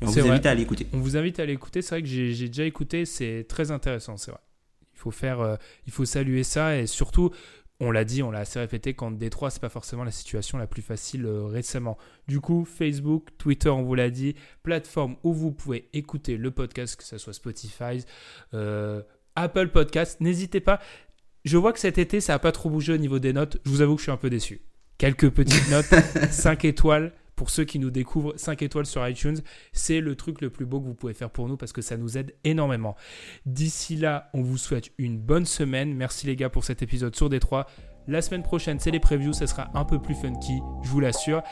On 0.02 0.06
vous 0.06 0.12
vrai. 0.20 0.30
invite 0.30 0.46
à 0.46 0.50
aller 0.50 0.62
écouter. 0.62 0.86
On 0.92 0.98
vous 0.98 1.16
invite 1.16 1.40
à 1.40 1.46
l'écouter. 1.46 1.80
C'est 1.80 1.90
vrai 1.94 2.02
que 2.02 2.08
j'ai 2.08 2.34
j'ai 2.34 2.48
déjà 2.48 2.64
écouté. 2.64 3.06
C'est 3.06 3.46
très 3.48 3.70
intéressant. 3.70 4.16
C'est 4.18 4.30
vrai. 4.32 4.40
Il 4.92 4.98
faut 4.98 5.10
faire, 5.10 5.40
euh, 5.40 5.56
il 5.86 5.92
faut 5.92 6.04
saluer 6.04 6.42
ça 6.44 6.76
et 6.76 6.86
surtout, 6.86 7.30
on 7.80 7.90
l'a 7.90 8.04
dit, 8.04 8.22
on 8.22 8.30
l'a 8.30 8.40
assez 8.40 8.60
répété, 8.60 8.94
quand 8.94 9.10
Détroit, 9.10 9.50
c'est 9.50 9.60
pas 9.60 9.68
forcément 9.68 10.04
la 10.04 10.10
situation 10.10 10.58
la 10.58 10.66
plus 10.66 10.82
facile 10.82 11.26
euh, 11.26 11.44
récemment. 11.44 11.98
Du 12.28 12.40
coup, 12.40 12.64
Facebook, 12.64 13.28
Twitter, 13.36 13.68
on 13.68 13.82
vous 13.82 13.94
l'a 13.94 14.10
dit, 14.10 14.36
plateforme 14.62 15.16
où 15.24 15.32
vous 15.32 15.50
pouvez 15.50 15.88
écouter 15.92 16.36
le 16.36 16.50
podcast, 16.50 16.96
que 16.96 17.04
ce 17.04 17.18
soit 17.18 17.32
Spotify, 17.32 18.04
euh, 18.54 19.02
Apple 19.34 19.68
Podcast. 19.68 20.20
N'hésitez 20.20 20.60
pas. 20.60 20.80
Je 21.44 21.56
vois 21.58 21.72
que 21.72 21.80
cet 21.80 21.98
été, 21.98 22.20
ça 22.20 22.34
n'a 22.34 22.38
pas 22.38 22.52
trop 22.52 22.70
bougé 22.70 22.92
au 22.92 22.96
niveau 22.96 23.18
des 23.18 23.32
notes. 23.32 23.58
Je 23.64 23.70
vous 23.70 23.80
avoue 23.80 23.96
que 23.96 24.00
je 24.00 24.04
suis 24.04 24.12
un 24.12 24.16
peu 24.16 24.30
déçu. 24.30 24.62
Quelques 24.96 25.30
petites 25.30 25.68
notes, 25.70 25.92
5 26.30 26.64
étoiles. 26.64 27.12
Pour 27.36 27.50
ceux 27.50 27.64
qui 27.64 27.78
nous 27.78 27.90
découvrent, 27.90 28.34
5 28.36 28.62
étoiles 28.62 28.86
sur 28.86 29.06
iTunes, 29.06 29.38
c'est 29.72 30.00
le 30.00 30.14
truc 30.14 30.40
le 30.40 30.50
plus 30.50 30.66
beau 30.66 30.80
que 30.80 30.86
vous 30.86 30.94
pouvez 30.94 31.14
faire 31.14 31.30
pour 31.30 31.48
nous 31.48 31.56
parce 31.56 31.72
que 31.72 31.82
ça 31.82 31.96
nous 31.96 32.16
aide 32.16 32.34
énormément. 32.44 32.96
D'ici 33.46 33.96
là, 33.96 34.30
on 34.34 34.42
vous 34.42 34.58
souhaite 34.58 34.90
une 34.98 35.18
bonne 35.18 35.46
semaine. 35.46 35.94
Merci 35.94 36.26
les 36.26 36.36
gars 36.36 36.50
pour 36.50 36.64
cet 36.64 36.82
épisode 36.82 37.14
sur 37.16 37.28
Détroit. 37.28 37.66
La 38.06 38.20
semaine 38.20 38.42
prochaine, 38.42 38.78
c'est 38.78 38.90
les 38.90 39.00
previews, 39.00 39.32
ça 39.32 39.46
sera 39.46 39.70
un 39.72 39.84
peu 39.84 39.98
plus 39.98 40.14
funky, 40.14 40.60
je 40.82 40.90
vous 40.90 41.00
l'assure. 41.00 41.42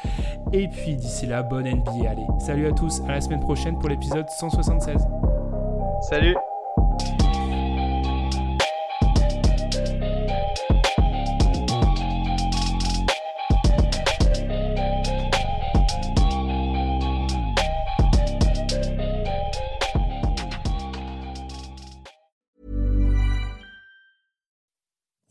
Et 0.52 0.68
puis 0.68 0.96
d'ici 0.96 1.26
là, 1.26 1.42
bonne 1.42 1.66
NBA. 1.66 2.10
Allez, 2.10 2.26
salut 2.44 2.66
à 2.66 2.72
tous, 2.72 3.00
à 3.08 3.12
la 3.12 3.20
semaine 3.22 3.40
prochaine 3.40 3.78
pour 3.78 3.88
l'épisode 3.88 4.26
176. 4.38 5.00
Salut 6.10 6.36